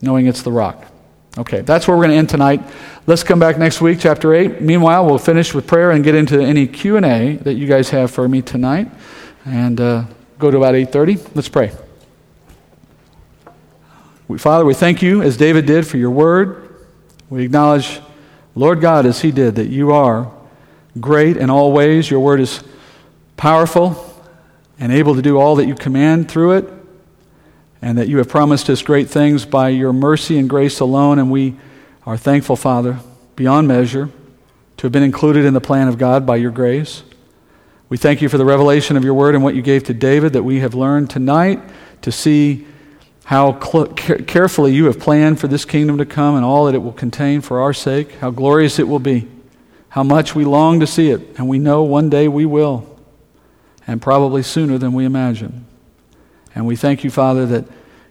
knowing 0.00 0.26
it's 0.26 0.42
the 0.42 0.52
rock. 0.52 0.86
Okay, 1.38 1.60
that's 1.60 1.86
where 1.86 1.94
we're 1.94 2.04
going 2.04 2.12
to 2.12 2.16
end 2.16 2.30
tonight. 2.30 2.62
Let's 3.06 3.22
come 3.22 3.38
back 3.38 3.58
next 3.58 3.82
week, 3.82 3.98
chapter 4.00 4.32
8. 4.32 4.62
Meanwhile, 4.62 5.04
we'll 5.04 5.18
finish 5.18 5.52
with 5.52 5.66
prayer 5.66 5.90
and 5.90 6.02
get 6.02 6.14
into 6.14 6.40
any 6.40 6.66
Q&A 6.66 7.36
that 7.42 7.54
you 7.54 7.66
guys 7.66 7.90
have 7.90 8.10
for 8.10 8.26
me 8.26 8.40
tonight. 8.40 8.88
And 9.44 9.78
uh, 9.78 10.04
go 10.38 10.50
to 10.50 10.56
about 10.56 10.74
8.30. 10.74 11.34
Let's 11.34 11.50
pray. 11.50 11.72
We, 14.28 14.38
Father, 14.38 14.64
we 14.64 14.72
thank 14.72 15.02
you, 15.02 15.20
as 15.20 15.36
David 15.36 15.66
did, 15.66 15.86
for 15.86 15.98
your 15.98 16.10
word. 16.10 16.74
We 17.28 17.44
acknowledge, 17.44 18.00
Lord 18.54 18.80
God, 18.80 19.04
as 19.04 19.20
he 19.20 19.30
did, 19.30 19.56
that 19.56 19.68
you 19.68 19.92
are 19.92 20.32
great 20.98 21.36
in 21.36 21.50
all 21.50 21.70
ways. 21.70 22.10
Your 22.10 22.20
word 22.20 22.40
is 22.40 22.64
powerful 23.36 24.22
and 24.80 24.90
able 24.90 25.14
to 25.14 25.22
do 25.22 25.38
all 25.38 25.56
that 25.56 25.66
you 25.66 25.74
command 25.74 26.30
through 26.30 26.52
it. 26.52 26.75
And 27.86 27.98
that 27.98 28.08
you 28.08 28.18
have 28.18 28.28
promised 28.28 28.68
us 28.68 28.82
great 28.82 29.08
things 29.08 29.44
by 29.44 29.68
your 29.68 29.92
mercy 29.92 30.40
and 30.40 30.50
grace 30.50 30.80
alone. 30.80 31.20
And 31.20 31.30
we 31.30 31.54
are 32.04 32.16
thankful, 32.16 32.56
Father, 32.56 32.98
beyond 33.36 33.68
measure, 33.68 34.10
to 34.78 34.86
have 34.86 34.90
been 34.90 35.04
included 35.04 35.44
in 35.44 35.54
the 35.54 35.60
plan 35.60 35.86
of 35.86 35.96
God 35.96 36.26
by 36.26 36.34
your 36.34 36.50
grace. 36.50 37.04
We 37.88 37.96
thank 37.96 38.20
you 38.20 38.28
for 38.28 38.38
the 38.38 38.44
revelation 38.44 38.96
of 38.96 39.04
your 39.04 39.14
word 39.14 39.36
and 39.36 39.44
what 39.44 39.54
you 39.54 39.62
gave 39.62 39.84
to 39.84 39.94
David 39.94 40.32
that 40.32 40.42
we 40.42 40.58
have 40.58 40.74
learned 40.74 41.10
tonight 41.10 41.60
to 42.02 42.10
see 42.10 42.66
how 43.22 43.60
cl- 43.60 43.86
carefully 43.86 44.74
you 44.74 44.86
have 44.86 44.98
planned 44.98 45.38
for 45.38 45.46
this 45.46 45.64
kingdom 45.64 45.96
to 45.98 46.04
come 46.04 46.34
and 46.34 46.44
all 46.44 46.64
that 46.64 46.74
it 46.74 46.78
will 46.78 46.92
contain 46.92 47.40
for 47.40 47.60
our 47.60 47.72
sake, 47.72 48.16
how 48.16 48.32
glorious 48.32 48.80
it 48.80 48.88
will 48.88 48.98
be, 48.98 49.28
how 49.90 50.02
much 50.02 50.34
we 50.34 50.44
long 50.44 50.80
to 50.80 50.88
see 50.88 51.10
it, 51.10 51.38
and 51.38 51.46
we 51.46 51.60
know 51.60 51.84
one 51.84 52.10
day 52.10 52.26
we 52.26 52.46
will, 52.46 52.98
and 53.86 54.02
probably 54.02 54.42
sooner 54.42 54.76
than 54.76 54.92
we 54.92 55.04
imagine. 55.04 55.65
And 56.56 56.66
we 56.66 56.74
thank 56.74 57.04
you, 57.04 57.10
Father, 57.10 57.46
that 57.46 57.66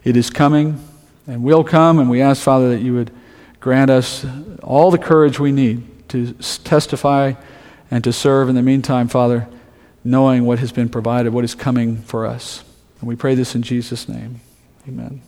it 0.06 0.16
is 0.16 0.30
coming 0.30 0.82
and 1.28 1.43
will 1.43 1.66
come, 1.66 2.00
and 2.00 2.10
we 2.10 2.22
ask, 2.22 2.41
Father, 2.41 2.70
that 2.70 2.82
you 2.82 2.93
would 2.93 3.12
grant 3.60 3.91
us 3.91 4.26
all 4.64 4.91
the 4.91 4.98
courage 4.98 5.38
we 5.38 5.52
need 5.52 6.08
to 6.10 6.32
testify 6.64 7.34
and 7.91 8.04
to 8.06 8.14
serve 8.14 8.48
in 8.48 8.56
the 8.56 8.62
meantime, 8.62 9.10
Father 9.10 9.50
knowing 10.06 10.46
what 10.46 10.60
has 10.60 10.72
been 10.72 10.88
provided, 10.88 11.34
what 11.34 11.43
is 11.43 11.56
coming 11.56 11.98
for 11.98 12.26
us. 12.26 12.64
And 13.00 13.10
we 13.10 13.16
pray 13.16 13.36
this 13.36 13.56
in 13.56 13.64
Jesus' 13.64 14.08
name. 14.08 14.39
Amen. 14.88 15.22